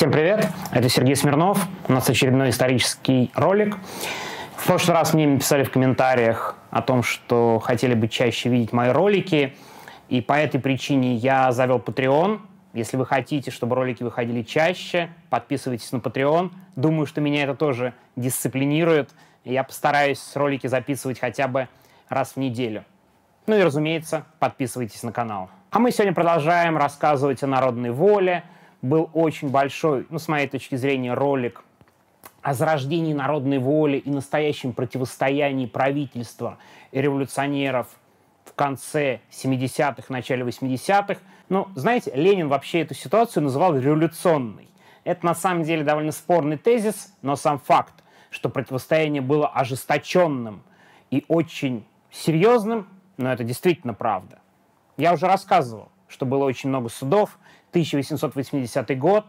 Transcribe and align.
Всем 0.00 0.12
привет, 0.12 0.48
это 0.72 0.88
Сергей 0.88 1.14
Смирнов, 1.14 1.68
у 1.86 1.92
нас 1.92 2.08
очередной 2.08 2.48
исторический 2.48 3.30
ролик. 3.34 3.76
В 4.56 4.66
прошлый 4.66 4.96
раз 4.96 5.12
мне 5.12 5.26
написали 5.26 5.62
в 5.62 5.70
комментариях 5.70 6.56
о 6.70 6.80
том, 6.80 7.02
что 7.02 7.58
хотели 7.58 7.92
бы 7.92 8.08
чаще 8.08 8.48
видеть 8.48 8.72
мои 8.72 8.92
ролики, 8.92 9.54
и 10.08 10.22
по 10.22 10.32
этой 10.32 10.58
причине 10.58 11.16
я 11.16 11.52
завел 11.52 11.80
Patreon. 11.80 12.40
Если 12.72 12.96
вы 12.96 13.04
хотите, 13.04 13.50
чтобы 13.50 13.76
ролики 13.76 14.02
выходили 14.02 14.40
чаще, 14.40 15.10
подписывайтесь 15.28 15.92
на 15.92 15.98
Patreon. 15.98 16.50
Думаю, 16.76 17.04
что 17.04 17.20
меня 17.20 17.42
это 17.42 17.54
тоже 17.54 17.92
дисциплинирует. 18.16 19.10
Я 19.44 19.64
постараюсь 19.64 20.32
ролики 20.34 20.66
записывать 20.66 21.20
хотя 21.20 21.46
бы 21.46 21.68
раз 22.08 22.32
в 22.32 22.36
неделю. 22.38 22.86
Ну 23.46 23.54
и, 23.54 23.62
разумеется, 23.62 24.24
подписывайтесь 24.38 25.02
на 25.02 25.12
канал. 25.12 25.50
А 25.70 25.78
мы 25.78 25.90
сегодня 25.90 26.14
продолжаем 26.14 26.78
рассказывать 26.78 27.42
о 27.42 27.46
народной 27.46 27.90
воле. 27.90 28.44
Был 28.82 29.10
очень 29.12 29.50
большой, 29.50 30.06
ну, 30.10 30.18
с 30.18 30.28
моей 30.28 30.48
точки 30.48 30.74
зрения, 30.76 31.14
ролик 31.14 31.62
о 32.42 32.54
зарождении 32.54 33.12
народной 33.12 33.58
воли 33.58 33.98
и 33.98 34.10
настоящем 34.10 34.72
противостоянии 34.72 35.66
правительства 35.66 36.58
и 36.90 37.00
революционеров 37.00 37.88
в 38.44 38.54
конце 38.54 39.20
70-х, 39.30 40.04
начале 40.08 40.44
80-х. 40.44 41.20
Ну, 41.48 41.68
знаете, 41.74 42.12
Ленин 42.14 42.48
вообще 42.48 42.80
эту 42.80 42.94
ситуацию 42.94 43.42
называл 43.42 43.76
революционной. 43.76 44.68
Это 45.04 45.26
на 45.26 45.34
самом 45.34 45.64
деле 45.64 45.84
довольно 45.84 46.12
спорный 46.12 46.56
тезис, 46.56 47.14
но 47.22 47.36
сам 47.36 47.58
факт, 47.58 47.94
что 48.30 48.48
противостояние 48.48 49.22
было 49.22 49.48
ожесточенным 49.48 50.62
и 51.10 51.24
очень 51.28 51.84
серьезным, 52.10 52.88
но 53.16 53.32
это 53.32 53.44
действительно 53.44 53.94
правда. 53.94 54.38
Я 54.96 55.12
уже 55.12 55.26
рассказывал, 55.26 55.90
что 56.08 56.26
было 56.26 56.44
очень 56.44 56.68
много 56.68 56.88
судов. 56.88 57.38
1880 57.70 58.98
год, 58.98 59.26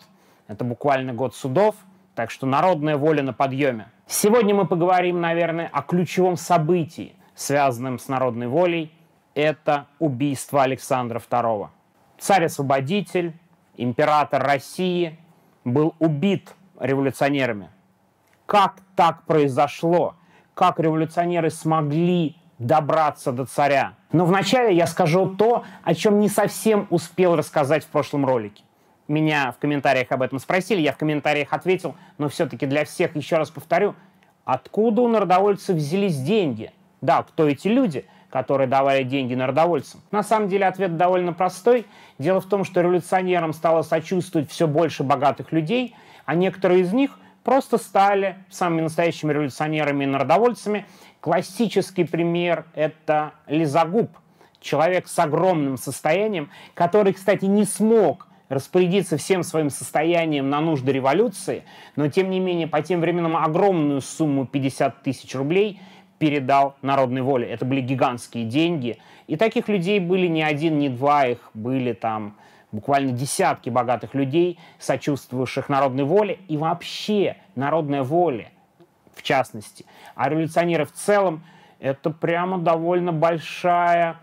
это 0.48 0.64
буквально 0.64 1.14
год 1.14 1.36
судов, 1.36 1.76
так 2.16 2.32
что 2.32 2.46
народная 2.46 2.98
воля 2.98 3.24
на 3.24 3.34
подъеме. 3.34 3.92
Сегодня 4.08 4.54
мы 4.54 4.68
поговорим, 4.68 5.22
наверное, 5.22 5.70
о 5.72 5.82
ключевом 5.82 6.36
событии, 6.36 7.16
связанном 7.36 8.00
с 8.00 8.08
народной 8.08 8.48
волей. 8.48 8.92
Это 9.36 9.88
убийство 10.00 10.64
Александра 10.64 11.20
II. 11.20 11.70
Царь-освободитель, 12.18 13.34
император 13.78 14.44
России, 14.44 15.18
был 15.64 15.96
убит 16.00 16.54
революционерами. 16.80 17.70
Как 18.46 18.82
так 18.96 19.24
произошло? 19.26 20.16
Как 20.54 20.80
революционеры 20.80 21.50
смогли 21.50 22.36
добраться 22.62 23.32
до 23.32 23.46
царя. 23.46 23.94
Но 24.12 24.26
вначале 24.26 24.76
я 24.76 24.86
скажу 24.86 25.28
то, 25.36 25.64
о 25.84 25.96
чем 25.96 26.20
не 26.20 26.30
совсем 26.30 26.86
успел 26.92 27.36
рассказать 27.36 27.84
в 27.84 27.88
прошлом 27.88 28.26
ролике. 28.26 28.64
Меня 29.08 29.52
в 29.52 29.58
комментариях 29.58 30.12
об 30.12 30.22
этом 30.22 30.40
спросили, 30.40 30.80
я 30.80 30.94
в 30.94 30.98
комментариях 30.98 31.52
ответил, 31.52 31.96
но 32.18 32.30
все-таки 32.30 32.66
для 32.68 32.86
всех 32.86 33.16
еще 33.16 33.38
раз 33.38 33.50
повторю, 33.50 33.96
откуда 34.46 35.02
у 35.02 35.08
народовольцев 35.08 35.76
взялись 35.76 36.18
деньги? 36.22 36.72
Да, 37.02 37.24
кто 37.24 37.48
эти 37.48 37.68
люди, 37.68 38.06
которые 38.30 38.68
давали 38.68 39.04
деньги 39.04 39.34
народовольцам? 39.34 40.02
На 40.12 40.22
самом 40.22 40.48
деле 40.48 40.68
ответ 40.68 40.98
довольно 40.98 41.34
простой. 41.34 41.88
Дело 42.20 42.42
в 42.42 42.46
том, 42.46 42.64
что 42.64 42.82
революционерам 42.82 43.54
стало 43.54 43.82
сочувствовать 43.82 44.52
все 44.52 44.68
больше 44.68 45.04
богатых 45.04 45.52
людей, 45.52 45.96
а 46.26 46.36
некоторые 46.36 46.82
из 46.82 46.94
них 46.94 47.18
просто 47.44 47.80
стали 47.80 48.38
самыми 48.52 48.82
настоящими 48.82 49.34
революционерами 49.34 50.04
и 50.04 50.08
народовольцами 50.08 50.86
Классический 51.22 52.04
пример– 52.04 52.66
это 52.74 53.34
Лизагуб, 53.46 54.10
человек 54.60 55.08
с 55.08 55.20
огромным 55.20 55.78
состоянием, 55.78 56.50
который, 56.74 57.14
кстати, 57.14 57.46
не 57.46 57.64
смог 57.64 58.28
распорядиться 58.50 59.18
всем 59.18 59.44
своим 59.44 59.70
состоянием 59.70 60.50
на 60.50 60.62
нужды 60.62 60.92
революции, 60.92 61.64
но 61.96 62.08
тем 62.08 62.32
не 62.32 62.40
менее 62.40 62.68
по 62.68 62.82
тем 62.82 63.02
временам 63.02 63.38
огромную 63.38 64.02
сумму 64.02 64.48
50 64.48 65.04
тысяч 65.04 65.36
рублей 65.36 65.80
передал 66.18 66.76
народной 66.82 67.22
воле. 67.22 67.48
Это 67.48 67.66
были 67.66 67.82
гигантские 67.82 68.46
деньги. 68.46 68.98
И 69.28 69.36
таких 69.36 69.68
людей 69.70 70.00
были 70.00 70.26
не 70.26 70.42
один, 70.42 70.80
не 70.80 70.90
два, 70.90 71.28
их 71.28 71.52
были 71.54 71.94
там 71.94 72.36
буквально 72.72 73.12
десятки 73.12 73.70
богатых 73.70 74.16
людей, 74.16 74.58
сочувствовавших 74.80 75.70
народной 75.70 76.04
воле. 76.04 76.40
И 76.48 76.58
вообще 76.58 77.38
народная 77.54 78.02
воля– 78.02 78.50
в 79.16 79.24
частности, 79.24 79.86
а 80.16 80.30
революционеры 80.30 80.86
в 80.86 80.92
целом 80.92 81.44
это 81.80 82.10
прямо 82.10 82.58
довольно 82.58 83.12
большая 83.12 84.18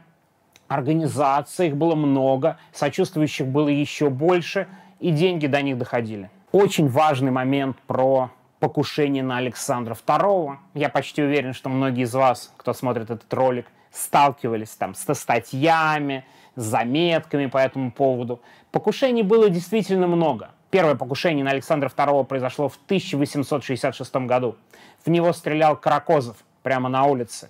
организация, 0.69 1.69
их 1.69 1.77
было 1.77 1.95
много, 1.95 2.59
сочувствующих 2.73 3.47
было 3.47 3.69
еще 3.69 4.11
больше, 4.11 4.69
и 5.01 5.11
деньги 5.11 5.47
до 5.47 5.63
них 5.63 5.79
доходили. 5.79 6.31
Очень 6.53 6.89
важный 6.89 7.31
момент 7.31 7.77
про 7.87 8.31
покушение 8.61 9.23
на 9.23 9.39
Александра 9.39 9.95
II. 9.95 10.57
Я 10.75 10.89
почти 10.89 11.23
уверен, 11.23 11.53
что 11.53 11.69
многие 11.69 12.03
из 12.03 12.15
вас, 12.15 12.53
кто 12.57 12.73
смотрит 12.73 13.11
этот 13.11 13.33
ролик, 13.33 13.67
сталкивались 13.91 14.71
там 14.71 14.95
с 14.95 15.15
статьями, 15.15 16.25
с 16.57 16.63
заметками 16.63 17.47
по 17.47 17.59
этому 17.59 17.93
поводу. 17.93 18.41
Покушений 18.71 19.23
было 19.23 19.49
действительно 19.49 20.07
много. 20.07 20.51
Первое 20.71 20.95
покушение 20.97 21.45
на 21.45 21.53
Александра 21.53 21.89
II 21.89 22.25
произошло 22.25 22.69
в 22.69 22.77
1866 22.85 24.17
году. 24.17 24.57
В 25.05 25.09
него 25.09 25.33
стрелял 25.33 25.77
Каракозов 25.77 26.37
прямо 26.63 26.89
на 26.89 27.05
улице. 27.05 27.49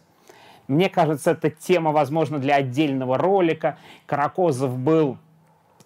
Мне 0.68 0.88
кажется, 0.88 1.32
это 1.32 1.50
тема, 1.50 1.92
возможно, 1.92 2.38
для 2.38 2.56
отдельного 2.56 3.18
ролика. 3.18 3.78
Каракозов 4.06 4.78
был 4.78 5.16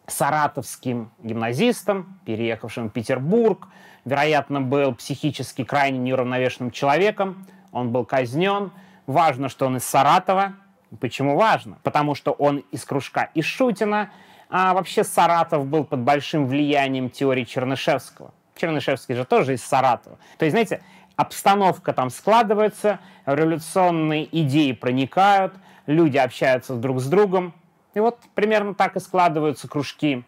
саратовским 0.06 1.10
гимназистом, 1.22 2.18
переехавшим 2.26 2.90
в 2.90 2.92
Петербург. 2.92 3.68
Вероятно, 4.04 4.60
был 4.60 4.94
психически 4.94 5.64
крайне 5.64 5.98
неуравновешенным 5.98 6.70
человеком. 6.70 7.46
Он 7.70 7.90
был 7.92 8.04
казнен. 8.04 8.72
Важно, 9.06 9.48
что 9.48 9.66
он 9.66 9.76
из 9.76 9.84
Саратова. 9.84 10.54
Почему 11.00 11.36
важно? 11.36 11.78
Потому 11.82 12.14
что 12.14 12.32
он 12.32 12.58
из 12.72 12.84
кружка 12.84 13.30
Ишутина, 13.34 14.10
а 14.54 14.74
вообще 14.74 15.02
Саратов 15.02 15.66
был 15.66 15.82
под 15.82 16.00
большим 16.00 16.46
влиянием 16.46 17.08
теории 17.08 17.44
Чернышевского. 17.44 18.34
Чернышевский 18.54 19.14
же 19.14 19.24
тоже 19.24 19.54
из 19.54 19.64
Саратова. 19.64 20.18
То 20.36 20.44
есть, 20.44 20.52
знаете, 20.52 20.82
обстановка 21.16 21.94
там 21.94 22.10
складывается, 22.10 23.00
революционные 23.24 24.28
идеи 24.42 24.72
проникают, 24.72 25.54
люди 25.86 26.18
общаются 26.18 26.74
друг 26.74 27.00
с 27.00 27.06
другом. 27.06 27.54
И 27.94 28.00
вот 28.00 28.18
примерно 28.34 28.74
так 28.74 28.94
и 28.96 29.00
складываются 29.00 29.68
кружки 29.68 30.22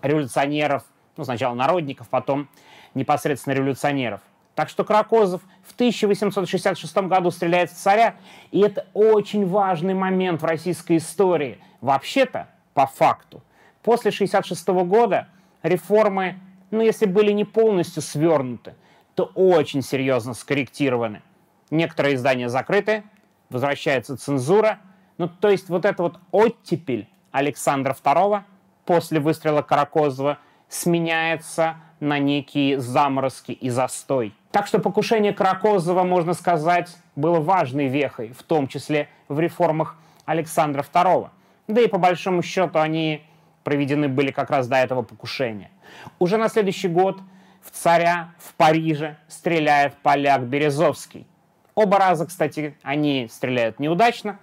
революционеров, 0.00 0.84
ну, 1.18 1.24
сначала 1.24 1.54
народников, 1.54 2.08
потом 2.08 2.48
непосредственно 2.94 3.52
революционеров. 3.52 4.22
Так 4.54 4.70
что 4.70 4.82
Кракозов 4.82 5.42
в 5.62 5.74
1866 5.74 6.96
году 6.96 7.30
стреляет 7.30 7.70
в 7.70 7.74
царя, 7.74 8.14
и 8.50 8.60
это 8.60 8.86
очень 8.94 9.46
важный 9.46 9.92
момент 9.92 10.40
в 10.40 10.46
российской 10.46 10.96
истории. 10.96 11.58
Вообще-то, 11.82 12.48
по 12.74 12.86
факту. 12.86 13.42
После 13.82 14.10
1966 14.10 14.68
года 14.88 15.28
реформы, 15.62 16.38
ну, 16.70 16.80
если 16.80 17.06
были 17.06 17.32
не 17.32 17.44
полностью 17.44 18.02
свернуты, 18.02 18.74
то 19.14 19.24
очень 19.34 19.82
серьезно 19.82 20.34
скорректированы. 20.34 21.22
Некоторые 21.70 22.14
издания 22.14 22.48
закрыты, 22.48 23.02
возвращается 23.50 24.16
цензура. 24.16 24.78
Ну, 25.18 25.28
то 25.28 25.48
есть 25.48 25.68
вот 25.68 25.84
эта 25.84 26.02
вот 26.02 26.18
оттепель 26.30 27.08
Александра 27.30 27.94
II 27.94 28.42
после 28.84 29.20
выстрела 29.20 29.62
Каракозова 29.62 30.38
сменяется 30.68 31.76
на 32.00 32.18
некие 32.18 32.80
заморозки 32.80 33.52
и 33.52 33.68
застой. 33.70 34.34
Так 34.50 34.66
что 34.66 34.78
покушение 34.78 35.32
Каракозова, 35.32 36.02
можно 36.02 36.34
сказать, 36.34 36.94
было 37.16 37.40
важной 37.40 37.88
вехой, 37.88 38.32
в 38.32 38.42
том 38.42 38.68
числе 38.68 39.08
в 39.28 39.38
реформах 39.38 39.96
Александра 40.24 40.82
II. 40.82 41.28
Да 41.72 41.80
и 41.80 41.88
по 41.88 41.98
большому 41.98 42.42
счету 42.42 42.78
они 42.78 43.24
проведены 43.64 44.08
были 44.08 44.30
как 44.30 44.50
раз 44.50 44.68
до 44.68 44.76
этого 44.76 45.02
покушения. 45.02 45.70
Уже 46.18 46.36
на 46.36 46.48
следующий 46.48 46.88
год 46.88 47.20
в 47.62 47.70
царя 47.70 48.34
в 48.38 48.54
Париже 48.54 49.16
стреляет 49.28 49.94
поляк 49.96 50.42
Березовский. 50.42 51.26
Оба 51.74 51.98
раза, 51.98 52.26
кстати, 52.26 52.76
они 52.82 53.28
стреляют 53.30 53.80
неудачно. 53.80 54.38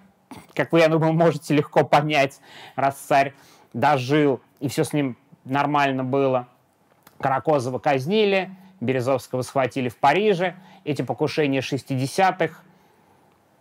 Как 0.55 0.71
вы, 0.71 0.79
я 0.79 0.87
думаю, 0.87 1.13
можете 1.13 1.53
легко 1.53 1.83
понять, 1.83 2.39
раз 2.75 2.95
царь 2.95 3.33
дожил 3.73 4.41
и 4.59 4.67
все 4.67 4.83
с 4.83 4.93
ним 4.93 5.17
нормально 5.45 6.03
было. 6.03 6.47
Каракозова 7.19 7.77
казнили, 7.77 8.49
Березовского 8.79 9.41
схватили 9.43 9.89
в 9.89 9.97
Париже. 9.97 10.55
Эти 10.83 11.01
покушения 11.01 11.59
60-х 11.59 12.61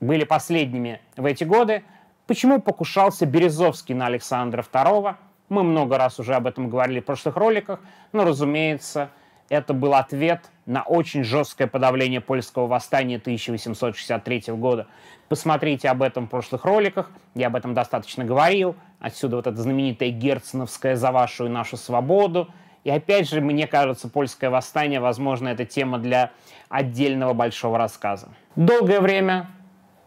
были 0.00 0.24
последними 0.24 1.00
в 1.16 1.26
эти 1.26 1.44
годы. 1.44 1.82
Почему 2.28 2.60
покушался 2.60 3.24
Березовский 3.24 3.94
на 3.94 4.04
Александра 4.04 4.62
II? 4.62 5.16
Мы 5.48 5.62
много 5.62 5.96
раз 5.96 6.20
уже 6.20 6.34
об 6.34 6.46
этом 6.46 6.68
говорили 6.68 7.00
в 7.00 7.06
прошлых 7.06 7.36
роликах, 7.36 7.80
но, 8.12 8.24
разумеется, 8.24 9.08
это 9.48 9.72
был 9.72 9.94
ответ 9.94 10.42
на 10.66 10.82
очень 10.82 11.24
жесткое 11.24 11.68
подавление 11.68 12.20
польского 12.20 12.66
восстания 12.66 13.16
1863 13.16 14.44
года. 14.48 14.88
Посмотрите 15.30 15.88
об 15.88 16.02
этом 16.02 16.26
в 16.26 16.28
прошлых 16.28 16.66
роликах, 16.66 17.10
я 17.34 17.46
об 17.46 17.56
этом 17.56 17.72
достаточно 17.72 18.26
говорил. 18.26 18.76
Отсюда 19.00 19.36
вот 19.36 19.46
эта 19.46 19.56
знаменитая 19.56 20.10
герценовская 20.10 20.96
«За 20.96 21.10
вашу 21.12 21.46
и 21.46 21.48
нашу 21.48 21.78
свободу» 21.78 22.48
И 22.84 22.90
опять 22.90 23.28
же, 23.28 23.40
мне 23.40 23.66
кажется, 23.66 24.08
польское 24.08 24.50
восстание, 24.50 25.00
возможно, 25.00 25.48
это 25.48 25.64
тема 25.64 25.98
для 25.98 26.30
отдельного 26.68 27.34
большого 27.34 27.76
рассказа. 27.76 28.28
Долгое 28.56 29.00
время 29.00 29.48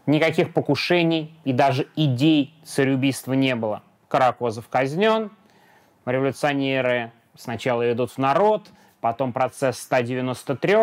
никаких 0.06 0.52
покушений 0.52 1.36
и 1.44 1.52
даже 1.52 1.88
идей 1.96 2.54
цареубийства 2.64 3.32
не 3.32 3.54
было. 3.54 3.82
Каракозов 4.08 4.68
казнен, 4.68 5.30
революционеры 6.04 7.12
сначала 7.36 7.90
идут 7.92 8.10
в 8.10 8.18
народ, 8.18 8.68
потом 9.00 9.32
процесс 9.32 9.78
193. 9.78 10.76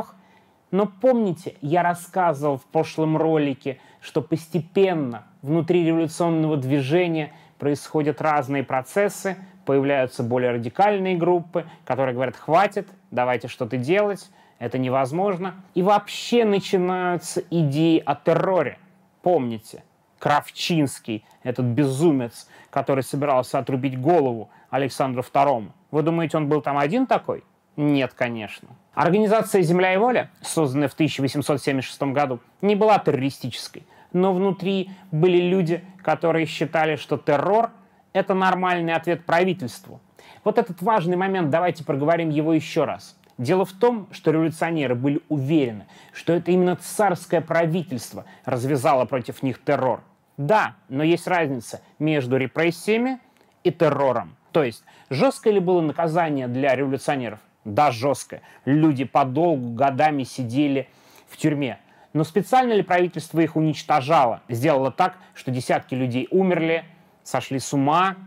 Но 0.72 0.86
помните, 0.86 1.56
я 1.62 1.84
рассказывал 1.84 2.58
в 2.58 2.66
прошлом 2.66 3.18
ролике, 3.18 3.80
что 4.02 4.22
постепенно 4.22 5.26
внутри 5.42 5.86
революционного 5.86 6.58
движения 6.58 7.34
происходят 7.58 8.22
разные 8.22 8.64
процессы, 8.64 9.38
появляются 9.66 10.24
более 10.24 10.52
радикальные 10.52 11.18
группы, 11.18 11.66
которые 11.86 12.14
говорят, 12.14 12.36
хватит, 12.36 12.88
давайте 13.12 13.48
что-то 13.48 13.78
делать, 13.78 14.30
это 14.60 14.78
невозможно. 14.78 15.56
И 15.74 15.82
вообще 15.82 16.46
начинаются 16.46 17.42
идеи 17.50 18.02
о 18.06 18.16
терроре. 18.16 18.78
Помните, 19.22 19.84
Кравчинский, 20.20 21.26
этот 21.44 21.66
безумец, 21.66 22.48
который 22.70 23.04
собирался 23.04 23.60
отрубить 23.60 24.00
голову 24.00 24.50
Александру 24.70 25.22
II. 25.22 25.72
Вы 25.92 26.02
думаете, 26.04 26.38
он 26.38 26.48
был 26.48 26.62
там 26.62 26.78
один 26.78 27.08
такой? 27.08 27.44
Нет, 27.76 28.14
конечно. 28.14 28.70
Организация 28.94 29.62
«Земля 29.62 29.94
и 29.94 29.98
воля», 29.98 30.30
созданная 30.42 30.90
в 30.90 30.94
1876 30.94 32.02
году, 32.04 32.40
не 32.62 32.76
была 32.76 33.00
террористической, 33.00 33.86
но 34.12 34.34
внутри 34.34 34.92
были 35.12 35.38
люди, 35.38 35.84
которые 36.04 36.46
считали, 36.46 36.98
что 36.98 37.18
террор– 37.18 37.72
это 38.14 38.34
нормальный 38.34 38.94
ответ 38.94 39.26
правительству. 39.26 40.02
Вот 40.44 40.58
этот 40.58 40.82
важный 40.82 41.16
момент, 41.16 41.50
давайте 41.50 41.84
проговорим 41.84 42.30
его 42.30 42.54
еще 42.54 42.86
раз. 42.86 43.19
Дело 43.40 43.64
в 43.64 43.72
том, 43.72 44.10
что 44.12 44.32
революционеры 44.32 44.96
были 44.96 45.22
уверены, 45.30 45.88
что 46.12 46.34
это 46.34 46.52
именно 46.52 46.76
царское 46.76 47.40
правительство 47.40 48.26
развязало 48.44 49.06
против 49.06 49.42
них 49.44 49.64
террор. 49.64 50.04
Да, 50.36 50.76
но 50.90 51.04
есть 51.04 51.26
разница 51.26 51.82
между 52.00 52.36
репрессиями 52.36 53.20
и 53.64 53.72
террором. 53.72 54.36
То 54.52 54.64
есть, 54.64 54.84
жесткое 55.10 55.54
ли 55.54 55.62
было 55.62 55.80
наказание 55.80 56.50
для 56.50 56.76
революционеров? 56.76 57.40
Да, 57.64 57.92
жесткое. 57.92 58.42
Люди 58.66 59.06
подолгу, 59.06 59.70
годами 59.70 60.24
сидели 60.24 60.90
в 61.30 61.38
тюрьме. 61.38 61.80
Но 62.12 62.26
специально 62.26 62.74
ли 62.74 62.82
правительство 62.82 63.40
их 63.40 63.56
уничтожало? 63.56 64.42
Сделало 64.50 64.92
так, 64.92 65.16
что 65.34 65.50
десятки 65.50 65.96
людей 65.96 66.28
умерли, 66.30 66.84
сошли 67.24 67.60
с 67.60 67.72
ума 67.72 68.18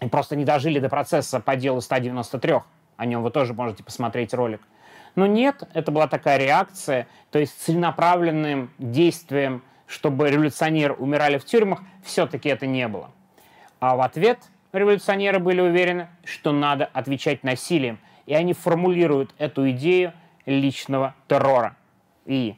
и 0.00 0.08
просто 0.08 0.34
не 0.34 0.46
дожили 0.46 0.78
до 0.78 0.88
процесса 0.88 1.40
по 1.40 1.56
делу 1.56 1.82
193. 1.82 2.54
О 3.00 3.06
нем 3.06 3.22
вы 3.22 3.30
тоже 3.30 3.54
можете 3.54 3.82
посмотреть 3.82 4.34
ролик. 4.34 4.60
Но 5.14 5.24
нет, 5.24 5.62
это 5.72 5.90
была 5.90 6.06
такая 6.06 6.36
реакция, 6.36 7.08
то 7.30 7.38
есть 7.38 7.58
целенаправленным 7.62 8.70
действием, 8.76 9.62
чтобы 9.86 10.30
революционеры 10.30 10.92
умирали 10.92 11.38
в 11.38 11.46
тюрьмах, 11.46 11.80
все-таки 12.04 12.50
это 12.50 12.66
не 12.66 12.86
было. 12.88 13.10
А 13.80 13.96
в 13.96 14.02
ответ 14.02 14.40
революционеры 14.74 15.38
были 15.38 15.62
уверены, 15.62 16.08
что 16.24 16.52
надо 16.52 16.84
отвечать 16.92 17.42
насилием, 17.42 17.98
и 18.26 18.34
они 18.34 18.52
формулируют 18.52 19.34
эту 19.38 19.70
идею 19.70 20.12
личного 20.44 21.14
террора. 21.26 21.76
И 22.26 22.56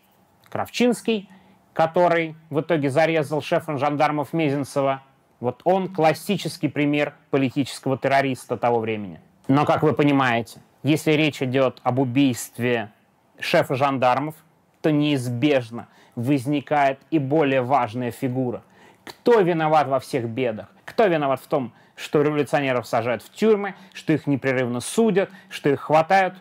Кравчинский, 0.50 1.30
который 1.72 2.34
в 2.50 2.62
итоге 2.62 2.90
зарезал 2.90 3.42
шефа 3.42 3.76
жандармов 3.78 4.32
Мезенцева, 4.32 5.04
вот 5.38 5.60
он 5.62 5.94
классический 5.94 6.66
пример 6.66 7.14
политического 7.30 7.96
террориста 7.96 8.56
того 8.56 8.80
времени. 8.80 9.20
Но, 9.48 9.64
как 9.64 9.82
вы 9.82 9.92
понимаете, 9.92 10.60
если 10.82 11.12
речь 11.12 11.42
идет 11.42 11.80
об 11.82 11.98
убийстве 11.98 12.90
шефа 13.38 13.74
жандармов, 13.74 14.34
то 14.80 14.90
неизбежно 14.90 15.88
возникает 16.14 17.00
и 17.10 17.18
более 17.18 17.62
важная 17.62 18.10
фигура. 18.10 18.62
Кто 19.04 19.40
виноват 19.40 19.88
во 19.88 19.98
всех 20.00 20.28
бедах? 20.28 20.68
Кто 20.84 21.06
виноват 21.06 21.40
в 21.40 21.46
том, 21.46 21.72
что 21.96 22.22
революционеров 22.22 22.86
сажают 22.86 23.22
в 23.22 23.30
тюрьмы, 23.32 23.74
что 23.92 24.12
их 24.12 24.26
непрерывно 24.26 24.80
судят, 24.80 25.30
что 25.48 25.70
их 25.70 25.80
хватают? 25.80 26.34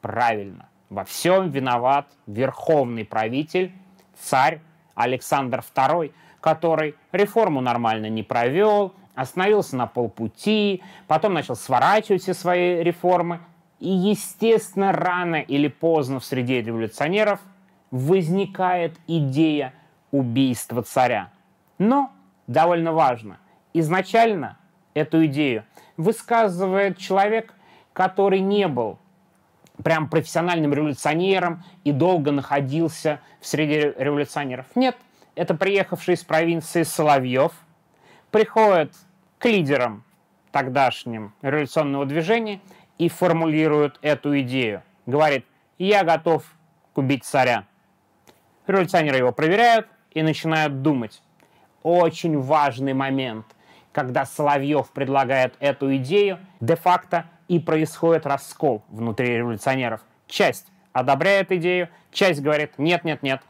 Правильно. 0.00 0.68
Во 0.90 1.04
всем 1.04 1.50
виноват 1.50 2.06
верховный 2.26 3.04
правитель, 3.04 3.72
царь 4.18 4.60
Александр 4.94 5.62
II, 5.74 6.12
который 6.40 6.94
реформу 7.12 7.60
нормально 7.60 8.08
не 8.08 8.22
провел, 8.22 8.94
остановился 9.18 9.76
на 9.76 9.88
полпути, 9.88 10.80
потом 11.08 11.34
начал 11.34 11.56
сворачивать 11.56 12.22
все 12.22 12.34
свои 12.34 12.82
реформы. 12.84 13.40
И, 13.80 13.88
естественно, 13.88 14.92
рано 14.92 15.36
или 15.36 15.66
поздно 15.66 16.20
в 16.20 16.24
среде 16.24 16.62
революционеров 16.62 17.40
возникает 17.90 18.94
идея 19.08 19.74
убийства 20.12 20.82
царя. 20.82 21.30
Но, 21.78 22.12
довольно 22.46 22.92
важно, 22.92 23.38
изначально 23.74 24.56
эту 24.94 25.26
идею 25.26 25.64
высказывает 25.96 26.98
человек, 26.98 27.54
который 27.92 28.40
не 28.40 28.68
был 28.68 28.98
прям 29.82 30.08
профессиональным 30.08 30.72
революционером 30.72 31.64
и 31.82 31.90
долго 31.90 32.30
находился 32.30 33.20
в 33.40 33.46
среде 33.46 33.94
революционеров. 33.98 34.66
Нет, 34.76 34.96
это 35.34 35.54
приехавший 35.54 36.14
из 36.14 36.22
провинции 36.22 36.84
Соловьев, 36.84 37.52
приходит 38.30 38.92
к 39.38 39.44
лидерам 39.46 40.04
тогдашним 40.50 41.34
революционного 41.42 42.06
движения 42.06 42.60
и 42.98 43.08
формулирует 43.08 43.98
эту 44.02 44.38
идею. 44.40 44.82
Говорит, 45.06 45.46
я 45.78 46.04
готов 46.04 46.44
убить 46.94 47.24
царя. 47.24 47.64
Революционеры 48.66 49.18
его 49.18 49.32
проверяют 49.32 49.86
и 50.10 50.22
начинают 50.22 50.82
думать. 50.82 51.22
Очень 51.82 52.38
важный 52.38 52.92
момент, 52.92 53.46
когда 53.92 54.26
Соловьев 54.26 54.90
предлагает 54.90 55.54
эту 55.60 55.94
идею, 55.96 56.38
де-факто 56.60 57.26
и 57.46 57.58
происходит 57.60 58.26
раскол 58.26 58.82
внутри 58.88 59.36
революционеров. 59.36 60.00
Часть 60.26 60.66
одобряет 60.92 61.52
идею, 61.52 61.88
часть 62.10 62.42
говорит 62.42 62.78
нет-нет-нет, 62.78 63.40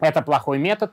это 0.00 0.22
плохой 0.22 0.58
метод. 0.58 0.92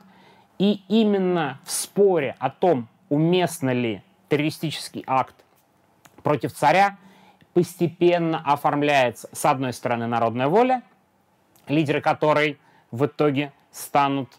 И 0.58 0.82
именно 0.88 1.58
в 1.64 1.72
споре 1.72 2.36
о 2.38 2.48
том, 2.48 2.88
уместно 3.08 3.70
ли 3.70 4.02
террористический 4.32 5.04
акт 5.06 5.34
против 6.22 6.54
царя, 6.54 6.96
постепенно 7.52 8.40
оформляется, 8.42 9.28
с 9.32 9.44
одной 9.44 9.74
стороны, 9.74 10.06
народная 10.06 10.48
воля, 10.48 10.82
лидеры 11.68 12.00
которой 12.00 12.58
в 12.90 13.04
итоге 13.04 13.52
станут 13.70 14.30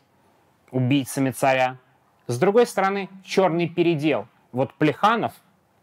убийцами 0.71 1.29
царя, 1.29 1.77
с 2.25 2.39
другой 2.39 2.65
стороны, 2.65 3.07
черный 3.23 3.69
передел. 3.69 4.27
Вот 4.51 4.73
Плеханов, 4.73 5.33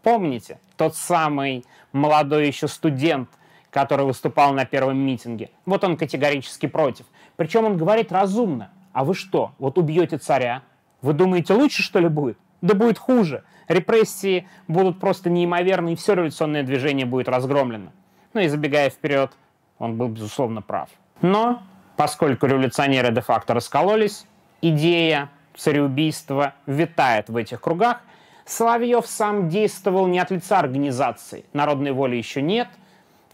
помните, 0.02 0.58
тот 0.76 0.96
самый 0.96 1.64
молодой 1.92 2.48
еще 2.48 2.66
студент, 2.66 3.28
который 3.70 4.06
выступал 4.06 4.52
на 4.54 4.64
первом 4.64 4.98
митинге. 4.98 5.50
Вот 5.66 5.84
он 5.84 5.96
категорически 5.96 6.66
против. 6.66 7.06
Причем 7.36 7.64
он 7.64 7.76
говорит 7.76 8.10
разумно. 8.10 8.72
А 8.92 9.04
вы 9.04 9.14
что, 9.14 9.52
вот 9.60 9.78
убьете 9.78 10.18
царя? 10.18 10.62
Вы 11.00 11.12
думаете, 11.12 11.54
лучше 11.54 11.84
что 11.84 12.00
ли 12.00 12.08
будет? 12.08 12.38
Да 12.62 12.74
будет 12.74 12.98
хуже. 12.98 13.44
Репрессии 13.68 14.48
будут 14.68 14.98
просто 14.98 15.30
неимоверны, 15.30 15.92
и 15.92 15.96
все 15.96 16.14
революционное 16.14 16.62
движение 16.62 17.06
будет 17.06 17.28
разгромлено. 17.28 17.92
Ну 18.34 18.40
и 18.40 18.48
забегая 18.48 18.90
вперед, 18.90 19.32
он 19.78 19.96
был, 19.96 20.08
безусловно, 20.08 20.62
прав. 20.62 20.88
Но, 21.22 21.62
поскольку 21.96 22.46
революционеры 22.46 23.12
де-факто 23.12 23.54
раскололись, 23.54 24.26
идея 24.60 25.30
цареубийства 25.56 26.54
витает 26.66 27.28
в 27.28 27.36
этих 27.36 27.60
кругах, 27.60 28.00
Соловьев 28.44 29.06
сам 29.06 29.48
действовал 29.48 30.06
не 30.08 30.18
от 30.18 30.30
лица 30.30 30.58
организации. 30.58 31.44
Народной 31.52 31.92
воли 31.92 32.16
еще 32.16 32.42
нет. 32.42 32.68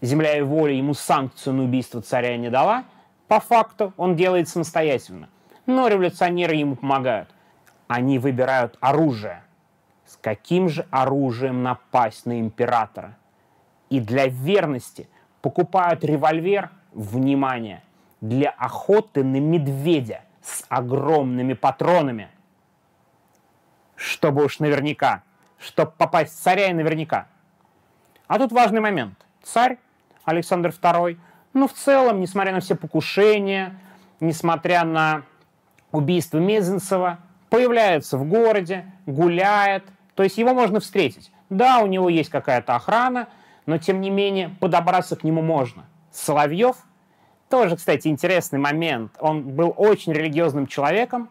Земля 0.01 0.37
и 0.37 0.41
воля 0.41 0.73
ему 0.73 0.93
санкцию 0.93 1.55
на 1.55 1.63
убийство 1.63 2.01
царя 2.01 2.37
не 2.37 2.49
дала. 2.49 2.83
По 3.27 3.39
факту 3.39 3.93
он 3.97 4.15
делает 4.15 4.47
самостоятельно. 4.47 5.27
Но 5.65 5.87
революционеры 5.87 6.55
ему 6.55 6.75
помогают. 6.75 7.29
Они 7.87 8.19
выбирают 8.19 8.77
оружие. 8.81 9.43
С 10.05 10.17
каким 10.17 10.69
же 10.69 10.85
оружием 10.91 11.63
напасть 11.63 12.25
на 12.25 12.39
императора? 12.39 13.17
И 13.89 13.99
для 13.99 14.27
верности 14.27 15.09
покупают 15.41 16.03
револьвер, 16.03 16.69
внимание, 16.93 17.83
для 18.21 18.49
охоты 18.49 19.23
на 19.23 19.39
медведя 19.39 20.21
с 20.41 20.65
огромными 20.69 21.53
патронами– 21.53 22.29
чтобы 23.97 24.45
уж 24.45 24.59
наверняка, 24.59 25.23
чтобы 25.59 25.91
попасть 25.97 26.33
в 26.33 26.41
царя 26.41 26.69
и 26.69 26.73
наверняка. 26.73 27.27
А 28.27 28.37
тут 28.37 28.51
важный 28.51 28.79
момент. 28.79 29.17
Царь 29.43 29.79
Александр 30.23 30.69
II, 30.69 31.17
ну 31.53 31.67
в 31.67 31.73
целом, 31.73 32.21
несмотря 32.21 32.53
на 32.53 32.59
все 32.59 32.75
покушения, 32.75 33.77
несмотря 34.19 34.83
на 34.85 35.23
убийство 35.91 36.37
Мезенцева, 36.37 37.17
появляется 37.49 38.17
в 38.17 38.27
городе, 38.27 38.85
гуляет, 39.05 39.83
то 40.15 40.23
есть 40.23 40.37
его 40.37 40.53
можно 40.53 40.79
встретить. 40.79 41.31
Да, 41.49 41.79
у 41.79 41.87
него 41.87 42.09
есть 42.09 42.29
какая-то 42.29 42.75
охрана, 42.75 43.27
но 43.65 43.77
тем 43.77 44.01
не 44.01 44.09
менее 44.09 44.49
подобраться 44.59 45.15
к 45.15 45.23
нему 45.23 45.41
можно. 45.41 45.85
Соловьев 46.11 46.77
тоже, 47.49 47.77
кстати, 47.77 48.07
интересный 48.07 48.59
момент. 48.59 49.13
Он 49.19 49.43
был 49.43 49.73
очень 49.77 50.13
религиозным 50.13 50.67
человеком, 50.67 51.29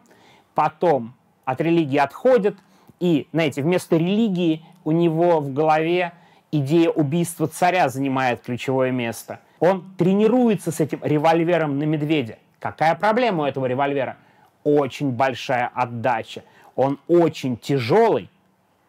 потом 0.55 1.13
от 1.45 1.61
религии 1.61 1.97
отходит, 1.97 2.57
и, 2.99 3.27
знаете, 3.31 3.61
вместо 3.61 3.97
религии 3.97 4.65
у 4.83 4.91
него 4.91 5.39
в 5.39 5.53
голове 5.53 6.13
идея 6.51 6.89
убийства 6.89 7.47
царя 7.47 7.89
занимает 7.89 8.41
ключевое 8.41 8.91
место. 8.91 9.39
Он 9.59 9.93
тренируется 9.97 10.71
с 10.71 10.79
этим 10.79 10.99
револьвером 11.03 11.77
на 11.77 11.83
медведя. 11.83 12.37
Какая 12.59 12.95
проблема 12.95 13.43
у 13.43 13.45
этого 13.45 13.65
револьвера? 13.67 14.17
Очень 14.63 15.11
большая 15.11 15.71
отдача. 15.73 16.43
Он 16.75 16.99
очень 17.07 17.57
тяжелый, 17.57 18.29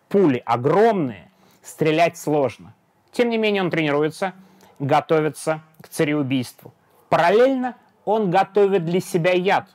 пули 0.08 0.42
огромные, 0.44 1.30
стрелять 1.62 2.16
сложно. 2.16 2.74
Тем 3.12 3.30
не 3.30 3.38
менее 3.38 3.62
он 3.62 3.70
тренируется, 3.70 4.34
готовится 4.78 5.62
к 5.80 5.88
цареубийству. 5.88 6.72
Параллельно 7.08 7.76
он 8.04 8.30
готовит 8.30 8.84
для 8.84 9.00
себя 9.00 9.32
яд. 9.32 9.68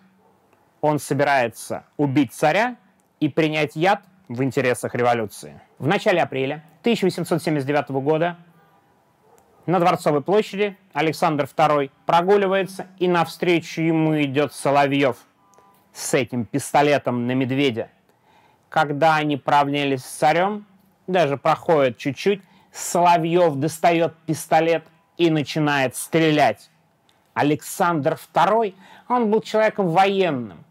Он 0.81 0.99
собирается 0.99 1.85
убить 1.97 2.33
царя 2.33 2.75
и 3.19 3.29
принять 3.29 3.75
яд 3.75 4.01
в 4.27 4.43
интересах 4.43 4.95
революции. 4.95 5.61
В 5.79 5.87
начале 5.87 6.21
апреля 6.21 6.63
1879 6.81 7.89
года 8.01 8.37
на 9.65 9.79
Дворцовой 9.79 10.21
площади 10.21 10.77
Александр 10.91 11.45
II 11.45 11.89
прогуливается, 12.05 12.87
и 12.99 13.07
навстречу 13.07 13.81
ему 13.81 14.21
идет 14.21 14.53
Соловьев 14.53 15.17
с 15.93 16.13
этим 16.13 16.45
пистолетом 16.45 17.27
на 17.27 17.33
медведя. 17.33 17.89
Когда 18.69 19.15
они 19.15 19.37
правнялись 19.37 20.03
с 20.03 20.09
царем, 20.09 20.65
даже 21.07 21.37
проходит 21.37 21.97
чуть-чуть, 21.97 22.41
Соловьев 22.71 23.55
достает 23.55 24.15
пистолет 24.25 24.83
и 25.17 25.29
начинает 25.29 25.95
стрелять. 25.95 26.69
Александр 27.33 28.17
II, 28.33 28.73
он 29.07 29.29
был 29.29 29.41
человеком 29.41 29.89
военным. 29.89 30.63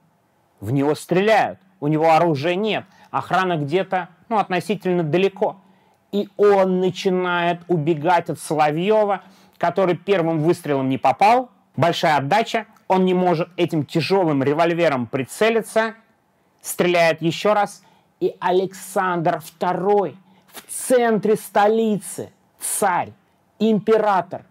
В 0.61 0.73
него 0.73 0.95
стреляют, 0.95 1.61
у 1.81 1.89
него 1.89 2.13
оружия 2.13 2.55
нет, 2.55 2.85
охрана 3.11 3.57
где-то 3.57 4.09
ну, 4.29 4.39
относительно 4.39 5.03
далеко. 5.03 5.57
И 6.11 6.29
он 6.37 6.81
начинает 6.81 7.61
убегать 7.69 8.31
от 8.31 8.39
Соловьева, 8.39 9.23
который 9.59 9.97
первым 9.97 10.41
выстрелом 10.41 10.89
не 10.89 10.99
попал. 10.99 11.51
Большая 11.77 12.17
отдача, 12.17 12.67
он 12.89 13.05
не 13.05 13.15
может 13.15 13.49
этим 13.57 13.85
тяжелым 13.85 14.43
револьвером 14.43 15.07
прицелиться, 15.07 15.95
стреляет 16.61 17.23
еще 17.23 17.53
раз, 17.53 17.83
и 18.21 18.37
Александр 18.41 19.43
II 19.59 20.17
в 20.47 20.63
центре 20.69 21.37
столицы, 21.37 22.31
царь, 22.59 23.13
император, 23.59 24.45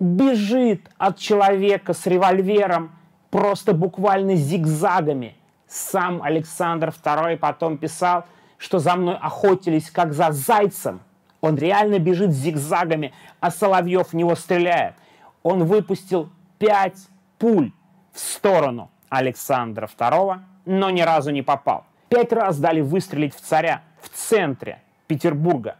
бежит 0.00 0.90
от 0.98 1.18
человека 1.18 1.92
с 1.92 2.06
револьвером 2.06 2.92
просто 3.30 3.72
буквально 3.72 4.34
зигзагами. 4.34 5.36
Сам 5.66 6.22
Александр 6.22 6.88
II 6.88 7.36
потом 7.36 7.78
писал, 7.78 8.24
что 8.58 8.78
за 8.78 8.96
мной 8.96 9.16
охотились 9.16 9.90
как 9.90 10.12
за 10.12 10.32
зайцем. 10.32 11.00
Он 11.40 11.56
реально 11.56 11.98
бежит 11.98 12.30
зигзагами, 12.30 13.12
а 13.40 13.50
Соловьев 13.50 14.08
в 14.08 14.14
него 14.14 14.34
стреляет. 14.34 14.94
Он 15.42 15.64
выпустил 15.64 16.30
пять 16.58 16.98
пуль 17.38 17.72
в 18.12 18.18
сторону 18.18 18.90
Александра 19.08 19.86
II, 19.86 20.40
но 20.66 20.90
ни 20.90 21.02
разу 21.02 21.30
не 21.30 21.42
попал. 21.42 21.84
Пять 22.08 22.32
раз 22.32 22.58
дали 22.58 22.80
выстрелить 22.80 23.34
в 23.34 23.40
царя 23.40 23.82
в 24.00 24.08
центре 24.08 24.82
Петербурга, 25.06 25.76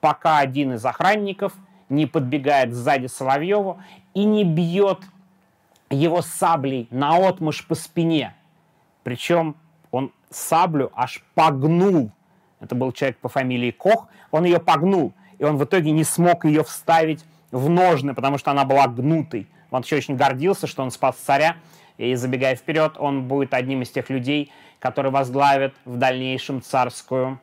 пока 0.00 0.38
один 0.38 0.74
из 0.74 0.84
охранников 0.84 1.52
не 1.88 2.06
подбегает 2.06 2.72
сзади 2.72 3.06
Соловьеву 3.06 3.80
и 4.14 4.24
не 4.24 4.44
бьет 4.44 5.00
его 5.90 6.22
саблей 6.22 6.88
на 6.90 7.16
отмышь 7.16 7.66
по 7.66 7.74
спине. 7.74 8.34
Причем 9.02 9.56
он 9.90 10.12
саблю 10.30 10.90
аж 10.94 11.24
погнул. 11.34 12.10
Это 12.60 12.74
был 12.74 12.92
человек 12.92 13.18
по 13.18 13.28
фамилии 13.28 13.70
Кох. 13.70 14.08
Он 14.30 14.44
ее 14.44 14.60
погнул, 14.60 15.12
и 15.38 15.44
он 15.44 15.56
в 15.56 15.64
итоге 15.64 15.90
не 15.90 16.04
смог 16.04 16.44
ее 16.44 16.62
вставить 16.62 17.24
в 17.50 17.68
ножны, 17.68 18.14
потому 18.14 18.38
что 18.38 18.50
она 18.50 18.64
была 18.64 18.86
гнутой. 18.86 19.48
Он 19.70 19.82
еще 19.82 19.96
очень 19.96 20.16
гордился, 20.16 20.66
что 20.66 20.82
он 20.82 20.90
спас 20.90 21.16
царя, 21.16 21.56
и 21.96 22.14
забегая 22.14 22.56
вперед, 22.56 22.94
он 22.98 23.28
будет 23.28 23.52
одним 23.52 23.82
из 23.82 23.90
тех 23.90 24.08
людей, 24.10 24.52
который 24.78 25.10
возглавит 25.10 25.74
в 25.84 25.96
дальнейшем 25.96 26.62
царскую 26.62 27.38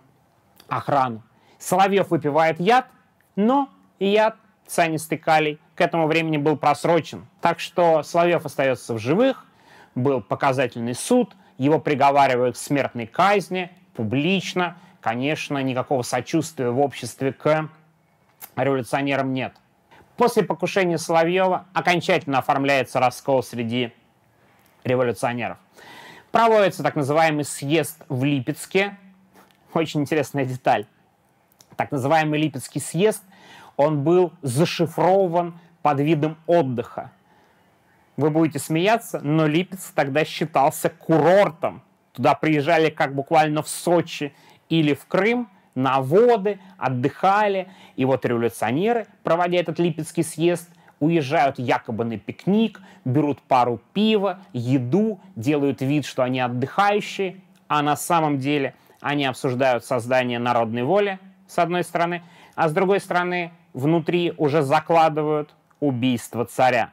охрану. 0.68 1.22
Соловьев 1.60 2.10
выпивает 2.10 2.60
яд, 2.60 2.88
но 3.36 3.70
яд 4.00 4.36
цианистый 4.66 5.18
калий 5.18 5.60
к 5.76 5.82
этому 5.82 6.08
времени 6.08 6.38
был 6.38 6.58
просрочен. 6.58 7.28
Так 7.42 7.60
что 7.60 8.04
Соловьев 8.04 8.46
остается 8.46 8.96
в 8.96 9.00
живых, 9.00 9.46
был 9.96 10.22
показательный 10.22 10.96
суд, 10.96 11.36
его 11.58 11.80
приговаривают 11.80 12.56
к 12.56 12.60
смертной 12.60 13.08
казни 13.08 13.72
публично. 13.96 14.78
Конечно, 15.02 15.58
никакого 15.60 16.02
сочувствия 16.02 16.70
в 16.70 16.80
обществе 16.80 17.32
к 17.32 17.70
революционерам 18.56 19.34
нет. 19.34 19.54
После 20.18 20.42
покушения 20.44 20.98
Соловьева 20.98 21.68
окончательно 21.74 22.40
оформляется 22.40 23.00
раскол 23.00 23.44
среди 23.44 23.94
революционеров. 24.84 25.60
Проводится 26.32 26.82
так 26.82 26.96
называемый 26.96 27.46
съезд 27.46 28.04
в 28.10 28.24
Липецке. 28.24 28.98
Очень 29.74 30.02
интересная 30.02 30.44
деталь. 30.44 30.88
Так 31.76 31.92
называемый 31.92 32.40
Липецкий 32.40 32.82
съезд, 32.82 33.24
он 33.76 34.04
был 34.04 34.34
зашифрован 34.42 35.60
под 35.84 36.00
видом 36.00 36.38
отдыха. 36.48 37.12
Вы 38.18 38.32
будете 38.32 38.58
смеяться, 38.58 39.20
но 39.22 39.46
Липецк 39.46 39.94
тогда 39.94 40.26
считался 40.26 40.90
курортом. 40.90 41.84
Туда 42.14 42.34
приезжали 42.34 42.90
как 42.90 43.14
буквально 43.14 43.62
в 43.62 43.68
Сочи 43.68 44.34
или 44.70 44.96
в 44.96 45.06
Крым 45.06 45.48
на 45.78 46.02
воды, 46.02 46.60
отдыхали. 46.78 47.70
И 47.96 48.04
вот 48.04 48.26
революционеры, 48.26 49.08
проводя 49.24 49.60
этот 49.60 49.78
Липецкий 49.78 50.24
съезд, 50.24 50.70
уезжают 51.00 51.60
якобы 51.60 52.04
на 52.04 52.18
пикник, 52.18 52.82
берут 53.06 53.40
пару 53.44 53.80
пива, 53.94 54.40
еду, 54.54 55.20
делают 55.36 55.82
вид, 55.82 56.06
что 56.06 56.24
они 56.24 56.40
отдыхающие, 56.40 57.42
а 57.68 57.84
на 57.84 57.96
самом 57.96 58.40
деле 58.40 58.74
они 59.02 59.26
обсуждают 59.26 59.86
создание 59.86 60.40
народной 60.40 60.84
воли, 60.84 61.20
с 61.48 61.60
одной 61.60 61.84
стороны, 61.84 62.24
а 62.56 62.68
с 62.68 62.74
другой 62.74 63.00
стороны, 63.00 63.52
внутри 63.74 64.34
уже 64.38 64.64
закладывают 64.64 65.54
убийство 65.80 66.46
царя. 66.46 66.92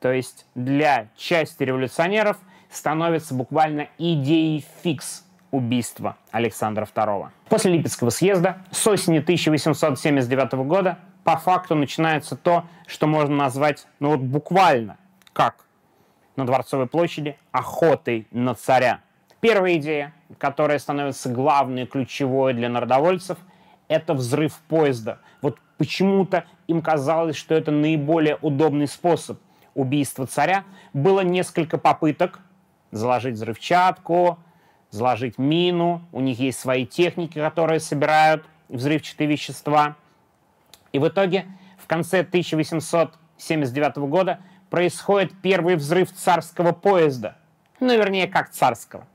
То 0.00 0.10
есть 0.10 0.46
для 0.54 1.08
части 1.16 1.62
революционеров 1.62 2.38
становится 2.70 3.34
буквально 3.34 3.88
идеей 3.98 4.64
фикс 4.82 5.26
убийства 5.52 6.16
Александра 6.32 6.84
II. 6.92 7.28
После 7.48 7.72
Липецкого 7.72 8.10
съезда 8.10 8.58
с 8.72 8.84
осени 8.88 9.18
1879 9.18 10.52
года 10.66 10.98
по 11.22 11.36
факту 11.36 11.76
начинается 11.76 12.34
то, 12.34 12.64
что 12.88 13.06
можно 13.06 13.36
назвать, 13.36 13.86
ну 14.00 14.10
вот 14.10 14.20
буквально, 14.20 14.96
как 15.32 15.64
на 16.34 16.44
Дворцовой 16.44 16.88
площади, 16.88 17.36
охотой 17.52 18.26
на 18.32 18.54
царя. 18.54 19.00
Первая 19.40 19.76
идея, 19.76 20.12
которая 20.38 20.78
становится 20.78 21.28
главной, 21.28 21.86
ключевой 21.86 22.54
для 22.54 22.68
народовольцев, 22.68 23.38
это 23.88 24.14
взрыв 24.14 24.54
поезда. 24.68 25.18
Вот 25.42 25.58
почему-то 25.76 26.44
им 26.66 26.80
казалось, 26.80 27.36
что 27.36 27.54
это 27.54 27.70
наиболее 27.70 28.38
удобный 28.40 28.88
способ 28.88 29.38
убийства 29.74 30.26
царя. 30.26 30.64
Было 30.92 31.20
несколько 31.20 31.76
попыток 31.76 32.40
заложить 32.90 33.34
взрывчатку, 33.34 34.38
заложить 34.92 35.38
мину. 35.38 36.06
У 36.12 36.20
них 36.20 36.38
есть 36.38 36.60
свои 36.60 36.86
техники, 36.86 37.40
которые 37.40 37.80
собирают 37.80 38.44
взрывчатые 38.68 39.26
вещества. 39.28 39.96
И 40.92 41.00
в 41.00 41.08
итоге 41.08 41.46
в 41.78 41.88
конце 41.88 42.20
1879 42.20 43.96
года 43.96 44.38
происходит 44.70 45.32
первый 45.42 45.74
взрыв 45.74 46.12
царского 46.12 46.72
поезда. 46.72 47.36
Ну, 47.80 47.92
вернее, 47.96 48.28
как 48.28 48.50
царского. 48.50 49.06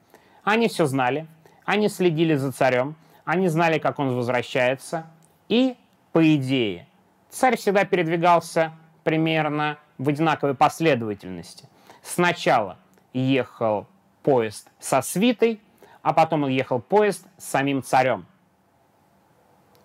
Они 0.43 0.67
все 0.67 0.85
знали, 0.85 1.27
они 1.63 1.89
следили 1.89 2.35
за 2.35 2.51
царем, 2.51 2.95
они 3.23 3.47
знали, 3.47 3.79
как 3.79 3.99
он 3.99 4.15
возвращается. 4.15 5.05
И, 5.47 5.77
по 6.11 6.35
идее, 6.35 6.87
царь 7.29 7.55
всегда 7.57 7.85
передвигался 7.85 8.73
примерно 9.03 9.77
в 9.97 10.09
одинаковой 10.09 10.55
последовательности. 10.55 11.69
Сначала 12.01 12.77
ехал 13.13 13.87
поезд 14.23 14.69
со 14.79 15.01
свитой, 15.01 15.61
а 16.07 16.13
потом 16.13 16.47
ехал 16.47 16.79
поезд 16.79 17.27
с 17.37 17.43
самим 17.43 17.83
царем. 17.83 18.27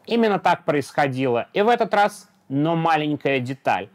Именно 0.06 0.38
так 0.38 0.64
происходило 0.64 1.48
и 1.52 1.62
в 1.62 1.68
этот 1.68 1.92
раз, 1.92 2.30
но 2.48 2.76
маленькая 2.76 3.40
деталь. 3.40 3.88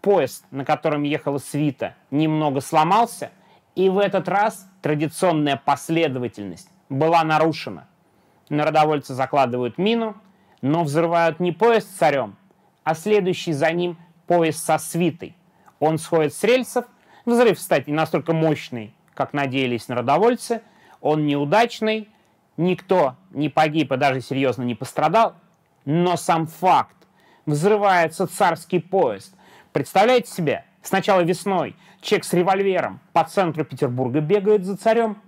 Поезд, 0.00 0.44
на 0.50 0.64
котором 0.64 1.04
ехала 1.04 1.38
свита, 1.38 1.94
немного 2.10 2.60
сломался, 2.62 3.30
и 3.76 3.88
в 3.90 3.98
этот 3.98 4.28
раз 4.28 4.68
традиционная 4.82 5.56
последовательность 5.56 6.68
была 6.88 7.22
нарушена. 7.22 7.86
Народовольцы 8.48 9.14
закладывают 9.14 9.78
мину, 9.78 10.16
но 10.60 10.82
взрывают 10.82 11.38
не 11.38 11.52
поезд 11.52 11.88
с 11.92 11.98
царем, 11.98 12.36
а 12.82 12.96
следующий 12.96 13.52
за 13.52 13.70
ним 13.70 13.96
поезд 14.26 14.64
со 14.64 14.78
свитой. 14.78 15.36
Он 15.78 15.98
сходит 15.98 16.34
с 16.34 16.42
рельсов, 16.42 16.86
взрыв, 17.24 17.56
кстати, 17.56 17.88
не 17.88 17.94
настолько 17.94 18.32
мощный, 18.32 18.96
как 19.14 19.32
надеялись 19.32 19.86
народовольцы, 19.86 20.62
он 21.00 21.26
неудачный, 21.26 22.08
никто 22.56 23.16
не 23.30 23.48
погиб 23.48 23.92
и 23.92 23.96
даже 23.96 24.20
серьезно 24.20 24.62
не 24.62 24.74
пострадал, 24.74 25.34
но 25.84 26.16
сам 26.16 26.46
факт, 26.46 26.96
взрывается 27.46 28.26
царский 28.26 28.78
поезд. 28.78 29.34
Представляете 29.72 30.30
себе, 30.30 30.64
сначала 30.82 31.20
весной 31.22 31.76
человек 32.00 32.24
с 32.24 32.32
револьвером 32.32 33.00
по 33.12 33.24
центру 33.24 33.64
Петербурга 33.64 34.20
бегает 34.20 34.64
за 34.64 34.76
царем, 34.76 35.18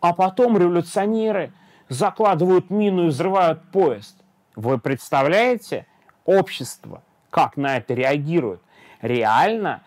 а 0.00 0.12
потом 0.12 0.56
революционеры 0.56 1.52
закладывают 1.88 2.70
мину 2.70 3.06
и 3.06 3.08
взрывают 3.08 3.62
поезд. 3.70 4.16
Вы 4.56 4.78
представляете 4.78 5.86
общество, 6.24 7.02
как 7.30 7.56
на 7.56 7.76
это 7.76 7.94
реагирует? 7.94 8.60
Реально 9.00 9.82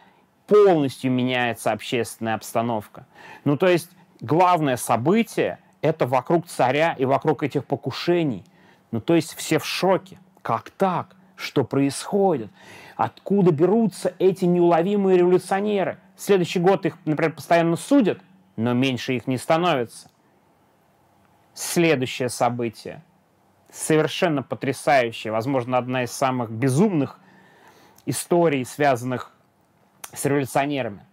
полностью 0.48 1.12
меняется 1.12 1.72
общественная 1.72 2.36
обстановка. 2.36 3.06
Ну, 3.46 3.58
то 3.58 3.68
есть 3.68 3.90
главное 4.22 4.78
событие– 4.78 5.60
это 5.82 6.06
вокруг 6.08 6.48
царя 6.48 6.94
и 6.94 7.06
вокруг 7.06 7.44
этих 7.44 7.66
покушений. 7.66 8.46
Ну, 8.92 9.02
то 9.02 9.16
есть 9.16 9.36
все 9.36 9.60
в 9.60 9.66
шоке. 9.66 10.20
Как 10.42 10.70
так? 10.70 11.16
Что 11.36 11.64
происходит? 11.64 12.52
Откуда 12.96 13.52
берутся 13.52 14.14
эти 14.20 14.46
неуловимые 14.46 15.18
революционеры? 15.18 15.98
Следующий 16.16 16.60
год 16.60 16.86
их, 16.86 16.98
например, 17.06 17.34
постоянно 17.34 17.76
судят, 17.76 18.20
но 18.56 18.74
меньше 18.74 19.14
их 19.14 19.26
не 19.26 19.38
становится. 19.38 20.10
Следующее 21.54 22.30
событие. 22.30 23.04
Совершенно 23.72 24.44
потрясающее, 24.44 25.32
возможно, 25.32 25.78
одна 25.78 26.04
из 26.04 26.12
самых 26.12 26.52
безумных 26.52 27.20
историй, 28.06 28.66
связанных 28.66 29.32
с 30.14 30.26
революционерами. 30.26 31.06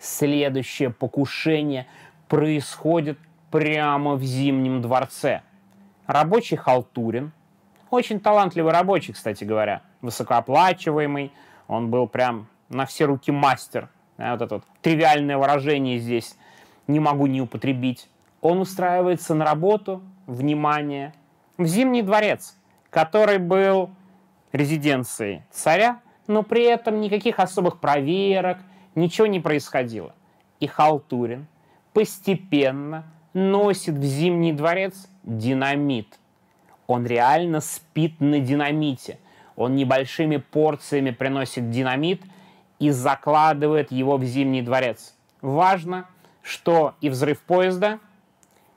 Следующее 0.00 0.90
покушение 0.90 1.86
происходит 2.28 3.18
прямо 3.50 4.14
в 4.14 4.22
Зимнем 4.22 4.82
дворце. 4.82 5.42
Рабочий 6.06 6.56
Халтурин, 6.56 7.32
очень 7.90 8.20
талантливый 8.20 8.72
рабочий, 8.72 9.12
кстати 9.12 9.44
говоря, 9.44 9.82
высокооплачиваемый, 10.02 11.32
он 11.68 11.90
был 11.90 12.06
прям 12.08 12.48
на 12.68 12.86
все 12.86 13.04
руки 13.04 13.32
мастер. 13.32 13.88
Вот 14.18 14.42
это 14.42 14.54
вот 14.56 14.64
тривиальное 14.82 15.36
выражение 15.36 15.98
здесь 15.98 16.36
не 16.86 17.00
могу 17.00 17.26
не 17.26 17.40
употребить. 17.40 18.08
Он 18.40 18.60
устраивается 18.60 19.34
на 19.34 19.44
работу, 19.44 20.02
внимание, 20.26 21.14
в 21.58 21.66
Зимний 21.66 22.02
дворец, 22.02 22.56
который 22.90 23.38
был 23.38 23.90
резиденцией 24.52 25.42
царя, 25.50 26.00
но 26.26 26.42
при 26.42 26.64
этом 26.64 27.00
никаких 27.00 27.38
особых 27.38 27.78
проверок, 27.78 28.58
ничего 28.94 29.26
не 29.26 29.40
происходило. 29.40 30.14
И 30.60 30.66
Халтурин 30.66 31.46
постепенно 31.96 33.04
носит 33.32 33.94
в 33.94 34.04
Зимний 34.04 34.52
дворец 34.52 35.08
динамит. 35.22 36.18
Он 36.86 37.06
реально 37.06 37.62
спит 37.62 38.20
на 38.20 38.38
динамите. 38.38 39.18
Он 39.56 39.74
небольшими 39.74 40.36
порциями 40.36 41.08
приносит 41.08 41.70
динамит 41.70 42.20
и 42.78 42.90
закладывает 42.90 43.92
его 43.92 44.18
в 44.18 44.24
Зимний 44.24 44.60
дворец. 44.60 45.14
Важно, 45.40 46.04
что 46.42 46.92
и 47.00 47.08
взрыв 47.08 47.40
поезда, 47.40 47.98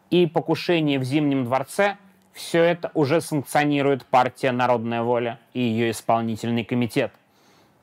и 0.09 0.25
покушение 0.25 0.97
в 0.97 1.03
Зимнем 1.03 1.43
дворце– 1.43 1.97
все 2.31 2.63
это 2.63 2.89
уже 2.93 3.19
санкционирует 3.19 4.05
партия 4.05 4.53
«Народная 4.53 5.03
воля» 5.03 5.39
и 5.53 5.59
ее 5.59 5.91
исполнительный 5.91 6.63
комитет. 6.63 7.11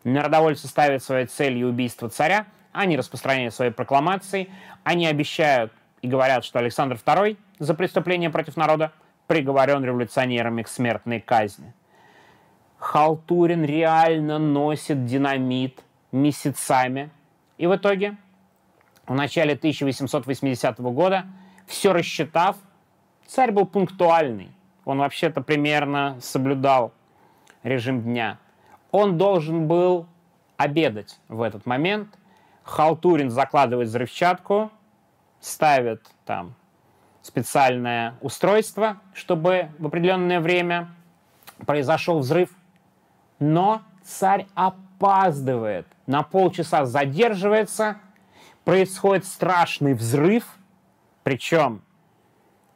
Народовольцы 0.03 0.67
ставят 0.67 1.05
своей 1.05 1.27
целью 1.27 1.69
убийство 1.69 2.09
царя, 2.09 2.47
они 2.77 2.97
распространяют 2.97 3.55
свои 3.55 3.71
прокламации, 3.71 4.49
они 4.85 5.07
обещают 5.07 5.73
и 6.03 6.09
говорят, 6.09 6.45
что 6.45 6.59
Александр 6.59 6.97
II 6.97 7.37
за 7.59 7.75
преступление 7.75 8.31
против 8.31 8.57
народа 8.57 8.93
приговорен 9.27 9.85
революционерами 9.85 10.63
к 10.63 10.69
смертной 10.69 11.21
казни. 11.21 11.73
Халтурин 12.79 13.65
реально 13.65 14.39
носит 14.39 15.07
динамит 15.07 15.83
месяцами. 16.13 17.11
И 17.59 17.67
в 17.67 17.75
итоге, 17.75 18.17
в 19.07 19.15
начале 19.15 19.55
1880 19.55 20.79
года, 20.81 21.25
все 21.67 21.93
рассчитав, 21.93 22.57
Царь 23.27 23.51
был 23.51 23.67
пунктуальный. 23.67 24.51
Он 24.85 24.99
вообще-то 24.99 25.41
примерно 25.41 26.17
соблюдал 26.21 26.93
режим 27.63 28.03
дня. 28.03 28.39
Он 28.93 29.19
должен 29.19 29.67
был 29.67 30.07
обедать 30.57 31.19
в 31.29 31.43
этот 31.43 31.67
момент. 31.67 32.09
Халтурин 32.67 33.31
закладывает 33.31 33.89
взрывчатку, 33.89 34.73
ставит 35.41 36.05
там 36.25 36.55
специальное 37.23 38.15
устройство, 38.21 38.99
чтобы 39.15 39.71
в 39.79 39.87
определенное 39.87 40.41
время 40.41 40.89
произошел 41.65 42.19
взрыв. 42.19 42.51
Но 43.39 43.83
царь 44.05 44.47
опаздывает, 44.55 45.87
на 46.07 46.23
полчаса 46.23 46.85
задерживается, 46.87 47.99
происходит 48.65 49.25
страшный 49.25 49.95
взрыв, 49.95 50.45
причем 51.23 51.83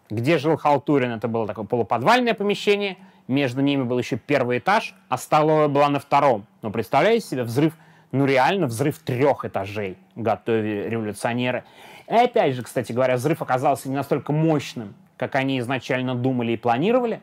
где 0.08 0.38
жил 0.38 0.56
Халтурин, 0.56 1.12
это 1.12 1.26
было 1.28 1.46
такое 1.46 1.64
полуподвальное 1.64 2.34
помещение, 2.34 2.96
между 3.26 3.60
ними 3.60 3.82
был 3.82 3.98
еще 3.98 4.16
первый 4.16 4.58
этаж, 4.58 4.94
а 5.08 5.18
столовая 5.18 5.68
была 5.68 5.88
на 5.88 5.98
втором. 5.98 6.46
Но 6.62 6.70
представляете 6.70 7.26
себе 7.26 7.42
взрыв, 7.44 7.76
ну 8.12 8.24
реально 8.24 8.66
взрыв 8.66 8.98
трех 8.98 9.44
этажей 9.44 9.96
готовили 10.16 10.88
революционеры. 10.88 11.64
И 12.08 12.14
опять 12.14 12.54
же, 12.54 12.62
кстати 12.62 12.92
говоря, 12.92 13.16
взрыв 13.16 13.40
оказался 13.42 13.88
не 13.88 13.94
настолько 13.94 14.32
мощным, 14.32 14.94
как 15.16 15.36
они 15.36 15.58
изначально 15.60 16.14
думали 16.14 16.52
и 16.52 16.56
планировали. 16.56 17.20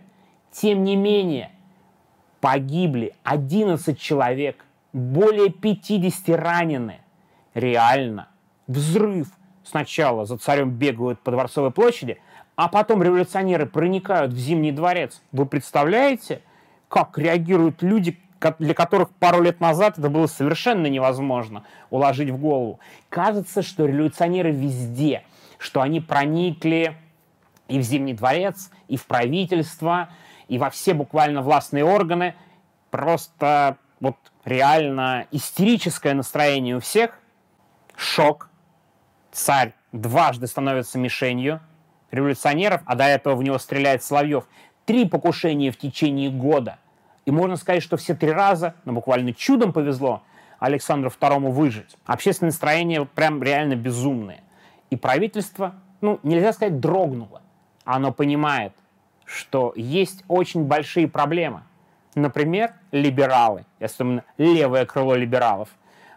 Тем 0.51 0.83
не 0.83 0.95
менее, 0.95 1.51
погибли 2.39 3.13
11 3.23 3.99
человек, 3.99 4.63
более 4.93 5.49
50 5.49 6.29
ранены. 6.37 7.01
Реально. 7.53 8.29
Взрыв. 8.67 9.27
Сначала 9.63 10.25
за 10.25 10.37
царем 10.37 10.71
бегают 10.71 11.19
по 11.19 11.31
Дворцовой 11.31 11.71
площади, 11.71 12.21
а 12.55 12.69
потом 12.69 13.03
революционеры 13.03 13.65
проникают 13.65 14.31
в 14.31 14.37
Зимний 14.37 14.71
дворец. 14.71 15.21
Вы 15.33 15.45
представляете, 15.45 16.41
как 16.87 17.17
реагируют 17.17 17.83
люди, 17.83 18.17
для 18.59 18.73
которых 18.73 19.09
пару 19.11 19.41
лет 19.41 19.59
назад 19.59 19.97
это 19.97 20.09
было 20.09 20.27
совершенно 20.27 20.87
невозможно 20.87 21.63
уложить 21.89 22.29
в 22.29 22.37
голову. 22.37 22.79
Кажется, 23.09 23.61
что 23.61 23.85
революционеры 23.85 24.51
везде, 24.51 25.23
что 25.57 25.81
они 25.81 25.99
проникли 26.01 26.97
и 27.67 27.79
в 27.79 27.81
Зимний 27.81 28.13
дворец, 28.13 28.71
и 28.87 28.97
в 28.97 29.05
правительство, 29.05 30.09
и 30.47 30.57
во 30.57 30.69
все 30.69 30.93
буквально 30.93 31.41
властные 31.41 31.83
органы. 31.83 32.35
Просто 32.91 33.77
вот 33.99 34.15
реально 34.45 35.27
истерическое 35.31 36.13
настроение 36.13 36.77
у 36.77 36.79
всех. 36.79 37.19
Шок. 37.95 38.49
Царь 39.31 39.73
дважды 39.91 40.47
становится 40.47 40.97
мишенью– 40.97 41.61
революционеров, 42.11 42.81
а 42.85 42.95
до 42.95 43.05
этого 43.05 43.35
в 43.35 43.43
него 43.43 43.57
стреляет 43.57 44.03
Соловьев, 44.03 44.45
три 44.85 45.05
покушения 45.05 45.71
в 45.71 45.77
течение 45.77 46.29
года. 46.29 46.79
И 47.27 47.31
можно 47.31 47.57
сказать, 47.57 47.83
что 47.83 47.97
все 47.97 48.15
три 48.15 48.31
раза, 48.31 48.73
ну 48.85 48.93
буквально 48.93 49.33
чудом 49.33 49.73
повезло 49.73 50.23
Александру 50.57 51.11
II 51.11 51.51
выжить. 51.51 51.97
Общественное 52.05 52.51
настроение 52.51 53.05
прям 53.05 53.43
реально 53.43 53.75
безумное. 53.75 54.39
И 54.89 54.95
правительство, 54.95 55.75
ну, 56.01 56.19
нельзя 56.23 56.53
сказать, 56.53 56.79
дрогнуло. 56.79 57.41
Оно 57.83 58.11
понимает, 58.11 58.73
что 59.25 59.73
есть 59.75 60.23
очень 60.29 60.63
большие 60.63 61.07
проблемы. 61.07 61.63
Например, 62.15 62.73
либералы, 62.91 63.65
особенно 63.79 64.23
левое 64.37 64.85
крыло 64.85 65.13
либералов, 65.13 65.67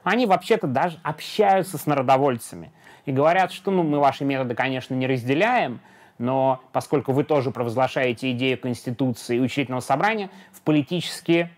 они 0.04 0.26
вообще-то 0.26 0.68
даже 0.68 0.98
общаются 1.02 1.76
с 1.76 1.86
народовольцами– 1.86 2.72
и 3.06 3.12
говорят, 3.12 3.52
что 3.52 3.70
ну, 3.70 3.82
мы 3.82 3.98
ваши 3.98 4.24
методы, 4.24 4.54
конечно, 4.54 4.94
не 4.94 5.06
разделяем, 5.06 5.80
но 6.20 6.60
поскольку 6.72 7.12
вы 7.12 7.24
тоже 7.24 7.50
провозглашаете 7.50 8.30
идею 8.32 8.58
Конституции 8.58 9.36
и 9.36 9.40
учредительного 9.40 9.80
собрания, 9.80 10.30
в 10.52 10.60
политически 10.60 11.50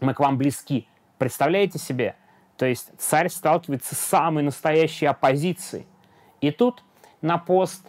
мы 0.00 0.14
к 0.14 0.20
вам 0.20 0.38
близки. 0.38 0.88
Представляете 1.18 1.78
себе? 1.78 2.16
То 2.56 2.66
есть 2.66 2.90
царь 2.98 3.28
сталкивается 3.28 3.94
с 3.94 3.98
самой 3.98 4.42
настоящей 4.42 5.06
оппозицией. 5.06 5.86
И 6.40 6.50
тут 6.50 6.84
на 7.20 7.36
пост 7.36 7.86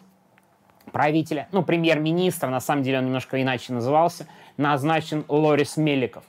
правителя, 0.92 1.48
ну, 1.52 1.64
премьер-министра, 1.64 2.50
на 2.50 2.60
самом 2.60 2.84
деле 2.84 2.98
он 2.98 3.06
немножко 3.06 3.42
иначе 3.42 3.72
назывался, 3.72 4.28
назначен 4.58 5.24
Лорис 5.28 5.78
Меликов. 5.78 6.24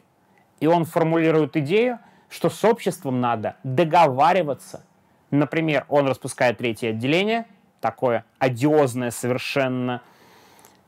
И 0.61 0.67
он 0.67 0.85
формулирует 0.85 1.57
идею, 1.57 1.99
что 2.29 2.51
с 2.51 2.63
обществом 2.65 3.21
надо 3.21 3.57
договариваться– 3.65 4.85
Например, 5.33 5.87
он 5.89 6.07
распускает 6.07 6.59
третье 6.59 6.91
отделение, 6.91 7.47
такое 7.83 8.25
одиозное 8.39 9.11
совершенно, 9.11 10.01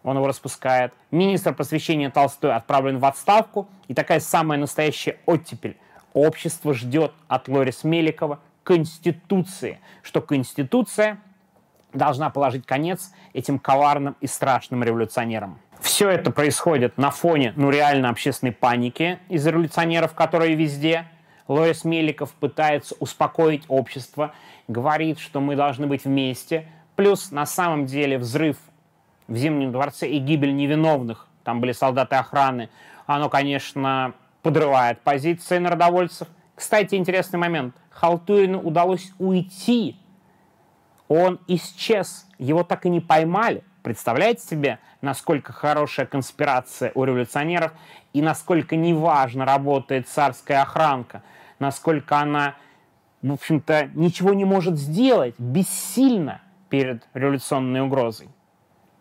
он 0.03 0.17
его 0.17 0.27
распускает. 0.27 0.95
Министр 1.11 1.55
просвещения 1.55 2.09
Толстой 2.09 2.55
отправлен 2.55 2.99
в 2.99 3.05
отставку. 3.05 3.69
И 3.89 3.95
такая 3.95 4.21
самая 4.21 4.59
настоящая 4.59 5.19
оттепель. 5.27 5.77
Общество 6.15 6.73
ждет 6.73 7.13
от 7.29 7.49
Лорис 7.49 7.85
Меликова 7.85 8.39
Конституции, 8.63 9.81
что 10.03 10.23
Конституция 10.23 11.19
должна 11.93 12.31
положить 12.31 12.65
конец 12.65 13.13
этим 13.33 13.59
коварным 13.59 14.17
и 14.21 14.27
страшным 14.27 14.83
революционерам. 14.85 15.59
Все 15.81 16.09
это 16.09 16.31
происходит 16.31 16.97
на 16.97 17.11
фоне, 17.11 17.53
ну, 17.57 17.71
реально 17.71 18.09
общественной 18.09 18.53
паники 18.53 19.19
из 19.29 19.47
революционеров, 19.47 20.15
которые 20.15 20.55
везде. 20.55 21.07
Лорис 21.47 21.85
Меликов 21.85 22.33
пытается 22.33 22.95
успокоить 23.01 23.65
общество, 23.69 24.33
говорит, 24.67 25.19
что 25.19 25.41
мы 25.41 25.57
должны 25.57 25.87
быть 25.87 26.05
вместе. 26.05 26.67
Плюс 26.97 27.31
на 27.33 27.47
самом 27.47 27.87
деле 27.87 28.19
взрыв 28.19 28.57
в 29.27 29.37
Зимнем 29.37 29.73
дворце 29.73 30.09
и 30.09 30.19
гибель 30.19 30.55
невиновных, 30.55 31.27
там 31.43 31.61
были 31.61 31.73
солдаты 31.73 32.17
охраны, 32.17 32.71
оно, 33.07 33.29
конечно, 33.29 34.15
подрывает 34.43 35.01
позиции 35.01 35.59
народовольцев. 35.59 36.29
Кстати, 36.55 36.95
интересный 36.95 37.39
момент. 37.39 37.75
Халтурину 37.91 38.61
удалось 38.61 39.13
уйти. 39.19 39.97
Он 41.09 41.41
исчез. 41.49 42.27
Его 42.39 42.63
так 42.63 42.87
и 42.87 42.91
не 42.91 43.01
поймали. 43.01 43.65
Представляете 43.83 44.47
себе, 44.47 44.79
насколько 45.03 45.53
хорошая 45.53 46.07
конспирация 46.07 46.93
у 46.95 47.05
революционеров 47.05 47.73
и 48.13 48.23
насколько 48.23 48.77
неважно 48.77 49.45
работает 49.45 50.09
царская 50.09 50.63
охранка, 50.63 51.23
насколько 51.59 52.19
она, 52.19 52.55
в 53.23 53.33
общем-то, 53.33 53.91
ничего 53.95 54.33
не 54.33 54.45
может 54.45 54.79
сделать, 54.79 55.35
бессильно 55.39 56.41
перед 56.75 57.07
революционной 57.15 57.83
угрозой. 57.83 58.29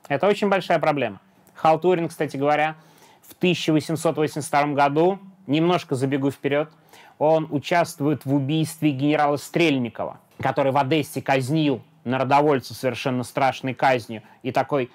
Это 0.07 0.27
очень 0.27 0.47
большая 0.47 0.77
проблема. 0.77 1.19
Халтурин, 1.55 2.07
кстати 2.07 2.37
говоря, 2.37 2.75
в 3.27 3.33
1882 3.33 4.67
году, 4.75 5.17
немножко 5.47 5.95
забегу 5.95 6.29
вперед, 6.29 6.69
он 7.17 7.47
участвует 7.49 8.25
в 8.25 8.35
убийстве 8.35 8.91
генерала 8.91 9.37
Стрельникова, 9.37 10.19
который 10.39 10.71
в 10.71 10.77
Одессе 10.77 11.19
казнил 11.23 11.81
народовольца 12.03 12.75
совершенно 12.75 13.23
страшной 13.23 13.73
казнью 13.73 14.21
и 14.43 14.51
такой 14.51 14.91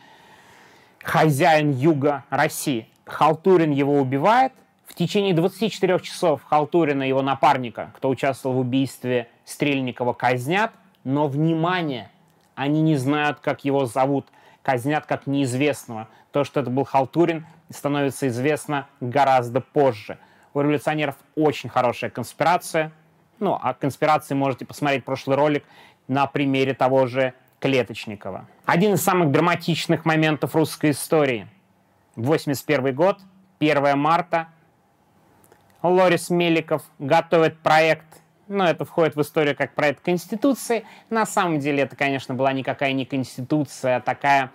хозяин 1.03 1.73
юга 1.73 2.23
России. 2.31 2.87
Халтурин 3.07 3.73
его 3.73 3.99
убивает. 3.99 4.53
В 4.87 4.95
течение 4.95 5.35
24 5.35 5.99
часов 5.99 6.45
Халтурина 6.45 7.03
и 7.03 7.09
его 7.09 7.23
напарника, 7.23 7.91
кто 7.97 8.09
участвовал 8.09 8.55
в 8.55 8.61
убийстве 8.61 9.29
Стрельникова, 9.45 10.13
казнят. 10.13 10.71
Но, 11.03 11.27
внимание, 11.27 12.09
они 12.59 12.83
не 12.83 12.97
знают, 12.97 13.39
как 13.39 13.65
его 13.65 13.87
зовут. 13.87 14.27
Казнят 14.63 15.07
как 15.07 15.27
неизвестного. 15.27 16.09
То, 16.33 16.43
что 16.43 16.61
это 16.61 16.71
был 16.71 16.85
Халтурин, 16.85 17.47
становится 17.71 18.27
известно 18.29 18.89
гораздо 19.01 19.61
позже. 19.61 20.19
У 20.53 20.61
революционеров 20.61 21.15
очень 21.37 21.71
хорошая 21.71 22.11
конспирация. 22.11 22.91
Ну, 23.39 23.55
о 23.55 23.75
конспирации 23.75 24.35
можете 24.35 24.67
посмотреть 24.67 25.05
прошлый 25.05 25.37
ролик 25.37 25.65
на 26.09 26.27
примере 26.27 26.75
того 26.75 27.07
же 27.07 27.33
Клеточникова. 27.61 28.47
Один 28.67 28.95
из 28.95 29.03
самых 29.03 29.31
драматичных 29.31 30.05
моментов 30.05 30.57
русской 30.57 30.91
истории. 30.91 31.47
81 32.17 32.95
год, 32.95 33.21
1 33.61 33.97
марта. 33.97 34.49
Лорис 35.81 36.29
Меликов 36.29 36.83
готовит 36.99 37.61
проект, 37.61 38.21
ну, 38.49 38.65
это 38.65 38.85
входит 38.85 39.17
в 39.17 39.21
историю 39.21 39.57
как 39.57 39.75
проект 39.75 40.03
Конституции. 40.03 40.85
На 41.11 41.27
самом 41.27 41.59
деле 41.61 41.83
это, 41.83 41.97
конечно, 41.97 42.35
была 42.35 42.53
никакая 42.53 42.93
не 42.93 43.05
Конституция, 43.05 43.97
а 43.97 44.01
такая 44.01 44.51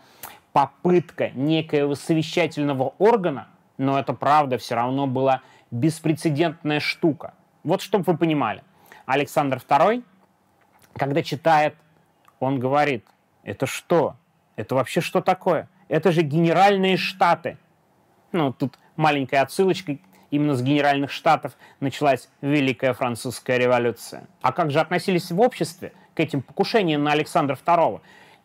попытка 0.52 1.30
некоего 1.32 1.96
совещательного 1.96 2.94
органа, 2.98 3.48
но 3.78 4.00
это 4.00 4.14
правда 4.14 4.58
все 4.58 4.76
равно 4.76 5.08
была 5.08 5.42
беспрецедентная 5.72 6.80
штука. 6.80 7.34
Вот 7.64 7.82
чтобы 7.82 8.04
вы 8.06 8.18
понимали. 8.18 8.64
Александр 9.06 9.58
II 9.58 10.04
когда 10.96 11.24
читает, 11.24 11.76
он 12.40 12.60
говорит, 12.60 13.06
это 13.44 13.66
что? 13.66 14.16
Это 14.56 14.76
вообще 14.76 15.02
что 15.02 15.22
такое? 15.22 15.68
Это 15.88 16.12
же 16.12 16.22
генеральные 16.22 16.98
штаты. 16.98 17.58
Ну, 18.32 18.54
тут 18.54 18.78
маленькая 18.96 19.42
отсылочка. 19.42 19.98
Именно 20.34 20.56
с 20.56 20.64
генеральных 20.64 21.12
штатов 21.12 21.52
началась 21.80 22.28
Великая 22.42 22.94
Французская 22.94 23.60
революция. 23.60 24.24
А 24.42 24.52
как 24.52 24.72
же 24.72 24.80
относились 24.80 25.30
в 25.30 25.40
обществе 25.40 25.94
к 26.16 26.20
этим 26.20 26.42
покушениям 26.42 27.04
на 27.04 27.12
Александра 27.12 27.56
II? 27.56 28.02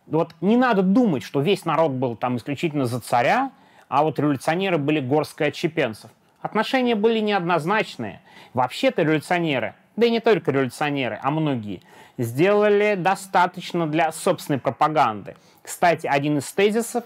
Вот 0.06 0.34
не 0.42 0.58
надо 0.58 0.82
думать, 0.82 1.22
что 1.22 1.40
весь 1.40 1.64
народ 1.64 1.92
был 1.92 2.14
там 2.14 2.36
исключительно 2.36 2.84
за 2.84 3.00
царя, 3.00 3.52
а 3.88 4.02
вот 4.02 4.18
революционеры 4.18 4.76
были 4.76 5.00
горсткой 5.00 5.48
отщепенцев. 5.48 6.10
Отношения 6.42 6.94
были 6.94 7.20
неоднозначные. 7.20 8.20
Вообще-то 8.52 9.00
революционеры, 9.00 9.74
да 9.96 10.08
и 10.08 10.10
не 10.10 10.20
только 10.20 10.50
революционеры, 10.50 11.18
а 11.22 11.30
многие, 11.30 11.80
сделали 12.18 12.96
достаточно 12.98 13.86
для 13.86 14.12
собственной 14.12 14.58
пропаганды. 14.58 15.36
Кстати, 15.62 16.06
один 16.06 16.36
из 16.36 16.52
тезисов 16.52 17.04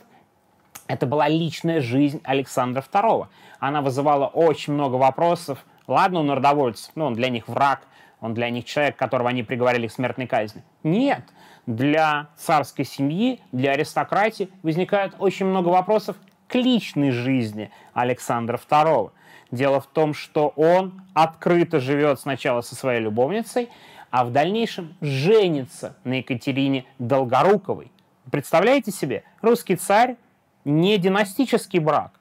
это 0.87 1.07
была 1.07 1.29
личная 1.29 1.81
жизнь 1.81 2.21
Александра 2.25 2.83
II. 2.83 3.27
Она 3.59 3.83
вызывала 3.83 4.27
очень 4.27 4.73
много 4.73 4.97
вопросов. 4.97 5.65
Ладно, 5.87 6.21
у 6.21 6.23
народовольцев, 6.23 6.93
ну, 6.95 7.07
он 7.07 7.15
для 7.15 7.29
них 7.29 7.49
враг, 7.49 7.83
он 8.21 8.35
для 8.35 8.51
них 8.51 8.65
человек, 8.65 8.97
которого 8.97 9.31
они 9.31 9.43
приговорили 9.43 9.87
к 9.87 9.93
смертной 9.93 10.27
казни. 10.27 10.63
Нет, 10.83 11.25
для 11.67 12.29
царской 12.37 12.85
семьи, 12.85 13.41
для 13.53 13.73
аристократии 13.73 14.49
возникает 14.63 15.15
очень 15.19 15.47
много 15.47 15.69
вопросов 15.69 16.17
к 16.49 16.55
личной 16.55 17.11
жизни 17.11 17.71
Александра 17.95 18.59
II. 18.59 19.11
Дело 19.51 19.81
в 19.81 19.87
том, 19.87 20.15
что 20.15 20.49
он 20.57 21.03
открыто 21.15 21.81
живет 21.81 22.21
сначала 22.21 22.61
со 22.61 22.75
своей 22.75 23.01
любовницей, 23.01 23.69
а 24.11 24.25
в 24.25 24.33
дальнейшем 24.33 24.95
женится 25.01 25.97
на 26.05 26.15
Екатерине 26.15 26.85
Долгоруковой. 26.99 27.91
Представляете 28.31 28.93
себе, 28.93 29.25
русский 29.41 29.77
царь 29.77 30.17
не 30.65 30.99
династический 30.99 31.79
брак, 31.79 32.13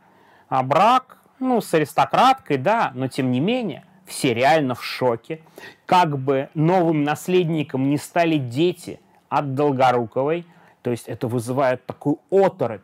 а 0.49 0.63
брак 0.63 1.17
ну, 1.39 1.59
с 1.59 1.73
аристократкой, 1.73 2.57
да, 2.57 2.91
но 2.93 3.07
тем 3.07 3.31
не 3.31 3.39
менее, 3.39 3.83
все 4.05 4.33
реально 4.33 4.75
в 4.75 4.83
шоке. 4.83 5.41
Как 5.85 6.17
бы 6.17 6.49
новым 6.53 7.03
наследником 7.03 7.89
не 7.89 7.97
стали 7.97 8.37
дети 8.37 8.99
от 9.29 9.55
Долгоруковой, 9.55 10.45
то 10.81 10.91
есть 10.91 11.07
это 11.07 11.27
вызывает 11.27 11.85
такую 11.85 12.19
оторопь. 12.29 12.81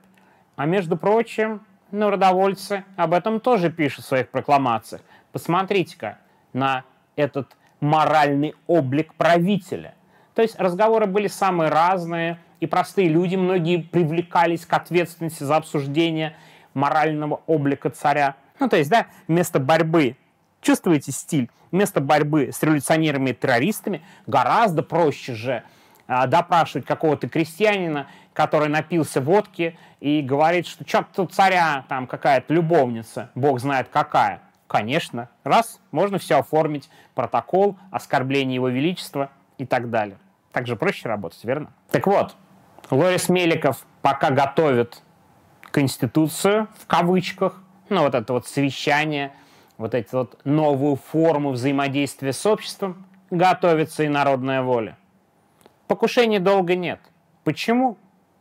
А 0.55 0.65
между 0.65 0.97
прочим, 0.97 1.61
народовольцы 1.91 2.83
об 2.95 3.13
этом 3.13 3.39
тоже 3.39 3.71
пишут 3.71 4.05
в 4.05 4.07
своих 4.07 4.29
прокламациях. 4.29 5.01
Посмотрите-ка 5.31 6.17
на 6.53 6.83
этот 7.15 7.55
моральный 7.79 8.55
облик 8.65 9.13
правителя. 9.13 9.93
То 10.33 10.41
есть 10.41 10.59
разговоры 10.59 11.05
были 11.05 11.27
самые 11.27 11.69
разные, 11.69 12.39
и 12.59 12.67
простые 12.67 13.09
люди, 13.09 13.35
многие 13.35 13.77
привлекались 13.77 14.65
к 14.65 14.73
ответственности 14.73 15.43
за 15.43 15.57
обсуждение 15.57 16.35
морального 16.73 17.41
облика 17.47 17.89
царя. 17.89 18.35
Ну, 18.59 18.69
то 18.69 18.77
есть, 18.77 18.89
да, 18.89 19.07
вместо 19.27 19.59
борьбы, 19.59 20.15
чувствуете 20.61 21.11
стиль, 21.11 21.49
вместо 21.71 22.01
борьбы 22.01 22.51
с 22.51 22.61
революционерами 22.63 23.31
и 23.31 23.33
террористами 23.33 24.01
гораздо 24.25 24.83
проще 24.83 25.33
же 25.33 25.63
а, 26.07 26.27
допрашивать 26.27 26.85
какого-то 26.85 27.27
крестьянина, 27.27 28.07
который 28.33 28.69
напился 28.69 29.19
водки 29.21 29.77
и 29.99 30.21
говорит, 30.21 30.67
что 30.67 30.87
что-то 30.87 31.25
царя 31.25 31.85
там 31.89 32.07
какая-то 32.07 32.53
любовница, 32.53 33.31
бог 33.35 33.59
знает 33.59 33.89
какая. 33.91 34.41
Конечно, 34.67 35.29
раз, 35.43 35.79
можно 35.91 36.17
все 36.17 36.39
оформить, 36.39 36.89
протокол, 37.15 37.77
оскорбление 37.89 38.55
его 38.55 38.67
величества 38.67 39.31
и 39.57 39.65
так 39.65 39.89
далее. 39.89 40.17
Так 40.51 40.67
же 40.67 40.75
проще 40.75 41.07
работать, 41.07 41.43
верно? 41.43 41.71
Так 41.89 42.05
вот, 42.07 42.35
Лорис 42.89 43.29
Меликов 43.29 43.85
пока 44.01 44.31
готовит 44.31 45.01
Конституцию, 45.71 46.67
в 46.77 46.87
кавычках, 46.87 47.61
ну 47.89 48.01
вот 48.01 48.15
это 48.15 48.33
вот 48.33 48.47
совещание, 48.47 49.31
вот 49.77 49.93
эти 49.93 50.13
вот 50.13 50.39
новую 50.45 50.95
форму 50.95 51.51
взаимодействия 51.51 52.33
с 52.33 52.45
обществом, 52.45 53.05
готовится 53.29 54.03
и 54.03 54.07
народная 54.07 54.61
воля. 54.61 54.97
Покушений 55.87 56.39
долго 56.39 56.75
нет. 56.75 56.99
Почему? 57.43 57.97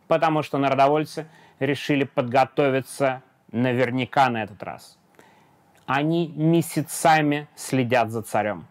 Потому 0.09 0.43
что 0.43 0.59
народовольцы 0.59 1.27
решили 1.59 2.05
подготовиться 2.05 3.23
наверняка 3.51 4.29
на 4.29 4.45
этот 4.45 4.63
раз– 4.63 4.99
они 5.87 6.33
месяцами 6.35 7.47
следят 7.55 8.11
за 8.11 8.23
царем. 8.23 8.67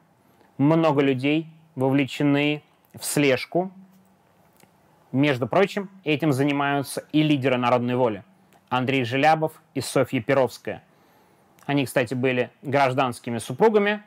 Много 0.58 1.02
людей 1.02 1.48
вовлечены 1.76 2.62
в 2.94 3.06
слежку. 3.06 3.72
Между 5.16 5.48
прочим, 5.48 5.90
этим 6.04 6.34
занимаются 6.34 7.06
и 7.14 7.24
лидеры 7.24 7.56
народной 7.56 7.96
воли. 7.96 8.26
Андрей 8.68 9.06
Желябов 9.06 9.54
и 9.74 9.80
Софья 9.80 10.20
Перовская. 10.20 10.84
Они, 11.66 11.86
кстати, 11.86 12.14
были 12.14 12.52
гражданскими 12.64 13.38
супругами. 13.38 14.04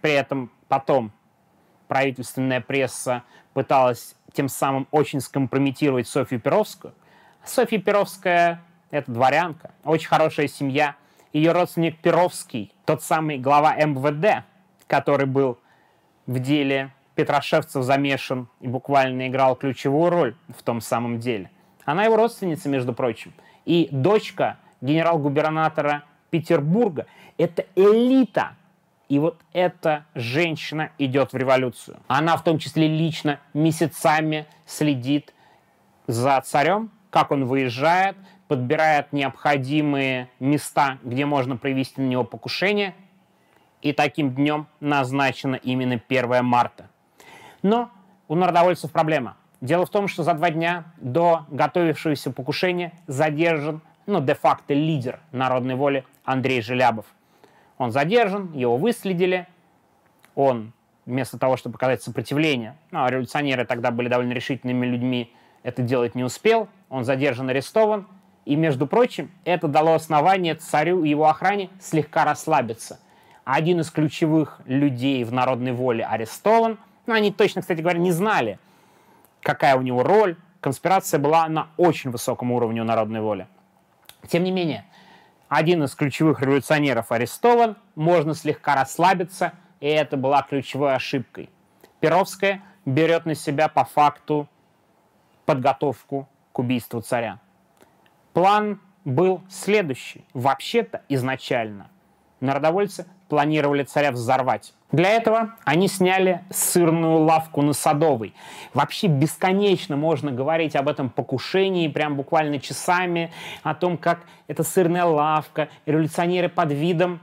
При 0.00 0.12
этом 0.12 0.52
потом 0.68 1.10
правительственная 1.88 2.60
пресса 2.60 3.24
пыталась 3.54 4.14
тем 4.34 4.48
самым 4.48 4.86
очень 4.92 5.18
скомпрометировать 5.18 6.06
Софью 6.06 6.38
Перовскую. 6.38 6.94
Софья 7.44 7.80
Перовская 7.80 8.62
это 8.92 9.10
дворянка, 9.10 9.72
очень 9.82 10.06
хорошая 10.06 10.46
семья. 10.46 10.94
Ее 11.32 11.50
родственник 11.50 11.98
Перовский, 11.98 12.72
тот 12.84 13.02
самый 13.02 13.36
глава 13.36 13.74
МВД, 13.74 14.44
который 14.86 15.26
был 15.26 15.58
в 16.26 16.38
деле 16.38 16.92
Петрошевцев 17.14 17.82
замешан 17.82 18.48
и 18.60 18.68
буквально 18.68 19.28
играл 19.28 19.54
ключевую 19.54 20.10
роль 20.10 20.34
в 20.56 20.62
том 20.62 20.80
самом 20.80 21.18
деле. 21.18 21.50
Она 21.84 22.04
его 22.04 22.16
родственница, 22.16 22.68
между 22.68 22.92
прочим. 22.92 23.32
И 23.64 23.88
дочка 23.90 24.58
генерал-губернатора 24.80 26.04
Петербурга. 26.30 27.06
Это 27.38 27.66
элита. 27.74 28.56
И 29.08 29.18
вот 29.18 29.38
эта 29.52 30.06
женщина 30.14 30.90
идет 30.96 31.32
в 31.32 31.36
революцию. 31.36 31.98
Она 32.06 32.36
в 32.36 32.44
том 32.44 32.58
числе 32.58 32.88
лично 32.88 33.40
месяцами 33.52 34.46
следит 34.64 35.34
за 36.06 36.40
царем, 36.40 36.90
как 37.10 37.30
он 37.30 37.44
выезжает, 37.44 38.16
подбирает 38.48 39.12
необходимые 39.12 40.30
места, 40.40 40.98
где 41.02 41.26
можно 41.26 41.56
провести 41.56 42.00
на 42.00 42.06
него 42.06 42.24
покушение. 42.24 42.94
И 43.82 43.92
таким 43.92 44.34
днем 44.34 44.66
назначено 44.80 45.56
именно 45.56 46.00
1 46.08 46.44
марта. 46.44 46.88
Но 47.62 47.90
у 48.28 48.34
народовольцев 48.34 48.90
проблема. 48.90 49.36
Дело 49.60 49.86
в 49.86 49.90
том, 49.90 50.08
что 50.08 50.24
за 50.24 50.34
два 50.34 50.50
дня 50.50 50.84
до 50.96 51.46
готовившегося 51.48 52.32
покушения 52.32 52.92
задержан, 53.06 53.80
ну, 54.06 54.20
де-факто 54.20 54.74
лидер 54.74 55.20
народной 55.30 55.76
воли 55.76 56.04
Андрей 56.24 56.60
Желябов. 56.62 57.06
Он 57.78 57.92
задержан, 57.92 58.52
его 58.52 58.76
выследили, 58.76 59.46
он 60.34 60.72
вместо 61.06 61.38
того, 61.38 61.56
чтобы 61.56 61.74
показать 61.74 62.02
сопротивление, 62.02 62.76
ну, 62.90 63.04
а 63.04 63.10
революционеры 63.10 63.64
тогда 63.64 63.90
были 63.90 64.08
довольно 64.08 64.32
решительными 64.32 64.86
людьми, 64.86 65.32
это 65.62 65.82
делать 65.82 66.14
не 66.14 66.24
успел, 66.24 66.68
он 66.88 67.04
задержан, 67.04 67.48
арестован, 67.48 68.06
и, 68.44 68.56
между 68.56 68.86
прочим, 68.86 69.30
это 69.44 69.68
дало 69.68 69.94
основание 69.94 70.56
царю 70.56 71.04
и 71.04 71.10
его 71.10 71.28
охране 71.28 71.70
слегка 71.80 72.24
расслабиться. 72.24 72.98
Один 73.44 73.80
из 73.80 73.90
ключевых 73.90 74.60
людей 74.66 75.22
в 75.24 75.32
народной 75.32 75.72
воле 75.72 76.04
арестован, 76.04 76.78
но 77.06 77.14
они 77.14 77.32
точно, 77.32 77.60
кстати 77.60 77.80
говоря, 77.80 77.98
не 77.98 78.12
знали, 78.12 78.58
какая 79.40 79.76
у 79.76 79.82
него 79.82 80.02
роль. 80.02 80.36
Конспирация 80.60 81.18
была 81.18 81.48
на 81.48 81.68
очень 81.76 82.10
высоком 82.10 82.52
уровне 82.52 82.80
у 82.82 82.84
народной 82.84 83.20
воли. 83.20 83.48
Тем 84.28 84.44
не 84.44 84.52
менее, 84.52 84.84
один 85.48 85.82
из 85.82 85.94
ключевых 85.94 86.40
революционеров 86.40 87.10
арестован, 87.10 87.76
можно 87.94 88.34
слегка 88.34 88.76
расслабиться, 88.76 89.52
и 89.80 89.86
это 89.86 90.16
была 90.16 90.42
ключевой 90.42 90.94
ошибкой. 90.94 91.50
Перовская 92.00 92.62
берет 92.84 93.26
на 93.26 93.34
себя 93.34 93.68
по 93.68 93.84
факту 93.84 94.48
подготовку 95.44 96.28
к 96.52 96.58
убийству 96.58 97.00
царя. 97.00 97.40
План 98.32 98.80
был 99.04 99.42
следующий. 99.48 100.24
Вообще-то 100.32 101.02
изначально 101.08 101.90
народовольцы 102.40 103.06
планировали 103.32 103.82
царя 103.82 104.12
взорвать. 104.12 104.74
Для 104.90 105.08
этого 105.08 105.54
они 105.64 105.88
сняли 105.88 106.42
сырную 106.50 107.20
лавку 107.20 107.62
на 107.62 107.72
Садовой. 107.72 108.34
Вообще 108.74 109.06
бесконечно 109.06 109.96
можно 109.96 110.30
говорить 110.30 110.76
об 110.76 110.86
этом 110.86 111.08
покушении, 111.08 111.88
прям 111.88 112.14
буквально 112.14 112.58
часами, 112.58 113.32
о 113.62 113.74
том, 113.74 113.96
как 113.96 114.26
эта 114.48 114.62
сырная 114.64 115.06
лавка, 115.06 115.70
революционеры 115.86 116.50
под 116.50 116.72
видом 116.72 117.20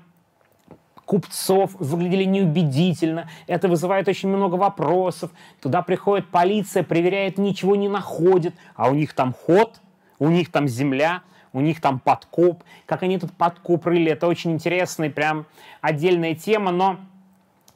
купцов 1.05 1.75
выглядели 1.77 2.23
неубедительно. 2.23 3.29
Это 3.45 3.67
вызывает 3.67 4.07
очень 4.07 4.29
много 4.29 4.55
вопросов. 4.55 5.29
Туда 5.61 5.83
приходит 5.83 6.27
полиция, 6.29 6.81
проверяет, 6.81 7.37
ничего 7.37 7.75
не 7.75 7.87
находит. 7.87 8.55
А 8.73 8.89
у 8.89 8.95
них 8.95 9.13
там 9.13 9.31
ход, 9.31 9.79
у 10.17 10.29
них 10.29 10.51
там 10.51 10.67
земля, 10.67 11.21
у 11.53 11.61
них 11.61 11.81
там 11.81 11.99
подкоп. 11.99 12.63
Как 12.85 13.03
они 13.03 13.15
этот 13.15 13.33
подкоп 13.33 13.85
рыли, 13.85 14.11
это 14.11 14.27
очень 14.27 14.51
интересная, 14.51 15.09
прям 15.09 15.45
отдельная 15.81 16.35
тема, 16.35 16.71
но 16.71 16.97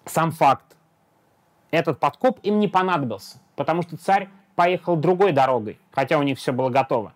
сам 0.05 0.31
факт. 0.31 0.75
Этот 1.71 1.99
подкоп 1.99 2.39
им 2.43 2.59
не 2.59 2.67
понадобился, 2.67 3.39
потому 3.55 3.81
что 3.81 3.97
царь 3.97 4.29
поехал 4.55 4.95
другой 4.95 5.31
дорогой, 5.31 5.79
хотя 5.91 6.17
у 6.17 6.23
них 6.23 6.37
все 6.37 6.51
было 6.51 6.69
готово. 6.69 7.13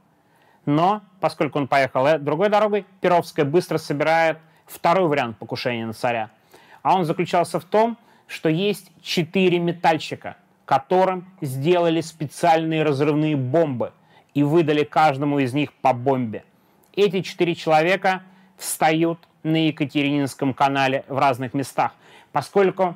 Но, 0.66 1.02
поскольку 1.20 1.60
он 1.60 1.68
поехал 1.68 2.06
э, 2.08 2.18
другой 2.18 2.50
дорогой, 2.50 2.86
Перовская 3.00 3.46
быстро 3.46 3.78
собирает 3.78 4.40
второй 4.66 5.08
вариант 5.08 5.38
покушения 5.38 5.86
на 5.86 5.94
царя. 5.94 6.30
А 6.82 6.96
он 6.96 7.06
заключался 7.06 7.60
в 7.60 7.64
том, 7.64 7.98
что 8.28 8.50
есть 8.50 8.92
четыре 9.02 9.60
метальщика, 9.60 10.36
которым 10.66 11.26
сделали 11.40 12.02
специальные 12.02 12.84
разрывные 12.84 13.38
бомбы 13.38 13.94
и 14.38 14.44
выдали 14.44 14.84
каждому 14.84 15.40
из 15.40 15.56
них 15.56 15.74
по 15.74 15.94
бомбе. 15.94 16.44
Эти 16.96 17.22
четыре 17.22 17.56
человека 17.56 18.22
встают 18.56 19.18
на 19.42 19.66
Екатерининском 19.66 20.54
канале 20.54 21.06
в 21.08 21.18
разных 21.18 21.56
местах. 21.56 21.96
Поскольку 22.32 22.94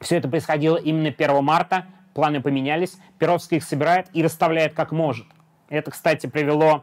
все 0.00 0.16
это 0.16 0.28
происходило 0.28 0.76
именно 0.76 1.10
1 1.10 1.44
марта, 1.44 1.86
планы 2.14 2.42
поменялись, 2.42 2.98
Перовский 3.20 3.58
их 3.58 3.62
собирает 3.62 4.08
и 4.12 4.24
расставляет 4.24 4.74
как 4.74 4.90
может. 4.90 5.28
Это, 5.68 5.92
кстати, 5.92 6.26
привело 6.26 6.82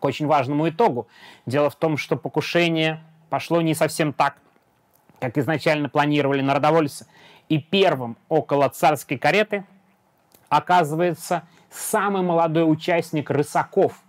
к 0.00 0.02
очень 0.02 0.26
важному 0.26 0.66
итогу. 0.66 1.06
Дело 1.44 1.68
в 1.68 1.76
том, 1.76 1.98
что 1.98 2.16
покушение 2.16 3.02
пошло 3.28 3.60
не 3.60 3.74
совсем 3.74 4.14
так, 4.14 4.38
как 5.20 5.36
изначально 5.36 5.90
планировали 5.90 6.40
народовольцы. 6.40 7.06
И 7.50 7.58
первым 7.58 8.16
около 8.30 8.70
царской 8.70 9.18
кареты 9.18 9.66
оказывается 10.48 11.42
самый 11.76 12.22
молодой 12.22 12.70
участник 12.70 13.30
Рысаков. 13.30 14.02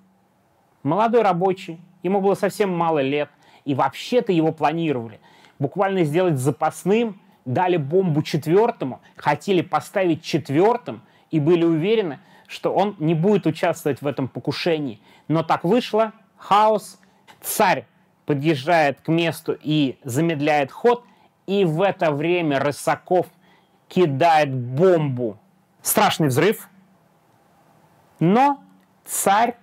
Молодой 0.83 1.21
рабочий, 1.21 1.79
ему 2.03 2.21
было 2.21 2.35
совсем 2.35 2.75
мало 2.75 2.99
лет, 2.99 3.29
и 3.65 3.75
вообще-то 3.75 4.31
его 4.31 4.51
планировали 4.51 5.19
буквально 5.59 6.03
сделать 6.03 6.37
запасным, 6.37 7.19
дали 7.45 7.77
бомбу 7.77 8.21
четвертому, 8.21 9.01
хотели 9.15 9.61
поставить 9.61 10.23
четвертым 10.23 11.01
и 11.31 11.39
были 11.39 11.63
уверены, 11.63 12.19
что 12.47 12.73
он 12.73 12.95
не 12.99 13.13
будет 13.13 13.45
участвовать 13.45 14.01
в 14.01 14.07
этом 14.07 14.27
покушении. 14.27 15.01
Но 15.27 15.43
так 15.43 15.63
вышло, 15.63 16.13
хаос, 16.37 16.99
царь 17.41 17.85
подъезжает 18.25 19.01
к 19.01 19.07
месту 19.07 19.57
и 19.61 19.97
замедляет 20.03 20.71
ход, 20.71 21.03
и 21.45 21.63
в 21.63 21.81
это 21.81 22.11
время 22.11 22.59
Рысаков 22.59 23.27
кидает 23.87 24.53
бомбу. 24.53 25.37
Страшный 25.81 26.27
взрыв, 26.27 26.69
но 28.19 28.61
царь 29.05 29.55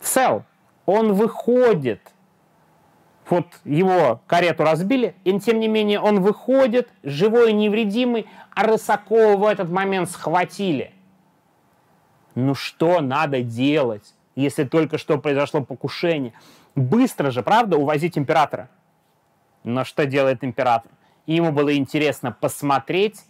цел. 0.00 0.44
Он 0.86 1.12
выходит. 1.12 2.00
Вот 3.28 3.46
его 3.64 4.20
карету 4.26 4.64
разбили, 4.64 5.14
и 5.24 5.38
тем 5.38 5.60
не 5.60 5.68
менее 5.68 6.00
он 6.00 6.22
выходит, 6.22 6.88
живой 7.02 7.50
и 7.50 7.54
невредимый, 7.54 8.26
а 8.54 8.64
Рысакова 8.64 9.36
в 9.36 9.44
этот 9.44 9.68
момент 9.68 10.10
схватили. 10.10 10.92
Ну 12.34 12.54
что 12.54 13.00
надо 13.00 13.42
делать, 13.42 14.14
если 14.34 14.64
только 14.64 14.96
что 14.96 15.18
произошло 15.18 15.62
покушение? 15.62 16.32
Быстро 16.74 17.30
же, 17.30 17.42
правда, 17.42 17.76
увозить 17.76 18.16
императора. 18.16 18.70
Но 19.62 19.84
что 19.84 20.06
делает 20.06 20.42
император? 20.42 20.90
Ему 21.26 21.52
было 21.52 21.76
интересно 21.76 22.32
посмотреть, 22.32 23.20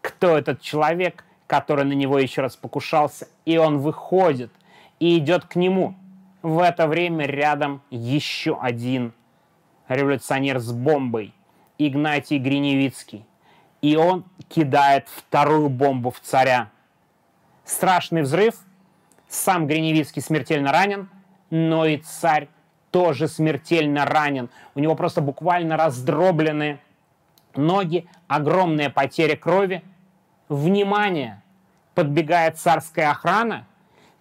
кто 0.00 0.38
этот 0.38 0.60
человек, 0.60 1.24
который 1.50 1.84
на 1.84 1.94
него 1.94 2.16
еще 2.16 2.42
раз 2.42 2.54
покушался. 2.54 3.26
И 3.44 3.58
он 3.58 3.78
выходит 3.78 4.52
и 5.00 5.18
идет 5.18 5.46
к 5.46 5.56
нему. 5.56 5.96
В 6.42 6.60
это 6.60 6.86
время 6.86 7.26
рядом 7.26 7.82
еще 7.90 8.56
один 8.62 9.12
революционер 9.88 10.60
с 10.60 10.70
бомбой, 10.70 11.34
Игнатий 11.76 12.38
Гриневицкий. 12.38 13.26
И 13.82 13.96
он 13.96 14.24
кидает 14.48 15.08
вторую 15.08 15.70
бомбу 15.70 16.12
в 16.12 16.20
царя. 16.20 16.70
Страшный 17.64 18.22
взрыв, 18.22 18.54
сам 19.28 19.66
Гриневицкий 19.66 20.22
смертельно 20.22 20.70
ранен, 20.70 21.10
но 21.50 21.84
и 21.84 21.96
царь 21.96 22.46
тоже 22.92 23.26
смертельно 23.26 24.04
ранен. 24.04 24.50
У 24.76 24.78
него 24.78 24.94
просто 24.94 25.20
буквально 25.20 25.76
раздроблены 25.76 26.78
ноги, 27.56 28.06
огромная 28.28 28.88
потеря 28.88 29.34
крови. 29.34 29.82
Внимание! 30.50 31.42
Подбегает 31.94 32.58
царская 32.58 33.10
охрана, 33.10 33.66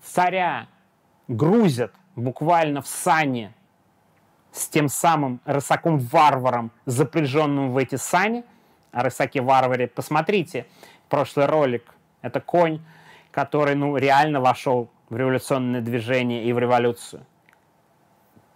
царя 0.01 0.67
грузят 1.27 1.93
буквально 2.15 2.81
в 2.81 2.87
сане 2.87 3.53
с 4.53 4.69
тем 4.69 4.87
самым 4.87 5.41
рысаком-варваром, 5.43 6.71
запряженным 6.85 7.71
в 7.71 7.77
эти 7.77 7.95
сани. 7.95 8.45
О 8.93 9.03
рысаке-варваре 9.03 9.87
посмотрите 9.87 10.65
прошлый 11.09 11.47
ролик. 11.47 11.93
Это 12.21 12.39
конь, 12.39 12.79
который 13.31 13.75
ну, 13.75 13.97
реально 13.97 14.39
вошел 14.39 14.89
в 15.09 15.17
революционное 15.17 15.81
движение 15.81 16.45
и 16.45 16.53
в 16.53 16.59
революцию 16.59 17.25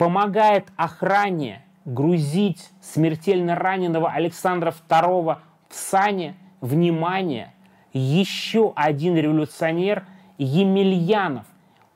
помогает 0.03 0.67
охране 0.75 1.63
грузить 1.85 2.71
смертельно 2.81 3.55
раненого 3.55 4.11
Александра 4.11 4.73
II 4.89 5.37
в 5.69 5.73
сане, 5.73 6.35
внимание, 6.59 7.52
еще 7.99 8.73
один 8.75 9.15
революционер 9.15 10.05
Емельянов. 10.37 11.45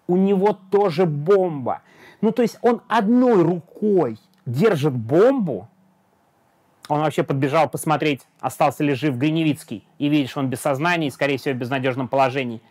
у 0.08 0.16
него 0.16 0.58
тоже 0.72 1.06
бомба. 1.06 1.82
Ну, 2.22 2.32
то 2.32 2.42
есть 2.42 2.58
он 2.62 2.82
одной 2.88 3.44
рукой 3.44 4.18
держит 4.46 4.94
бомбу, 4.94 5.68
он 6.88 7.02
вообще 7.02 7.24
подбежал 7.24 7.70
посмотреть, 7.70 8.22
остался 8.40 8.84
ли 8.84 8.94
жив 8.94 9.18
Гриневицкий, 9.18 9.86
и 9.98 10.08
видишь, 10.08 10.38
он 10.38 10.50
без 10.50 10.62
сознания 10.62 11.08
и, 11.08 11.12
скорее 11.12 11.38
всего, 11.38 11.54
в 11.54 11.58
безнадежном 11.58 12.08
положении. 12.08 12.62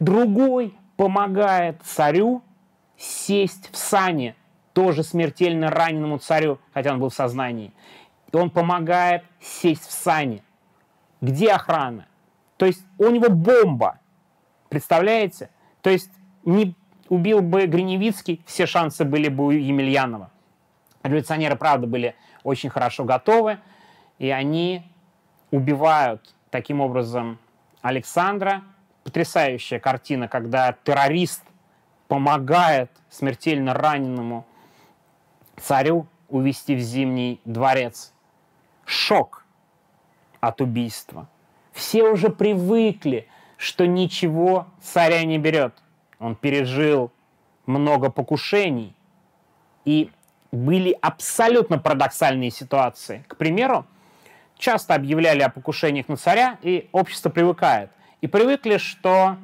Другой 0.00 0.74
помогает 0.96 1.82
царю 1.82 2.42
сесть 2.96 3.70
в 3.70 3.76
сани, 3.76 4.34
тоже 4.72 5.02
смертельно 5.02 5.70
раненому 5.70 6.18
царю, 6.18 6.58
хотя 6.72 6.92
он 6.92 7.00
был 7.00 7.10
в 7.10 7.14
сознании. 7.14 7.72
И 8.32 8.36
он 8.36 8.50
помогает 8.50 9.22
сесть 9.40 9.86
в 9.86 9.92
сани. 9.92 10.42
Где 11.20 11.52
охрана? 11.52 12.07
То 12.58 12.66
есть 12.66 12.84
у 12.98 13.08
него 13.08 13.30
бомба. 13.30 14.00
Представляете? 14.68 15.48
То 15.80 15.88
есть 15.88 16.10
не 16.44 16.74
убил 17.08 17.40
бы 17.40 17.64
Гриневицкий, 17.66 18.42
все 18.44 18.66
шансы 18.66 19.04
были 19.04 19.28
бы 19.28 19.46
у 19.46 19.50
Емельянова. 19.50 20.30
Революционеры, 21.02 21.56
правда, 21.56 21.86
были 21.86 22.14
очень 22.42 22.68
хорошо 22.68 23.04
готовы, 23.04 23.58
и 24.18 24.28
они 24.28 24.82
убивают 25.50 26.34
таким 26.50 26.80
образом 26.80 27.38
Александра. 27.80 28.62
Потрясающая 29.04 29.78
картина, 29.78 30.28
когда 30.28 30.72
террорист 30.84 31.42
помогает 32.08 32.90
смертельно 33.08 33.72
раненому 33.72 34.44
царю 35.56 36.06
увести 36.28 36.74
в 36.74 36.80
Зимний 36.80 37.40
дворец. 37.46 38.12
Шок 38.84 39.46
от 40.40 40.60
убийства. 40.60 41.26
Все 41.78 42.02
уже 42.02 42.28
привыкли, 42.28 43.28
что 43.56 43.86
ничего 43.86 44.66
царя 44.82 45.24
не 45.24 45.38
берет. 45.38 45.74
Он 46.18 46.34
пережил 46.34 47.12
много 47.66 48.10
покушений. 48.10 48.96
И 49.84 50.10
были 50.50 50.98
абсолютно 51.00 51.78
парадоксальные 51.78 52.50
ситуации. 52.50 53.24
К 53.28 53.36
примеру, 53.36 53.86
часто 54.58 54.96
объявляли 54.96 55.42
о 55.42 55.50
покушениях 55.50 56.08
на 56.08 56.16
царя, 56.16 56.58
и 56.62 56.88
общество 56.90 57.30
привыкает. 57.30 57.90
И 58.22 58.26
привыкли, 58.26 58.78
что, 58.78 59.36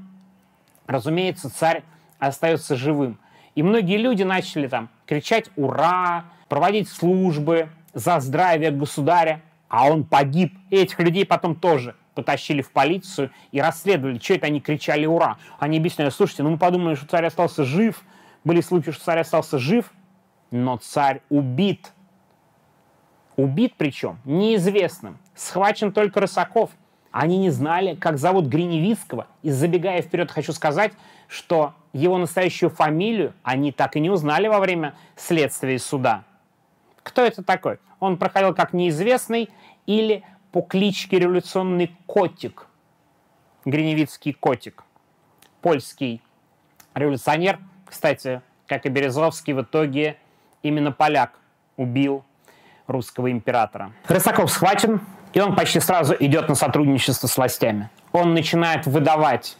разумеется, 0.88 1.54
царь 1.54 1.84
остается 2.18 2.74
живым. 2.74 3.16
И 3.54 3.62
многие 3.62 3.96
люди 3.96 4.24
начали 4.24 4.66
там 4.66 4.88
кричать 5.06 5.50
«Ура!», 5.54 6.24
проводить 6.48 6.88
службы 6.88 7.68
за 7.92 8.18
здравие 8.18 8.72
государя, 8.72 9.40
а 9.68 9.88
он 9.88 10.02
погиб. 10.02 10.52
И 10.70 10.76
этих 10.78 10.98
людей 10.98 11.24
потом 11.24 11.54
тоже 11.54 11.94
потащили 12.14 12.62
в 12.62 12.70
полицию 12.70 13.30
и 13.52 13.60
расследовали, 13.60 14.18
что 14.18 14.34
это 14.34 14.46
они 14.46 14.60
кричали 14.60 15.06
«Ура!». 15.06 15.38
Они 15.58 15.78
объясняли, 15.78 16.10
слушайте, 16.10 16.42
ну 16.42 16.50
мы 16.50 16.58
подумали, 16.58 16.94
что 16.94 17.06
царь 17.06 17.26
остался 17.26 17.64
жив, 17.64 18.02
были 18.44 18.60
случаи, 18.60 18.90
что 18.90 19.04
царь 19.04 19.20
остался 19.20 19.58
жив, 19.58 19.92
но 20.50 20.76
царь 20.76 21.20
убит. 21.28 21.92
Убит 23.36 23.74
причем 23.76 24.18
неизвестным. 24.24 25.18
Схвачен 25.34 25.92
только 25.92 26.20
Рысаков. 26.20 26.70
Они 27.10 27.38
не 27.38 27.50
знали, 27.50 27.94
как 27.94 28.18
зовут 28.18 28.46
Гриневицкого. 28.46 29.26
И 29.42 29.50
забегая 29.50 30.02
вперед, 30.02 30.30
хочу 30.30 30.52
сказать, 30.52 30.92
что 31.28 31.74
его 31.92 32.18
настоящую 32.18 32.70
фамилию 32.70 33.34
они 33.42 33.72
так 33.72 33.96
и 33.96 34.00
не 34.00 34.10
узнали 34.10 34.48
во 34.48 34.60
время 34.60 34.94
следствия 35.16 35.76
и 35.76 35.78
суда. 35.78 36.24
Кто 37.02 37.22
это 37.22 37.42
такой? 37.42 37.78
Он 38.00 38.16
проходил 38.16 38.54
как 38.54 38.72
неизвестный 38.72 39.50
или 39.86 40.24
по 40.54 40.62
кличке 40.62 41.18
революционный 41.18 41.90
котик. 42.06 42.68
Гриневицкий 43.64 44.32
котик. 44.32 44.84
Польский 45.60 46.22
революционер, 46.94 47.58
кстати, 47.84 48.40
как 48.68 48.86
и 48.86 48.88
Березовский, 48.88 49.52
в 49.52 49.62
итоге 49.62 50.16
именно 50.62 50.92
поляк 50.92 51.32
убил 51.76 52.24
русского 52.86 53.32
императора. 53.32 53.90
Рысаков 54.06 54.48
схвачен, 54.52 55.00
и 55.32 55.40
он 55.40 55.56
почти 55.56 55.80
сразу 55.80 56.14
идет 56.20 56.48
на 56.48 56.54
сотрудничество 56.54 57.26
с 57.26 57.36
властями. 57.36 57.90
Он 58.12 58.32
начинает 58.32 58.86
выдавать 58.86 59.58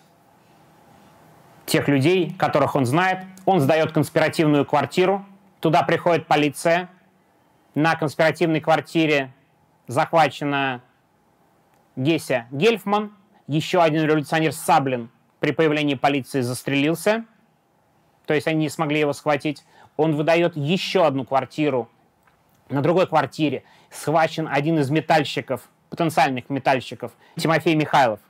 тех 1.67 1.89
людей, 1.89 2.37
которых 2.39 2.77
он 2.77 2.87
знает. 2.87 3.25
Он 3.47 3.59
сдает 3.59 3.91
конспиративную 3.91 4.65
квартиру. 4.65 5.27
Туда 5.59 5.83
приходит 5.83 6.29
полиция. 6.29 6.89
На 7.75 7.97
конспиративной 7.97 8.61
квартире 8.61 9.33
захвачена 9.87 10.83
Геся 11.97 12.47
Гельфман. 12.51 13.13
Еще 13.47 13.83
один 13.83 14.05
революционер 14.05 14.53
Саблин 14.53 15.11
при 15.41 15.53
появлении 15.53 15.95
полиции 15.95 16.41
застрелился. 16.41 17.25
То 18.27 18.33
есть 18.35 18.47
они 18.47 18.61
не 18.61 18.69
смогли 18.71 19.01
его 19.01 19.13
схватить 19.13 19.65
он 19.97 20.17
выдает 20.17 20.57
еще 20.57 21.07
одну 21.07 21.25
квартиру. 21.25 21.89
На 22.69 22.83
другой 22.83 23.07
квартире 23.07 23.65
схвачен 23.91 24.49
один 24.51 24.79
из 24.79 24.91
метальщиков, 24.91 25.69
потенциальных 25.91 26.51
метальщиков, 26.51 27.13
Тимофей 27.37 27.75
Михайлов. 27.75 28.21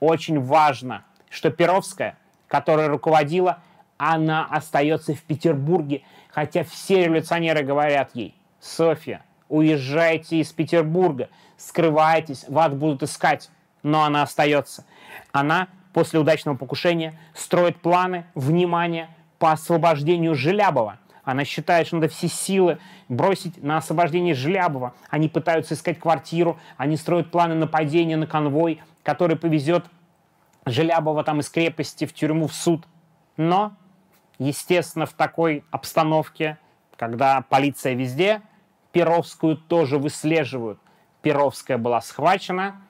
Очень 0.00 0.40
важно, 0.40 1.04
что 1.28 1.50
Перовская, 1.50 2.16
которая 2.46 2.88
руководила, 2.88 3.60
она 3.96 4.46
остается 4.46 5.14
в 5.14 5.22
Петербурге, 5.22 6.02
хотя 6.30 6.62
все 6.62 7.04
революционеры 7.04 7.64
говорят 7.64 8.10
ей, 8.14 8.34
Софья, 8.60 9.24
уезжайте 9.48 10.36
из 10.38 10.52
Петербурга, 10.52 11.28
скрывайтесь, 11.56 12.44
вас 12.48 12.72
будут 12.72 13.02
искать, 13.02 13.50
но 13.82 14.04
она 14.04 14.22
остается. 14.22 14.84
Она 15.32 15.68
после 15.92 16.18
удачного 16.18 16.56
покушения 16.56 17.18
строит 17.34 17.80
планы, 17.80 18.24
внимание, 18.34 19.08
по 19.38 19.52
освобождению 19.52 20.34
Желябова. 20.34 20.98
Она 21.24 21.44
считает, 21.44 21.86
что 21.86 21.96
надо 21.96 22.08
все 22.08 22.28
силы 22.28 22.78
бросить 23.08 23.62
на 23.62 23.76
освобождение 23.76 24.34
Желябова. 24.34 24.94
Они 25.10 25.28
пытаются 25.28 25.74
искать 25.74 25.98
квартиру, 25.98 26.58
они 26.76 26.96
строят 26.96 27.30
планы 27.30 27.54
нападения 27.54 28.16
на 28.16 28.26
конвой, 28.26 28.80
который 29.02 29.36
повезет 29.36 29.84
Желябова 30.64 31.24
там 31.24 31.40
из 31.40 31.48
крепости 31.50 32.04
в 32.06 32.14
тюрьму, 32.14 32.46
в 32.48 32.54
суд. 32.54 32.86
Но, 33.36 33.76
естественно, 34.38 35.06
в 35.06 35.12
такой 35.12 35.64
обстановке, 35.70 36.58
когда 36.96 37.42
полиция 37.42 37.94
везде, 37.94 38.42
Перовскую 38.92 39.56
тоже 39.56 39.98
выслеживают. 39.98 40.78
Перовская 41.22 41.78
была 41.78 42.00
схвачена, 42.00 42.80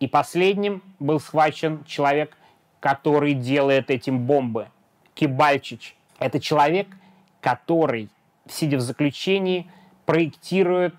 и 0.00 0.06
последним 0.06 0.82
был 0.98 1.20
схвачен 1.20 1.84
человек, 1.84 2.36
который 2.80 3.34
делает 3.34 3.90
этим 3.90 4.20
бомбы. 4.20 4.68
Кибальчич. 5.14 5.96
Это 6.18 6.38
человек, 6.40 6.86
который, 7.40 8.08
сидя 8.48 8.76
в 8.76 8.80
заключении, 8.80 9.70
проектирует 10.06 10.94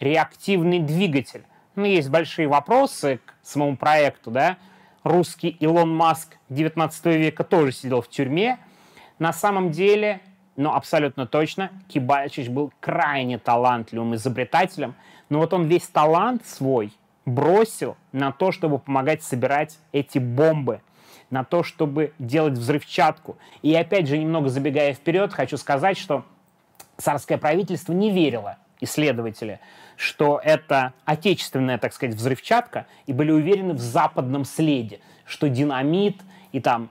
реактивный 0.00 0.80
двигатель. 0.80 1.44
Ну, 1.74 1.84
есть 1.84 2.08
большие 2.08 2.48
вопросы 2.48 3.20
к 3.24 3.34
самому 3.42 3.76
проекту, 3.76 4.30
да. 4.30 4.56
Русский 5.02 5.48
Илон 5.48 5.94
Маск 5.94 6.36
19 6.48 7.06
века 7.06 7.44
тоже 7.44 7.72
сидел 7.72 8.00
в 8.00 8.08
тюрьме. 8.08 8.58
На 9.18 9.32
самом 9.32 9.70
деле, 9.70 10.20
но 10.56 10.74
абсолютно 10.74 11.26
точно, 11.26 11.70
Кибальчич 11.88 12.48
был 12.48 12.72
крайне 12.80 13.38
талантливым 13.38 14.14
изобретателем, 14.14 14.94
но 15.28 15.38
вот 15.38 15.52
он 15.52 15.64
весь 15.64 15.86
талант 15.86 16.46
свой 16.46 16.92
бросил 17.24 17.96
на 18.12 18.32
то, 18.32 18.52
чтобы 18.52 18.78
помогать 18.78 19.22
собирать 19.22 19.78
эти 19.92 20.18
бомбы– 20.18 20.80
на 21.34 21.44
то, 21.44 21.62
чтобы 21.62 22.12
делать 22.18 22.54
взрывчатку. 22.54 23.36
И 23.60 23.74
опять 23.74 24.06
же, 24.06 24.16
немного 24.16 24.48
забегая 24.48 24.94
вперед, 24.94 25.32
хочу 25.32 25.56
сказать, 25.56 25.98
что 25.98 26.24
царское 26.96 27.38
правительство 27.38 27.92
не 27.92 28.10
верило, 28.10 28.58
исследователи, 28.80 29.60
что 29.96 30.40
это 30.42 30.92
отечественная, 31.04 31.78
так 31.78 31.92
сказать, 31.92 32.14
взрывчатка, 32.14 32.86
и 33.06 33.12
были 33.12 33.32
уверены 33.32 33.74
в 33.74 33.80
западном 33.80 34.44
следе, 34.44 35.00
что 35.24 35.48
динамит 35.48 36.20
и 36.52 36.60
там 36.60 36.88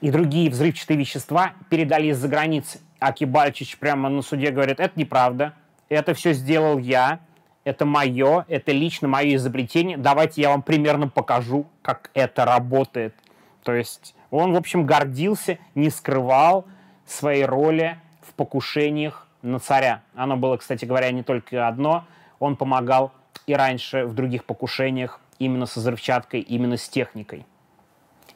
и 0.00 0.10
другие 0.10 0.50
взрывчатые 0.50 0.98
вещества 0.98 1.52
передали 1.68 2.08
из-за 2.08 2.28
границы. 2.28 2.80
А 2.98 3.12
Кибальчич 3.12 3.78
прямо 3.78 4.08
на 4.08 4.22
суде 4.22 4.50
говорит, 4.50 4.80
это 4.80 4.98
неправда, 4.98 5.54
это 5.88 6.14
все 6.14 6.32
сделал 6.32 6.78
я, 6.78 7.20
это 7.64 7.84
мое, 7.84 8.44
это 8.48 8.72
лично 8.72 9.08
мое 9.08 9.36
изобретение, 9.36 9.96
давайте 9.96 10.42
я 10.42 10.50
вам 10.50 10.62
примерно 10.62 11.08
покажу, 11.08 11.66
как 11.82 12.10
это 12.14 12.44
работает. 12.44 13.14
То 13.62 13.72
есть 13.72 14.14
он, 14.30 14.52
в 14.52 14.56
общем, 14.56 14.86
гордился, 14.86 15.58
не 15.74 15.90
скрывал 15.90 16.66
своей 17.06 17.44
роли 17.44 17.98
в 18.22 18.32
покушениях 18.34 19.28
на 19.42 19.58
царя. 19.58 20.02
Оно 20.14 20.36
было, 20.36 20.56
кстати 20.56 20.84
говоря, 20.84 21.10
не 21.10 21.22
только 21.22 21.68
одно. 21.68 22.04
Он 22.38 22.56
помогал 22.56 23.12
и 23.46 23.54
раньше 23.54 24.04
в 24.06 24.14
других 24.14 24.44
покушениях 24.44 25.20
именно 25.38 25.66
с 25.66 25.76
взрывчаткой, 25.76 26.40
именно 26.40 26.76
с 26.76 26.88
техникой. 26.88 27.46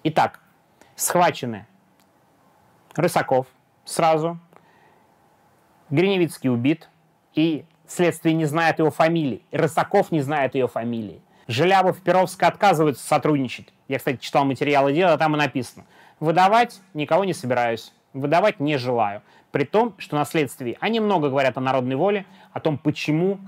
Итак, 0.05 0.41
схвачены 0.97 1.67
Рысаков 2.97 3.47
сразу, 3.85 4.39
Гриневицкий 5.91 6.51
убит, 6.51 6.89
и 7.35 7.65
Следствие 7.87 8.35
не 8.35 8.47
знает 8.47 8.79
его 8.81 8.91
фамилии. 8.91 9.43
Рысаков 9.53 10.11
не 10.11 10.21
знает 10.21 10.55
ее 10.55 10.67
фамилии. 10.67 11.23
Желябов, 11.47 12.01
Перовская 12.03 12.49
отказываются 12.49 13.07
сотрудничать. 13.07 13.73
Я, 13.87 13.99
кстати, 13.99 14.17
читал 14.17 14.45
материалы 14.45 14.93
дела, 14.93 15.17
там 15.17 15.37
и 15.37 15.39
написано. 15.39 15.85
Выдавать 16.19 16.81
никого 16.95 17.25
не 17.25 17.33
собираюсь, 17.33 17.93
выдавать 18.13 18.59
не 18.59 18.77
желаю. 18.77 19.23
При 19.53 19.65
том, 19.65 19.95
что 19.99 20.17
на 20.17 20.25
следствии 20.25 20.77
они 20.81 20.99
много 20.99 21.29
говорят 21.29 21.57
о 21.57 21.61
народной 21.61 21.95
воле, 21.95 22.27
о 22.53 22.59
том, 22.59 22.79
почему 22.79 23.39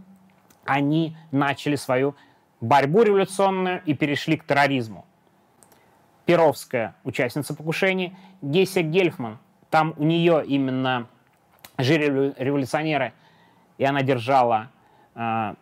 они 0.64 1.16
начали 1.32 1.74
свою 1.74 2.14
борьбу 2.60 3.02
революционную 3.02 3.82
и 3.84 3.94
перешли 3.94 4.36
к 4.36 4.44
терроризму. 4.44 5.04
Перовская 6.28 6.94
участница 7.04 7.54
покушения, 7.54 8.14
Геся 8.42 8.82
Гельфман, 8.82 9.38
там 9.70 9.94
у 9.96 10.04
нее 10.04 10.44
именно 10.44 11.06
жили 11.78 12.34
революционеры, 12.36 13.14
и 13.78 13.84
она 13.84 14.02
держала 14.02 14.68
э, 15.14 15.54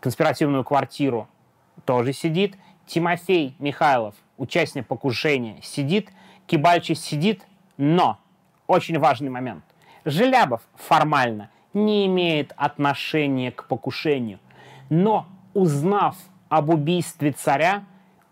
конспиративную 0.00 0.64
квартиру, 0.64 1.28
тоже 1.86 2.12
сидит. 2.12 2.58
Тимофей 2.84 3.56
Михайлов, 3.58 4.14
участник 4.36 4.86
покушения, 4.86 5.56
сидит. 5.62 6.10
Кибальчи 6.46 6.92
сидит, 6.92 7.42
но 7.78 8.18
очень 8.66 8.98
важный 8.98 9.30
момент. 9.30 9.64
Желябов 10.04 10.60
формально 10.74 11.48
не 11.72 12.04
имеет 12.04 12.52
отношения 12.58 13.50
к 13.50 13.66
покушению, 13.66 14.40
но 14.90 15.26
узнав 15.54 16.18
об 16.50 16.68
убийстве 16.68 17.32
царя, 17.32 17.84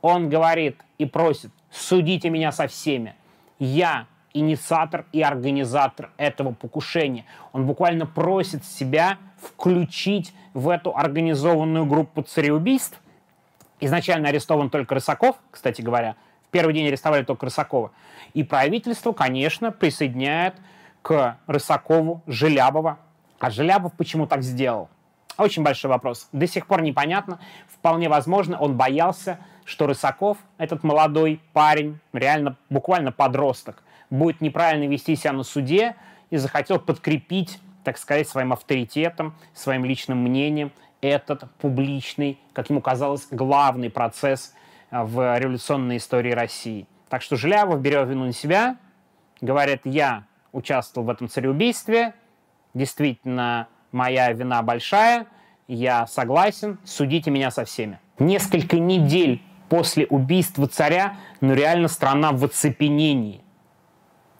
он 0.02 0.28
говорит 0.28 0.76
и 1.02 1.06
просит, 1.06 1.50
судите 1.70 2.30
меня 2.30 2.52
со 2.52 2.66
всеми. 2.66 3.14
Я 3.58 4.06
инициатор 4.32 5.04
и 5.12 5.20
организатор 5.20 6.10
этого 6.16 6.52
покушения. 6.52 7.26
Он 7.52 7.66
буквально 7.66 8.06
просит 8.06 8.64
себя 8.64 9.18
включить 9.40 10.32
в 10.54 10.68
эту 10.68 10.96
организованную 10.96 11.84
группу 11.86 12.22
цареубийств. 12.22 13.00
Изначально 13.80 14.28
арестован 14.28 14.70
только 14.70 14.94
Рысаков, 14.94 15.36
кстати 15.50 15.82
говоря. 15.82 16.16
В 16.46 16.50
первый 16.50 16.74
день 16.74 16.86
арестовали 16.86 17.24
только 17.24 17.46
Рысакова. 17.46 17.90
И 18.32 18.44
правительство, 18.44 19.12
конечно, 19.12 19.72
присоединяет 19.72 20.54
к 21.02 21.38
Рысакову 21.46 22.22
Желябова. 22.26 22.98
А 23.38 23.50
Желябов 23.50 23.92
почему 23.94 24.26
так 24.26 24.42
сделал? 24.42 24.88
Очень 25.36 25.64
большой 25.64 25.90
вопрос. 25.90 26.28
До 26.32 26.46
сих 26.46 26.66
пор 26.66 26.82
непонятно. 26.82 27.40
Вполне 27.66 28.08
возможно, 28.08 28.58
он 28.58 28.76
боялся, 28.76 29.38
что 29.64 29.86
Рысаков, 29.86 30.38
этот 30.58 30.82
молодой 30.82 31.40
парень, 31.52 31.98
реально 32.12 32.56
буквально 32.70 33.12
подросток, 33.12 33.82
будет 34.10 34.40
неправильно 34.40 34.88
вести 34.90 35.16
себя 35.16 35.32
на 35.32 35.42
суде 35.42 35.96
и 36.30 36.36
захотел 36.36 36.78
подкрепить, 36.78 37.58
так 37.84 37.98
сказать, 37.98 38.28
своим 38.28 38.52
авторитетом, 38.52 39.34
своим 39.54 39.84
личным 39.84 40.18
мнением 40.18 40.72
этот 41.00 41.50
публичный, 41.58 42.38
как 42.52 42.70
ему 42.70 42.80
казалось, 42.80 43.26
главный 43.30 43.90
процесс 43.90 44.54
э, 44.90 45.02
в 45.02 45.38
революционной 45.38 45.96
истории 45.96 46.32
России. 46.32 46.86
Так 47.08 47.22
что 47.22 47.36
Желябов 47.36 47.80
берет 47.80 48.08
вину 48.08 48.24
на 48.24 48.32
себя, 48.32 48.76
говорит, 49.40 49.80
я 49.84 50.24
участвовал 50.52 51.08
в 51.08 51.10
этом 51.10 51.28
цареубийстве, 51.28 52.14
действительно, 52.72 53.68
моя 53.90 54.32
вина 54.32 54.62
большая, 54.62 55.26
я 55.68 56.06
согласен, 56.06 56.78
судите 56.84 57.30
меня 57.30 57.50
со 57.50 57.64
всеми. 57.64 57.98
Несколько 58.18 58.78
недель 58.78 59.42
после 59.72 60.04
убийства 60.04 60.68
царя, 60.68 61.16
ну 61.40 61.54
реально 61.54 61.88
страна 61.88 62.32
в 62.32 62.44
оцепенении. 62.44 63.40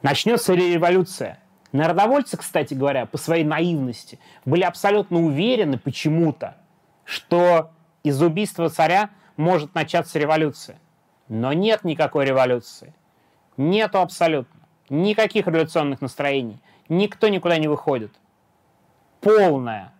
Начнется 0.02 0.52
ли 0.52 0.74
революция? 0.74 1.38
Народовольцы, 1.72 2.36
кстати 2.36 2.74
говоря, 2.74 3.06
по 3.06 3.16
своей 3.16 3.42
наивности 3.42 4.18
были 4.44 4.60
абсолютно 4.60 5.22
уверены 5.22 5.78
почему-то, 5.78 6.58
что 7.06 7.70
из 8.02 8.20
убийства 8.20 8.68
царя 8.68 9.08
может 9.38 9.74
начаться 9.74 10.18
революция. 10.18 10.78
Но 11.28 11.54
нет 11.54 11.82
никакой 11.82 12.26
революции. 12.26 12.92
Нету 13.56 14.00
абсолютно. 14.00 14.60
Никаких 14.90 15.46
революционных 15.46 16.02
настроений. 16.02 16.58
Никто 16.90 17.28
никуда 17.28 17.56
не 17.56 17.68
выходит. 17.68 18.12
Полное 19.22 19.94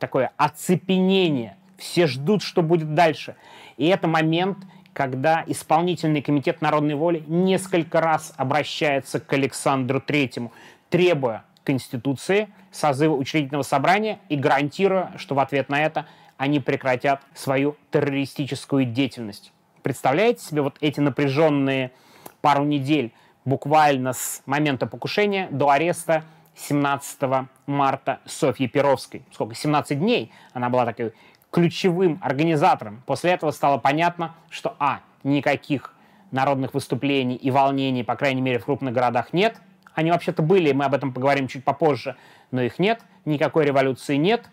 такое 0.00 0.32
оцепенение. 0.36 1.56
Все 1.78 2.08
ждут, 2.08 2.42
что 2.42 2.62
будет 2.62 2.94
дальше. 2.94 3.36
И 3.76 3.86
это 3.86 4.08
момент, 4.08 4.58
когда 4.92 5.44
исполнительный 5.46 6.22
комитет 6.22 6.62
народной 6.62 6.94
воли 6.94 7.22
несколько 7.26 8.00
раз 8.00 8.32
обращается 8.36 9.20
к 9.20 9.32
Александру 9.32 10.00
Третьему, 10.00 10.52
требуя 10.88 11.44
Конституции, 11.64 12.48
созыва 12.70 13.14
учредительного 13.14 13.62
собрания 13.62 14.18
и 14.28 14.36
гарантируя, 14.36 15.12
что 15.16 15.34
в 15.34 15.38
ответ 15.38 15.68
на 15.68 15.84
это 15.84 16.06
они 16.36 16.60
прекратят 16.60 17.20
свою 17.34 17.76
террористическую 17.90 18.84
деятельность. 18.84 19.52
Представляете 19.82 20.44
себе 20.44 20.62
вот 20.62 20.76
эти 20.80 21.00
напряженные 21.00 21.92
пару 22.40 22.64
недель 22.64 23.12
буквально 23.44 24.12
с 24.12 24.42
момента 24.46 24.86
покушения 24.86 25.48
до 25.50 25.70
ареста 25.70 26.24
17 26.56 27.48
марта 27.66 28.20
Софьи 28.24 28.66
Перовской. 28.66 29.22
Сколько? 29.32 29.54
17 29.54 29.98
дней 29.98 30.32
она 30.52 30.68
была 30.70 30.86
такой 30.86 31.12
ключевым 31.56 32.18
организатором. 32.20 33.02
После 33.06 33.30
этого 33.30 33.50
стало 33.50 33.78
понятно, 33.78 34.34
что 34.50 34.76
а, 34.78 35.00
никаких 35.24 35.94
народных 36.30 36.74
выступлений 36.74 37.34
и 37.34 37.50
волнений, 37.50 38.04
по 38.04 38.14
крайней 38.14 38.42
мере, 38.42 38.58
в 38.58 38.66
крупных 38.66 38.92
городах 38.92 39.32
нет. 39.32 39.56
Они 39.94 40.10
вообще-то 40.10 40.42
были, 40.42 40.72
мы 40.72 40.84
об 40.84 40.92
этом 40.92 41.14
поговорим 41.14 41.48
чуть 41.48 41.64
попозже, 41.64 42.16
но 42.50 42.60
их 42.60 42.78
нет. 42.78 43.00
Никакой 43.24 43.64
революции 43.64 44.16
нет. 44.16 44.50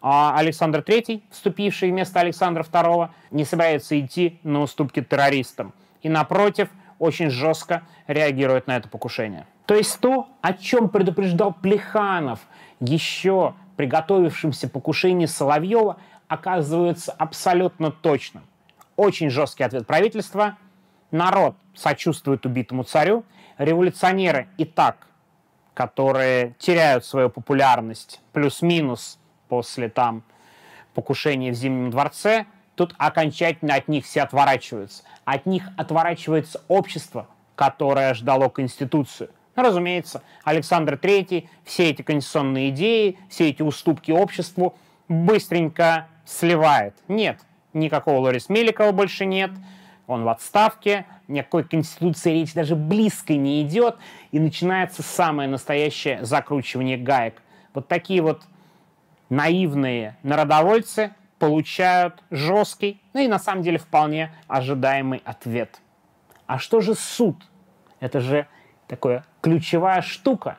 А 0.00 0.38
Александр 0.38 0.78
III, 0.78 1.24
вступивший 1.32 1.90
вместо 1.90 2.20
Александра 2.20 2.62
II, 2.62 3.08
не 3.32 3.44
собирается 3.44 3.98
идти 3.98 4.38
на 4.44 4.60
уступки 4.60 5.02
террористам. 5.02 5.74
И 6.02 6.08
напротив, 6.08 6.68
очень 7.00 7.30
жестко 7.30 7.82
реагирует 8.06 8.68
на 8.68 8.76
это 8.76 8.88
покушение. 8.88 9.48
То 9.66 9.74
есть 9.74 9.98
то, 9.98 10.28
о 10.40 10.52
чем 10.52 10.88
предупреждал 10.88 11.52
Плеханов 11.52 12.38
еще 12.78 13.54
приготовившимся 13.76 14.68
покушение 14.68 15.26
Соловьева, 15.26 15.96
оказывается 16.28 17.12
абсолютно 17.12 17.90
точным. 17.90 18.44
Очень 18.96 19.30
жесткий 19.30 19.64
ответ 19.64 19.86
правительства. 19.86 20.56
Народ 21.10 21.56
сочувствует 21.74 22.46
убитому 22.46 22.84
царю. 22.84 23.24
Революционеры 23.58 24.48
и 24.56 24.64
так, 24.64 25.06
которые 25.74 26.54
теряют 26.58 27.04
свою 27.04 27.30
популярность 27.30 28.20
плюс-минус 28.32 29.18
после 29.48 29.88
там 29.88 30.22
покушения 30.94 31.52
в 31.52 31.54
Зимнем 31.54 31.90
дворце, 31.90 32.46
тут 32.74 32.94
окончательно 32.98 33.74
от 33.74 33.88
них 33.88 34.04
все 34.04 34.22
отворачиваются. 34.22 35.04
От 35.24 35.46
них 35.46 35.68
отворачивается 35.76 36.62
общество, 36.68 37.28
которое 37.54 38.14
ждало 38.14 38.48
Конституцию. 38.48 39.30
Ну, 39.56 39.62
разумеется, 39.62 40.22
Александр 40.42 40.94
III 40.94 41.48
все 41.64 41.90
эти 41.90 42.02
конституционные 42.02 42.70
идеи, 42.70 43.18
все 43.28 43.50
эти 43.50 43.62
уступки 43.62 44.10
обществу 44.10 44.74
быстренько 45.08 46.08
сливает. 46.24 46.94
Нет, 47.08 47.38
никакого 47.72 48.18
Лорис 48.18 48.48
Меликова 48.48 48.92
больше 48.92 49.26
нет, 49.26 49.50
он 50.06 50.24
в 50.24 50.28
отставке, 50.28 51.06
никакой 51.28 51.64
конституции 51.64 52.32
речь 52.32 52.52
даже 52.52 52.76
близко 52.76 53.34
не 53.34 53.62
идет, 53.62 53.96
и 54.32 54.38
начинается 54.38 55.02
самое 55.02 55.48
настоящее 55.48 56.24
закручивание 56.24 56.98
гаек. 56.98 57.40
Вот 57.72 57.88
такие 57.88 58.22
вот 58.22 58.42
наивные 59.30 60.16
народовольцы 60.22 61.14
получают 61.38 62.22
жесткий, 62.30 63.00
ну 63.12 63.20
и 63.20 63.28
на 63.28 63.38
самом 63.38 63.62
деле 63.62 63.78
вполне 63.78 64.32
ожидаемый 64.46 65.22
ответ. 65.24 65.80
А 66.46 66.58
что 66.58 66.80
же 66.80 66.94
суд? 66.94 67.36
Это 68.00 68.20
же 68.20 68.46
такая 68.86 69.24
ключевая 69.40 70.02
штука. 70.02 70.58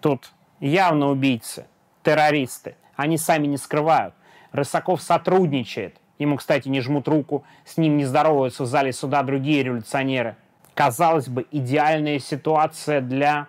Тут 0.00 0.32
явно 0.60 1.10
убийцы, 1.10 1.66
террористы. 2.02 2.76
Они 2.94 3.16
сами 3.16 3.46
не 3.46 3.56
скрывают. 3.56 4.14
Рысаков 4.52 5.00
сотрудничает. 5.02 5.98
Ему, 6.18 6.36
кстати, 6.36 6.68
не 6.68 6.80
жмут 6.80 7.08
руку, 7.08 7.44
с 7.64 7.78
ним 7.78 7.96
не 7.96 8.04
здороваются 8.04 8.62
в 8.62 8.66
зале 8.66 8.92
суда 8.92 9.22
другие 9.22 9.62
революционеры. 9.62 10.36
Казалось 10.74 11.28
бы, 11.28 11.46
идеальная 11.50 12.18
ситуация 12.18 13.00
для 13.00 13.48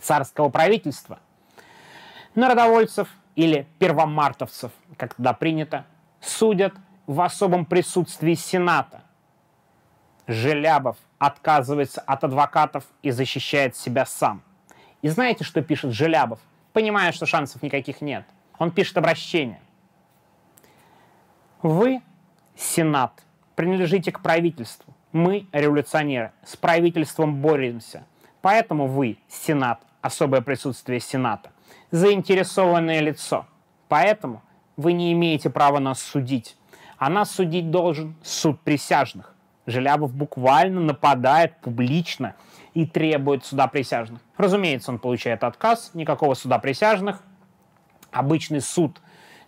царского 0.00 0.48
правительства. 0.48 1.18
Народовольцев 2.34 3.08
или 3.34 3.66
первомартовцев, 3.78 4.70
как 4.96 5.14
тогда 5.14 5.32
принято, 5.32 5.86
судят 6.20 6.74
в 7.06 7.20
особом 7.20 7.64
присутствии 7.66 8.34
Сената. 8.34 9.02
Желябов 10.26 10.96
отказывается 11.18 12.00
от 12.00 12.24
адвокатов 12.24 12.84
и 13.02 13.10
защищает 13.10 13.76
себя 13.76 14.06
сам. 14.06 14.42
И 15.02 15.08
знаете, 15.08 15.44
что 15.44 15.62
пишет 15.62 15.92
Желябов, 15.92 16.38
понимая, 16.72 17.12
что 17.12 17.26
шансов 17.26 17.62
никаких 17.62 18.00
нет? 18.00 18.24
Он 18.58 18.70
пишет 18.70 18.96
обращение– 18.98 19.60
вы, 21.62 22.02
Сенат, 22.56 23.22
принадлежите 23.54 24.12
к 24.12 24.20
правительству. 24.20 24.94
Мы, 25.12 25.46
революционеры, 25.52 26.32
с 26.44 26.56
правительством 26.56 27.36
боремся. 27.36 28.04
Поэтому 28.40 28.86
вы, 28.86 29.18
Сенат, 29.28 29.82
особое 30.00 30.40
присутствие 30.40 31.00
Сената, 31.00 31.50
заинтересованное 31.90 33.00
лицо. 33.00 33.46
Поэтому 33.88 34.42
вы 34.76 34.92
не 34.92 35.12
имеете 35.12 35.50
права 35.50 35.78
нас 35.78 36.00
судить. 36.00 36.56
А 36.98 37.08
нас 37.08 37.30
судить 37.30 37.70
должен 37.70 38.16
суд 38.22 38.60
присяжных. 38.60 39.34
Желябов 39.66 40.12
буквально 40.12 40.80
нападает 40.80 41.56
публично 41.60 42.34
и 42.74 42.86
требует 42.86 43.44
суда 43.44 43.68
присяжных. 43.68 44.20
Разумеется, 44.36 44.90
он 44.90 44.98
получает 44.98 45.44
отказ, 45.44 45.92
никакого 45.94 46.34
суда 46.34 46.58
присяжных. 46.58 47.22
Обычный 48.10 48.60
суд, 48.60 49.00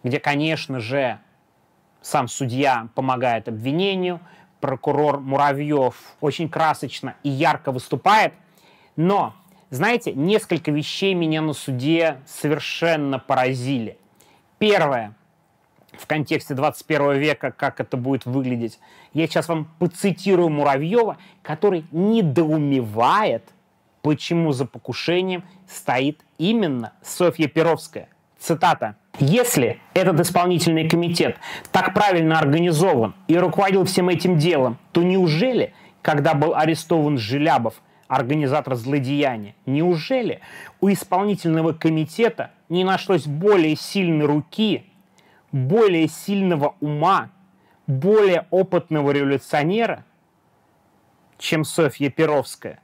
где, 0.05 0.21
конечно 0.21 0.79
же, 0.79 1.19
сам 2.05 2.29
судья 2.29 2.89
помогает 2.95 3.49
обвинению, 3.49 4.21
прокурор 4.61 5.21
Муравьев 5.21 5.97
очень 6.21 6.51
красочно 6.51 7.15
и 7.23 7.31
ярко 7.31 7.73
выступает, 7.73 8.35
но, 8.95 9.35
знаете, 9.71 10.13
несколько 10.13 10.71
вещей 10.71 11.15
меня 11.15 11.41
на 11.41 11.55
суде 11.55 12.19
совершенно 12.27 13.19
поразили. 13.19 13.97
Первое, 14.59 15.15
в 15.99 16.07
контексте 16.07 16.53
21 16.53 17.13
века, 17.15 17.51
как 17.51 17.81
это 17.81 17.97
будет 17.97 18.27
выглядеть. 18.27 18.81
Я 19.15 19.27
сейчас 19.27 19.49
вам 19.49 19.73
поцитирую 19.79 20.51
Муравьева, 20.51 21.17
который 21.41 21.87
недоумевает, 21.91 23.49
почему 24.03 24.53
за 24.53 24.67
покушением 24.67 25.43
стоит 25.67 26.21
именно 26.37 26.93
Софья 27.03 27.49
Перовская. 27.49 28.09
Цитата. 28.45 28.97
Если 29.21 29.81
этот 29.95 30.21
исполнительный 30.21 30.87
комитет 30.87 31.39
так 31.73 31.95
правильно 31.95 32.39
организован 32.39 33.15
и 33.27 33.39
руководил 33.39 33.87
всем 33.87 34.11
этим 34.11 34.37
делом, 34.37 34.77
то 34.93 35.03
неужели, 35.03 35.73
когда 36.03 36.35
был 36.35 36.55
арестован 36.55 37.17
Желябов, 37.17 37.81
организатор 38.07 38.75
злодеяния, 38.75 39.55
неужели 39.65 40.41
у 40.83 40.91
исполнительного 40.91 41.73
комитета 41.73 42.51
не 42.69 42.85
нашлось 42.85 43.27
более 43.27 43.77
сильной 43.77 44.27
руки, 44.27 44.93
более 45.51 46.07
сильного 46.07 46.75
ума, 46.83 47.31
более 47.87 48.47
опытного 48.51 49.11
революционера, 49.13 50.05
чем 51.39 51.65
Софья 51.65 52.11
Перовская? 52.11 52.83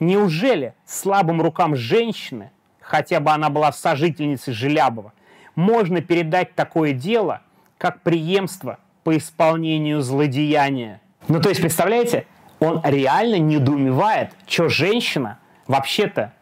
Неужели 0.00 0.74
слабым 0.84 1.40
рукам 1.40 1.76
женщины, 1.76 2.50
хотя 2.92 3.20
бы 3.20 3.30
она 3.30 3.48
была 3.48 3.72
сожительницей 3.72 4.52
Желябова, 4.52 5.14
можно 5.54 6.02
передать 6.02 6.54
такое 6.54 6.92
дело, 6.92 7.40
как 7.78 8.02
преемство 8.02 8.78
по 9.02 9.16
исполнению 9.16 10.02
злодеяния? 10.02 11.00
Ну, 11.26 11.40
то 11.40 11.48
есть, 11.48 11.62
представляете, 11.62 12.26
он 12.60 12.82
реально 12.84 13.38
недоумевает, 13.38 14.32
что 14.46 14.68
женщина 14.68 15.38
вообще-то 15.66 16.34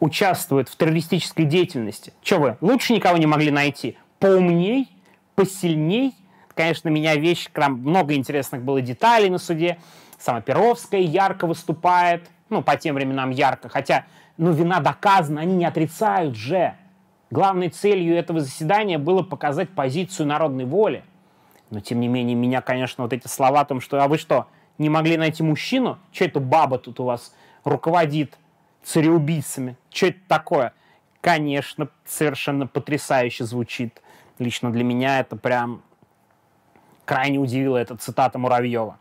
участвует 0.00 0.70
в 0.70 0.76
террористической 0.78 1.44
деятельности. 1.44 2.14
Что 2.22 2.38
вы, 2.38 2.56
лучше 2.62 2.94
никого 2.94 3.18
не 3.18 3.26
могли 3.26 3.50
найти? 3.50 3.98
Поумней, 4.20 4.88
посильней? 5.34 6.14
Конечно, 6.54 6.88
меня 6.88 7.14
вещь, 7.16 7.48
там 7.52 7.74
много 7.80 8.14
интересных 8.14 8.62
было 8.62 8.80
деталей 8.80 9.28
на 9.28 9.36
суде. 9.36 9.76
Сама 10.18 10.40
Перовская 10.40 11.02
ярко 11.02 11.46
выступает, 11.46 12.30
ну, 12.48 12.62
по 12.62 12.74
тем 12.76 12.94
временам 12.94 13.28
ярко, 13.28 13.68
хотя, 13.68 14.06
ну, 14.36 14.52
вина 14.52 14.80
доказана, 14.80 15.40
они 15.40 15.54
не 15.54 15.64
отрицают 15.64 16.36
же. 16.36 16.74
Главной 17.30 17.68
целью 17.68 18.16
этого 18.16 18.40
заседания 18.40 18.98
было 18.98 19.22
показать 19.22 19.70
позицию 19.70 20.26
народной 20.26 20.64
воли. 20.64 21.04
Но, 21.70 21.80
тем 21.80 22.00
не 22.00 22.08
менее, 22.08 22.36
меня, 22.36 22.60
конечно, 22.60 23.04
вот 23.04 23.12
эти 23.12 23.26
слова 23.26 23.60
о 23.60 23.64
том, 23.64 23.80
что 23.80 24.02
«а 24.02 24.08
вы 24.08 24.18
что, 24.18 24.46
не 24.78 24.88
могли 24.88 25.16
найти 25.16 25.42
мужчину? 25.42 25.98
Что 26.12 26.24
это 26.26 26.40
баба 26.40 26.78
тут 26.78 27.00
у 27.00 27.04
вас 27.04 27.34
руководит 27.64 28.38
цареубийцами? 28.82 29.76
Что 29.90 30.08
это 30.08 30.18
такое? 30.28 30.72
Конечно, 31.20 31.88
совершенно 32.04 32.66
потрясающе 32.66 33.44
звучит. 33.44 34.02
Лично 34.38 34.70
для 34.70 34.84
меня 34.84 35.20
это 35.20 35.36
прям 35.36 35.82
крайне 37.04 37.38
удивило 37.38 37.76
эта 37.76 37.96
цитата 37.96 38.38
Муравьева. 38.38 38.98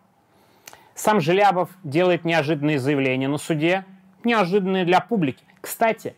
Сам 0.96 1.20
Желябов 1.22 1.70
делает 1.84 2.24
неожиданные 2.24 2.80
заявления 2.80 3.28
на 3.28 3.38
суде, 3.38 3.84
неожиданные 4.26 4.86
для 4.86 5.00
публики. 5.00 5.44
Кстати, 5.62 6.16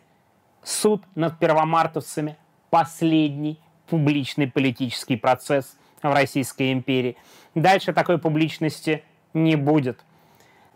суд 0.62 1.02
над 1.14 1.38
первомартовцами– 1.38 2.36
последний 2.70 3.58
публичный 3.88 4.48
политический 4.48 5.16
процесс 5.16 5.76
в 6.02 6.12
Российской 6.12 6.72
империи. 6.72 7.16
Дальше 7.54 7.92
такой 7.92 8.18
публичности 8.18 9.02
не 9.32 9.56
будет. 9.56 10.04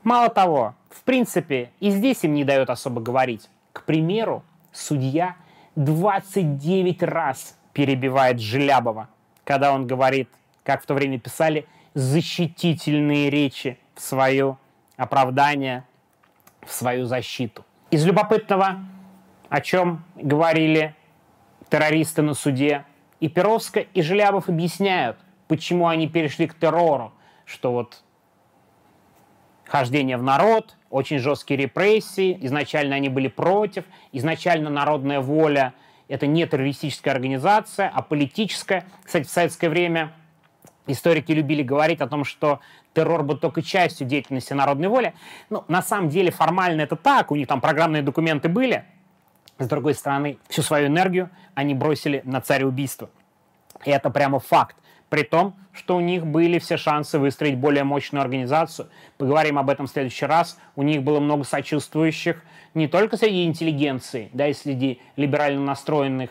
Мало 0.02 0.30
того, 0.30 0.74
в 0.88 1.02
принципе, 1.02 1.70
и 1.80 1.90
здесь 1.90 2.24
им 2.24 2.34
не 2.34 2.44
дают 2.44 2.70
особо 2.70 3.00
говорить. 3.00 3.50
К 3.72 3.84
примеру, 3.84 4.42
судья 4.72 5.36
29 5.76 7.02
раз 7.02 7.56
перебивает 7.72 8.40
Желябова, 8.40 9.08
когда 9.44 9.72
он 9.72 9.86
говорит, 9.86 10.28
как 10.64 10.82
в 10.82 10.86
то 10.86 10.94
время 10.94 11.18
писали, 11.18 11.66
защитительные 11.94 13.30
речи 13.30 13.78
в 13.94 14.00
свое 14.00 14.56
оправдание, 14.96 15.84
в 16.62 16.72
свою 16.72 17.06
защиту. 17.06 17.64
Из 17.90 18.04
любопытного, 18.04 18.78
о 19.48 19.60
чем 19.60 20.04
говорили 20.16 20.94
террористы 21.68 22.22
на 22.22 22.34
суде, 22.34 22.84
и 23.20 23.28
Перовска, 23.28 23.80
и 23.80 24.02
Желябов 24.02 24.48
объясняют, 24.48 25.18
почему 25.48 25.88
они 25.88 26.08
перешли 26.08 26.46
к 26.46 26.54
террору, 26.54 27.12
что 27.44 27.72
вот 27.72 28.02
хождение 29.66 30.16
в 30.16 30.22
народ, 30.22 30.76
очень 30.90 31.18
жесткие 31.18 31.60
репрессии. 31.60 32.36
Изначально 32.42 32.96
они 32.96 33.08
были 33.08 33.28
против. 33.28 33.84
Изначально 34.12 34.70
народная 34.70 35.20
воля– 35.20 35.74
это 36.08 36.26
не 36.26 36.44
террористическая 36.46 37.14
организация, 37.14 37.90
а 37.94 38.02
политическая. 38.02 38.84
Кстати, 39.04 39.26
в 39.26 39.30
советское 39.30 39.68
время 39.68 40.12
историки 40.86 41.32
любили 41.32 41.62
говорить 41.62 42.00
о 42.00 42.08
том, 42.08 42.24
что 42.24 42.60
террор 42.94 43.22
был 43.22 43.36
только 43.36 43.62
частью 43.62 44.06
деятельности 44.06 44.52
народной 44.52 44.88
воли. 44.88 45.14
Ну, 45.48 45.64
на 45.68 45.82
самом 45.82 46.08
деле 46.08 46.30
формально 46.30 46.82
это 46.82 46.96
так, 46.96 47.30
у 47.30 47.36
них 47.36 47.46
там 47.48 47.60
программные 47.60 48.02
документы 48.02 48.48
были. 48.48 48.84
С 49.58 49.68
другой 49.68 49.94
стороны, 49.94 50.38
всю 50.48 50.62
свою 50.62 50.86
энергию 50.86 51.30
они 51.54 51.74
бросили 51.74 52.22
на 52.24 52.40
цареубийство. 52.40 53.10
И 53.84 53.90
это 53.90 54.10
прямо 54.10 54.38
факт 54.38 54.76
при 55.10 55.24
том, 55.24 55.56
что 55.72 55.96
у 55.96 56.00
них 56.00 56.24
были 56.24 56.58
все 56.58 56.76
шансы 56.76 57.18
выстроить 57.18 57.58
более 57.58 57.84
мощную 57.84 58.22
организацию. 58.22 58.88
Поговорим 59.18 59.58
об 59.58 59.68
этом 59.68 59.86
в 59.86 59.90
следующий 59.90 60.24
раз. 60.24 60.58
У 60.76 60.82
них 60.82 61.02
было 61.02 61.20
много 61.20 61.44
сочувствующих 61.44 62.42
не 62.74 62.86
только 62.86 63.16
среди 63.16 63.44
интеллигенции, 63.44 64.30
да, 64.32 64.46
и 64.46 64.54
среди 64.54 65.00
либерально 65.16 65.60
настроенных 65.60 66.30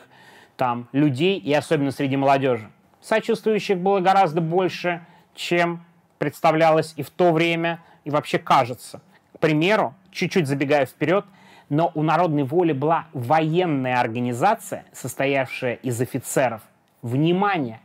там 0.56 0.88
людей, 0.94 1.38
и 1.38 1.54
особенно 1.54 1.92
среди 1.92 2.16
молодежи. 2.16 2.70
Сочувствующих 3.02 3.78
было 3.78 4.00
гораздо 4.00 4.42
больше, 4.42 5.06
чем 5.36 5.84
представлялось 6.18 6.94
и 6.98 7.04
в 7.04 7.10
то 7.10 7.32
время, 7.32 7.80
и 8.04 8.10
вообще 8.10 8.40
кажется. 8.40 9.02
К 9.34 9.40
примеру, 9.40 9.94
чуть-чуть 10.12 10.48
забегая 10.48 10.86
вперед, 10.86 11.26
но 11.70 11.92
у 11.96 12.04
народной 12.04 12.44
воли 12.44 12.74
была 12.74 13.06
военная 13.14 14.00
организация, 14.00 14.86
состоявшая 14.92 15.76
из 15.76 16.02
офицеров. 16.02 16.62
Внимание! 17.02 17.80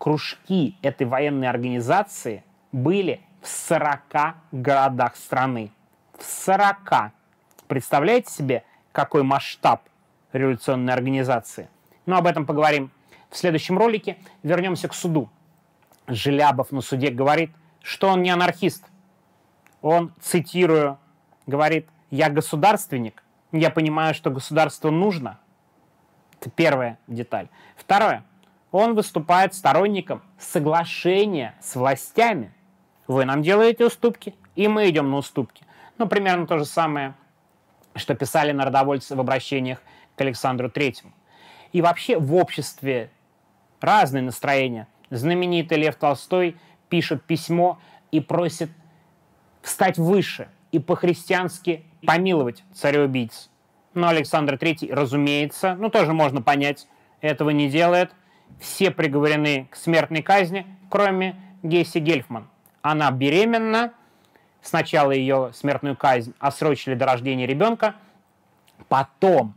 кружки 0.00 0.76
этой 0.80 1.06
военной 1.06 1.48
организации 1.48 2.42
были 2.72 3.20
в 3.42 3.48
40 3.48 4.34
городах 4.50 5.14
страны. 5.14 5.70
В 6.18 6.24
40. 6.24 7.12
Представляете 7.68 8.32
себе, 8.32 8.64
какой 8.92 9.22
масштаб 9.22 9.82
революционной 10.32 10.94
организации? 10.94 11.68
Но 12.06 12.16
об 12.16 12.26
этом 12.26 12.46
поговорим 12.46 12.90
в 13.30 13.36
следующем 13.36 13.78
ролике. 13.78 14.18
Вернемся 14.42 14.88
к 14.88 14.94
суду. 14.94 15.30
Желябов 16.06 16.72
на 16.72 16.80
суде 16.80 17.10
говорит, 17.10 17.50
что 17.82 18.08
он 18.08 18.22
не 18.22 18.30
анархист. 18.30 18.84
Он, 19.80 20.12
цитирую, 20.20 20.98
говорит, 21.46 21.88
я 22.10 22.28
государственник, 22.28 23.22
я 23.52 23.70
понимаю, 23.70 24.14
что 24.14 24.30
государству 24.30 24.90
нужно. 24.90 25.38
Это 26.40 26.50
первая 26.50 26.98
деталь. 27.06 27.48
Второе, 27.76 28.24
он 28.70 28.94
выступает 28.94 29.54
сторонником 29.54 30.22
соглашения 30.38 31.54
с 31.60 31.76
властями. 31.76 32.52
Вы 33.06 33.24
нам 33.24 33.42
делаете 33.42 33.86
уступки, 33.86 34.34
и 34.54 34.68
мы 34.68 34.88
идем 34.90 35.10
на 35.10 35.16
уступки. 35.16 35.64
Ну, 35.98 36.06
примерно 36.06 36.46
то 36.46 36.58
же 36.58 36.64
самое, 36.64 37.14
что 37.94 38.14
писали 38.14 38.52
народовольцы 38.52 39.16
в 39.16 39.20
обращениях 39.20 39.82
к 40.16 40.20
Александру 40.20 40.70
Третьему. 40.70 41.12
И 41.72 41.82
вообще 41.82 42.18
в 42.18 42.34
обществе 42.34 43.10
разные 43.80 44.22
настроения. 44.22 44.86
Знаменитый 45.10 45.78
Лев 45.78 45.96
Толстой 45.96 46.56
пишет 46.88 47.22
письмо 47.24 47.78
и 48.10 48.20
просит 48.20 48.70
встать 49.62 49.98
выше 49.98 50.48
и 50.72 50.78
по-христиански 50.78 51.84
помиловать 52.06 52.64
цареубийц. 52.72 53.50
Но 53.94 54.08
Александр 54.08 54.56
Третий, 54.56 54.92
разумеется, 54.92 55.74
ну 55.74 55.90
тоже 55.90 56.12
можно 56.12 56.42
понять, 56.42 56.86
этого 57.20 57.50
не 57.50 57.68
делает, 57.68 58.12
все 58.58 58.90
приговорены 58.90 59.68
к 59.70 59.76
смертной 59.76 60.22
казни, 60.22 60.66
кроме 60.88 61.36
Гесси 61.62 61.98
Гельфман. 61.98 62.48
Она 62.82 63.10
беременна, 63.10 63.92
сначала 64.62 65.12
ее 65.12 65.50
смертную 65.52 65.96
казнь 65.96 66.34
осрочили 66.38 66.94
до 66.94 67.06
рождения 67.06 67.46
ребенка, 67.46 67.94
потом 68.88 69.54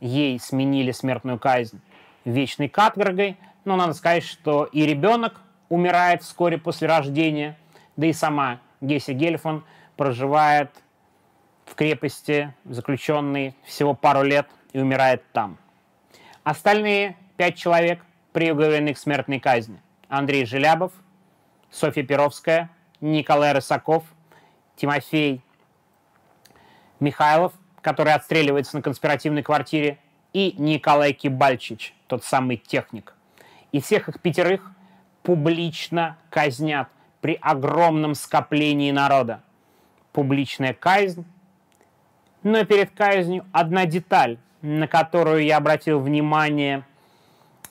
ей 0.00 0.38
сменили 0.38 0.92
смертную 0.92 1.38
казнь 1.38 1.80
вечной 2.24 2.68
каторгой, 2.68 3.36
но 3.64 3.76
надо 3.76 3.92
сказать, 3.94 4.24
что 4.24 4.64
и 4.64 4.86
ребенок 4.86 5.40
умирает 5.68 6.22
вскоре 6.22 6.58
после 6.58 6.88
рождения, 6.88 7.56
да 7.96 8.06
и 8.06 8.12
сама 8.12 8.60
Гесси 8.80 9.12
Гельфон 9.12 9.64
проживает 9.96 10.70
в 11.66 11.74
крепости, 11.74 12.54
заключенный 12.64 13.54
всего 13.64 13.94
пару 13.94 14.22
лет 14.22 14.48
и 14.72 14.78
умирает 14.78 15.22
там. 15.32 15.58
Остальные 16.44 17.16
пять 17.36 17.56
человек 17.56 18.00
приговорены 18.32 18.94
к 18.94 18.98
смертной 18.98 19.40
казни. 19.40 19.80
Андрей 20.08 20.46
Желябов, 20.46 20.92
Софья 21.70 22.02
Перовская, 22.02 22.70
Николай 23.00 23.52
Рысаков, 23.52 24.04
Тимофей 24.76 25.42
Михайлов, 27.00 27.52
который 27.82 28.14
отстреливается 28.14 28.76
на 28.76 28.82
конспиративной 28.82 29.42
квартире, 29.42 29.98
и 30.32 30.54
Николай 30.58 31.12
Кибальчич, 31.12 31.94
тот 32.06 32.24
самый 32.24 32.56
техник. 32.56 33.14
И 33.72 33.80
всех 33.80 34.08
их 34.08 34.20
пятерых 34.20 34.70
публично 35.22 36.16
казнят 36.30 36.88
при 37.20 37.38
огромном 37.40 38.14
скоплении 38.14 38.90
народа. 38.90 39.42
Публичная 40.12 40.72
казнь. 40.72 41.24
Но 42.42 42.64
перед 42.64 42.90
казнью 42.92 43.44
одна 43.52 43.84
деталь, 43.84 44.38
на 44.62 44.86
которую 44.86 45.44
я 45.44 45.58
обратил 45.58 46.00
внимание 46.00 46.84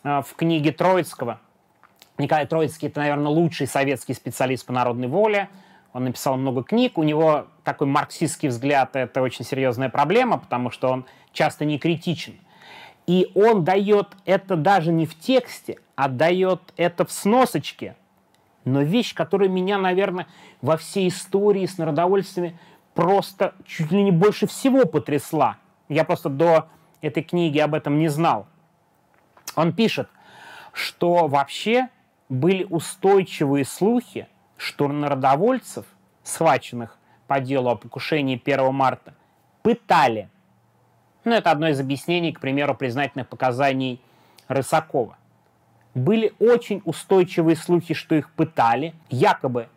э, 0.03 0.21
в 0.21 0.35
книге 0.35 0.71
Троицкого. 0.71 1.39
Николай 2.17 2.45
Троицкий– 2.45 2.87
это, 2.89 2.99
наверное, 2.99 3.31
лучший 3.31 3.67
советский 3.67 4.13
специалист 4.13 4.65
по 4.65 4.73
народной 4.73 5.07
воле. 5.07 5.49
Он 5.93 6.03
написал 6.03 6.37
много 6.37 6.63
книг. 6.63 6.97
У 6.97 7.03
него 7.03 7.47
такой 7.63 7.87
марксистский 7.87 8.49
взгляд– 8.49 8.91
это 8.95 9.21
очень 9.21 9.45
серьезная 9.45 9.89
проблема, 9.89 10.37
потому 10.37 10.69
что 10.69 10.89
он 10.89 11.05
часто 11.31 11.65
не 11.65 11.79
критичен. 11.79 12.35
И 13.07 13.31
он 13.35 13.63
дает 13.63 14.09
это 14.25 14.55
даже 14.55 14.91
не 14.91 15.05
в 15.05 15.17
тексте, 15.17 15.79
а 15.97 16.07
дает 16.07 16.73
это 16.77 17.03
в 17.05 17.11
сносочке. 17.11 17.97
Но 18.63 18.81
вещь, 18.81 19.13
которая 19.13 19.49
меня, 19.49 19.77
наверное, 19.77 20.27
во 20.61 20.77
всей 20.77 21.09
истории 21.09 21.65
с 21.65 21.77
народовольствами 21.77 22.57
просто 22.93 23.53
чуть 23.65 23.91
ли 23.91 24.01
не 24.01 24.11
больше 24.11 24.47
всего 24.47 24.85
потрясла. 24.85 25.57
Я 25.89 26.05
просто 26.05 26.29
до 26.29 26.69
этой 27.01 27.23
книги 27.23 27.59
об 27.59 27.73
этом 27.73 27.99
не 27.99 28.07
знал. 28.07 28.47
Он 29.55 29.73
пишет, 29.73 30.07
что 30.71 31.27
вообще 31.27 31.89
были 32.29 32.63
устойчивые 32.63 33.65
слухи, 33.65 34.29
что 34.55 34.87
народовольцев, 34.87 35.85
схваченных 36.23 36.97
по 37.27 37.41
делу 37.41 37.71
о 37.71 37.75
покушении 37.75 38.41
1 38.41 38.73
марта, 38.73 39.13
пытали– 39.61 40.29
ну, 41.27 41.33
это 41.33 41.51
одно 41.51 41.67
из 41.67 41.77
объяснений, 41.77 42.31
к 42.31 42.39
примеру, 42.39 42.73
признательных 42.73 43.27
показаний 43.27 43.99
Рысакова. 44.47 45.17
Были 45.97 46.33
очень 46.39 46.81
устойчивые 46.85 47.55
слухи, 47.55 47.93
что 47.93 48.15
их 48.15 48.29
пытали. 48.31 48.93
Якобы 49.09 49.67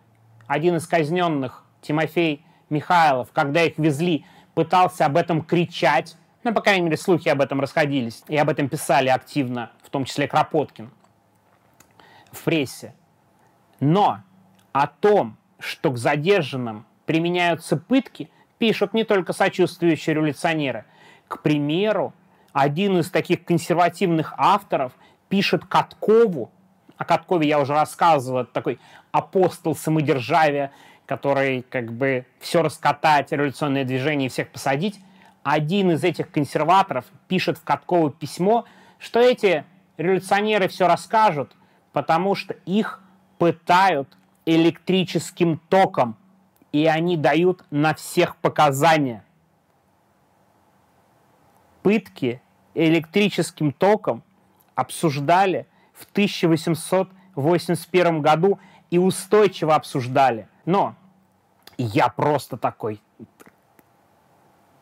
один 0.46 0.76
из 0.76 0.86
казненных, 0.86 1.64
Тимофей 1.80 2.44
Михайлов, 2.68 3.30
когда 3.32 3.62
их 3.62 3.78
везли, 3.78 4.24
пытался 4.54 5.06
об 5.06 5.16
этом 5.16 5.42
кричать. 5.42 6.16
Ну, 6.44 6.52
по 6.52 6.60
крайней 6.60 6.82
мере, 6.82 6.96
слухи 6.96 7.28
об 7.28 7.40
этом 7.40 7.60
расходились. 7.60 8.22
И 8.28 8.36
об 8.36 8.48
этом 8.48 8.68
писали 8.68 9.08
активно, 9.08 9.70
в 9.82 9.90
том 9.90 10.04
числе 10.04 10.28
Кропоткин 10.28 10.90
в 12.32 12.44
прессе. 12.44 12.94
Но 13.80 14.20
о 14.72 14.86
том, 14.86 15.36
что 15.58 15.90
к 15.90 15.96
задержанным 15.96 16.86
применяются 17.06 17.76
пытки, 17.76 18.30
пишут 18.58 18.94
не 18.94 19.04
только 19.04 19.32
сочувствующие 19.32 20.14
революционеры– 20.14 20.84
к 21.30 21.42
примеру, 21.42 22.12
один 22.52 22.98
из 22.98 23.08
таких 23.08 23.44
консервативных 23.44 24.34
авторов 24.36 24.92
пишет 25.30 25.64
Каткову, 25.64 26.50
о 26.98 27.06
Каткове 27.06 27.48
я 27.48 27.58
уже 27.58 27.72
рассказывал, 27.72 28.40
это 28.40 28.52
такой 28.52 28.78
апостол 29.10 29.74
самодержавия, 29.74 30.72
который 31.06 31.62
как 31.62 31.90
бы 31.92 32.26
все 32.40 32.62
раскатать, 32.62 33.32
революционное 33.32 33.84
движение 33.84 34.26
и 34.26 34.30
всех 34.30 34.50
посадить. 34.50 35.00
Один 35.42 35.92
из 35.92 36.04
этих 36.04 36.30
консерваторов 36.30 37.06
пишет 37.26 37.56
в 37.56 37.64
Каткову 37.64 38.10
письмо, 38.10 38.66
что 38.98 39.18
эти 39.18 39.64
революционеры 39.96 40.68
все 40.68 40.86
расскажут, 40.86 41.56
потому 41.92 42.34
что 42.34 42.54
их 42.66 43.02
пытают 43.38 44.18
электрическим 44.44 45.58
током, 45.70 46.18
и 46.72 46.84
они 46.84 47.16
дают 47.16 47.64
на 47.70 47.94
всех 47.94 48.36
показания– 48.36 49.24
пытки 51.82 52.42
электрическим 52.74 53.72
током 53.72 54.22
обсуждали 54.74 55.66
в 55.92 56.06
1881 56.12 58.22
году 58.22 58.58
и 58.90 58.98
устойчиво 58.98 59.74
обсуждали. 59.74 60.48
Но 60.64 60.94
я 61.78 62.08
просто 62.08 62.56
такой... 62.56 63.00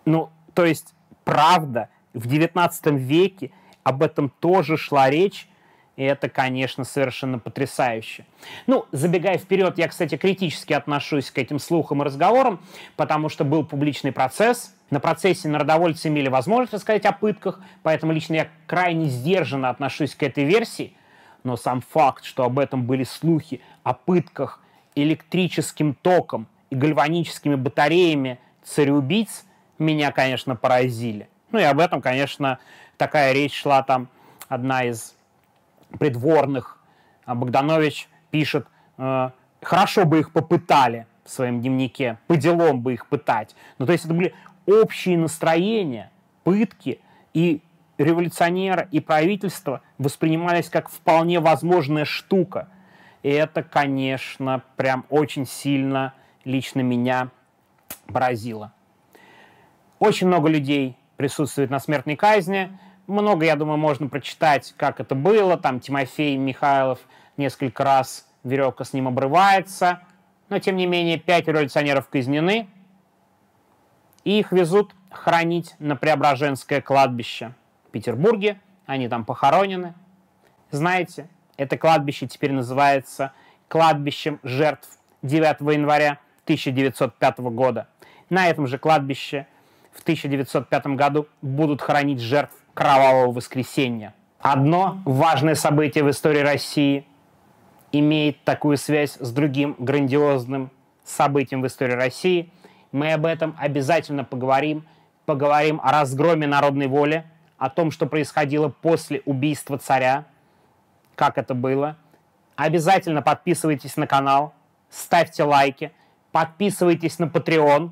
Ну, 0.05 0.31
то 0.55 0.65
есть, 0.65 0.95
правда, 1.25 1.89
в 2.15 2.27
19 2.27 2.87
веке 2.93 3.53
об 3.83 4.03
этом 4.03 4.31
тоже 4.31 4.77
шла 4.77 5.11
речь, 5.11 5.49
и 5.97 6.05
это, 6.05 6.29
конечно, 6.29 6.85
совершенно 6.85 7.39
потрясающе. 7.39 8.25
Ну, 8.67 8.87
забегая 8.93 9.37
вперед, 9.37 9.79
я, 9.79 9.89
кстати, 9.89 10.17
критически 10.17 10.73
отношусь 10.73 11.31
к 11.31 11.39
этим 11.39 11.59
слухам 11.59 12.03
и 12.03 12.05
разговорам, 12.05 12.61
потому 12.97 13.29
что 13.29 13.45
был 13.45 13.67
публичный 13.67 14.13
процесс. 14.13 14.75
На 14.91 15.01
процессе 15.01 15.49
народовольцы 15.49 16.09
имели 16.09 16.29
возможность 16.29 16.73
рассказать 16.73 17.05
о 17.05 17.13
пытках, 17.13 17.61
поэтому 17.83 18.13
лично 18.13 18.35
я 18.35 18.49
крайне 18.67 19.07
сдержанно 19.07 19.69
отношусь 19.69 20.15
к 20.15 20.23
этой 20.23 20.45
версии. 20.45 20.95
Но 21.45 21.57
сам 21.57 21.83
факт, 21.83 22.25
что 22.25 22.45
об 22.45 22.59
этом 22.59 22.85
были 22.85 23.05
слухи 23.05 23.61
о 23.83 23.93
пытках 23.93 24.61
электрическим 24.95 25.95
током 25.95 26.47
и 26.71 26.75
гальваническими 26.75 27.55
батареями 27.55 28.39
цареубийц, 28.65 29.45
меня, 29.79 30.11
конечно, 30.11 30.57
поразили. 30.57 31.29
Ну 31.53 31.59
и 31.59 31.63
об 31.63 31.79
этом, 31.81 32.01
конечно, 32.01 32.59
такая 32.97 33.33
речь 33.33 33.55
шла 33.55 33.83
там 33.83 34.09
одна 34.49 34.85
из 34.85 35.15
придворных. 35.99 36.79
А 37.25 37.35
Богданович 37.35 38.09
пишет, 38.31 38.67
э, 38.97 39.31
хорошо 39.63 40.05
бы 40.05 40.21
их 40.21 40.33
попытали 40.33 41.07
в 41.25 41.31
своем 41.31 41.61
дневнике, 41.61 42.19
по 42.27 42.37
делам 42.37 42.81
бы 42.81 42.95
их 42.95 43.07
пытать. 43.07 43.55
Ну, 43.79 43.87
то 43.87 43.93
есть 43.93 44.07
это 44.07 44.15
были 44.15 44.35
общие 44.69 45.17
настроения, 45.17 46.11
пытки, 46.45 47.01
и 47.33 47.63
революционеры, 47.97 48.89
и 48.93 49.01
правительство 49.01 49.81
воспринимались 49.97 50.69
как 50.69 50.89
вполне 50.89 51.41
возможная 51.41 52.05
штука. 52.05 52.69
И 53.23 53.31
это, 53.31 53.63
конечно, 53.63 54.63
прям 54.77 55.05
очень 55.09 55.47
сильно 55.47 56.15
лично 56.45 56.81
меня 56.81 57.31
поразило. 58.07 58.73
Очень 59.99 60.29
много 60.29 60.49
людей 60.49 60.97
присутствует 61.17 61.71
на 61.71 61.81
смертной 61.81 62.15
казни. 62.15 62.71
Много, 63.09 63.47
я 63.47 63.57
думаю, 63.57 63.79
можно 63.79 64.09
прочитать, 64.09 64.75
как 64.77 65.01
это 65.01 65.15
было. 65.15 65.57
Там 65.57 65.81
Тимофей 65.81 66.37
Михайлов 66.37 67.01
несколько 67.37 67.83
раз 67.83 68.29
веревка 68.45 68.85
с 68.85 68.93
ним 68.93 69.09
обрывается. 69.09 70.01
Но, 70.49 70.59
тем 70.61 70.77
не 70.77 70.87
менее, 70.87 71.19
пять 71.19 71.49
революционеров 71.49 72.09
казнены. 72.09 72.69
И 74.29 74.41
их 74.41 74.53
везут 74.53 74.95
хранить 75.11 75.75
на 75.79 75.97
Преображенское 75.97 76.83
кладбище 76.83 77.55
в 77.87 77.93
Петербурге. 77.93 78.61
Они 78.85 79.09
там 79.09 79.25
похоронены. 79.25 79.95
Знаете, 80.71 81.31
это 81.57 81.79
кладбище 81.79 82.27
теперь 82.27 82.53
называется 82.53 83.33
кладбищем 83.69 84.39
жертв 84.43 84.87
9 85.23 85.61
января 85.75 86.19
1905 86.45 87.39
года. 87.39 87.89
На 88.29 88.51
этом 88.51 88.67
же 88.67 88.77
кладбище 88.77 89.47
в 89.93 90.03
1905 90.03 90.89
году 90.89 91.27
будут 91.41 91.81
хоронить 91.81 92.21
жертв 92.21 92.55
кровавого 92.75 93.33
воскресенья. 93.33 94.13
Одно 94.41 95.01
важное 95.07 95.55
событие 95.55 96.05
в 96.05 96.11
истории 96.11 96.41
России 96.41 97.07
имеет 97.93 98.45
такую 98.45 98.77
связь 98.77 99.17
с 99.19 99.33
другим 99.33 99.75
грандиозным 99.79 100.71
событием 101.03 101.63
в 101.63 101.67
истории 101.67 101.95
России. 101.95 102.51
Мы 102.93 103.13
об 103.13 103.27
этом 103.27 103.55
обязательно 103.59 104.25
поговорим. 104.25 104.87
Поговорим 105.27 105.81
о 105.83 105.93
разгроме 105.93 106.47
народной 106.47 106.87
воли, 106.87 107.25
о 107.59 107.69
том, 107.69 107.91
что 107.91 108.07
происходило 108.07 108.69
после 108.69 109.21
убийства 109.27 109.77
царя, 109.77 110.25
как 111.15 111.37
это 111.37 111.55
было. 111.55 111.97
Обязательно 112.57 113.21
подписывайтесь 113.21 113.97
на 113.97 114.07
канал, 114.07 114.55
ставьте 114.89 115.45
лайки, 115.45 115.93
подписывайтесь 116.33 117.19
на 117.19 117.25
Patreon. 117.25 117.91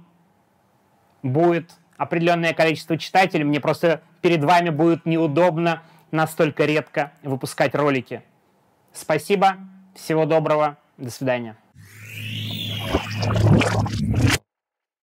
Будет 1.23 1.73
определенное 1.99 2.55
количество 2.55 2.97
читателей. 2.97 3.45
Мне 3.45 3.61
просто 3.61 4.01
перед 4.23 4.43
вами 4.43 4.71
будет 4.71 5.05
неудобно 5.05 5.83
настолько 6.11 6.65
редко 6.65 7.13
выпускать 7.23 7.75
ролики. 7.75 8.23
Спасибо, 8.93 9.57
всего 9.95 10.25
доброго, 10.25 10.79
до 10.97 11.11
свидания. 11.11 11.57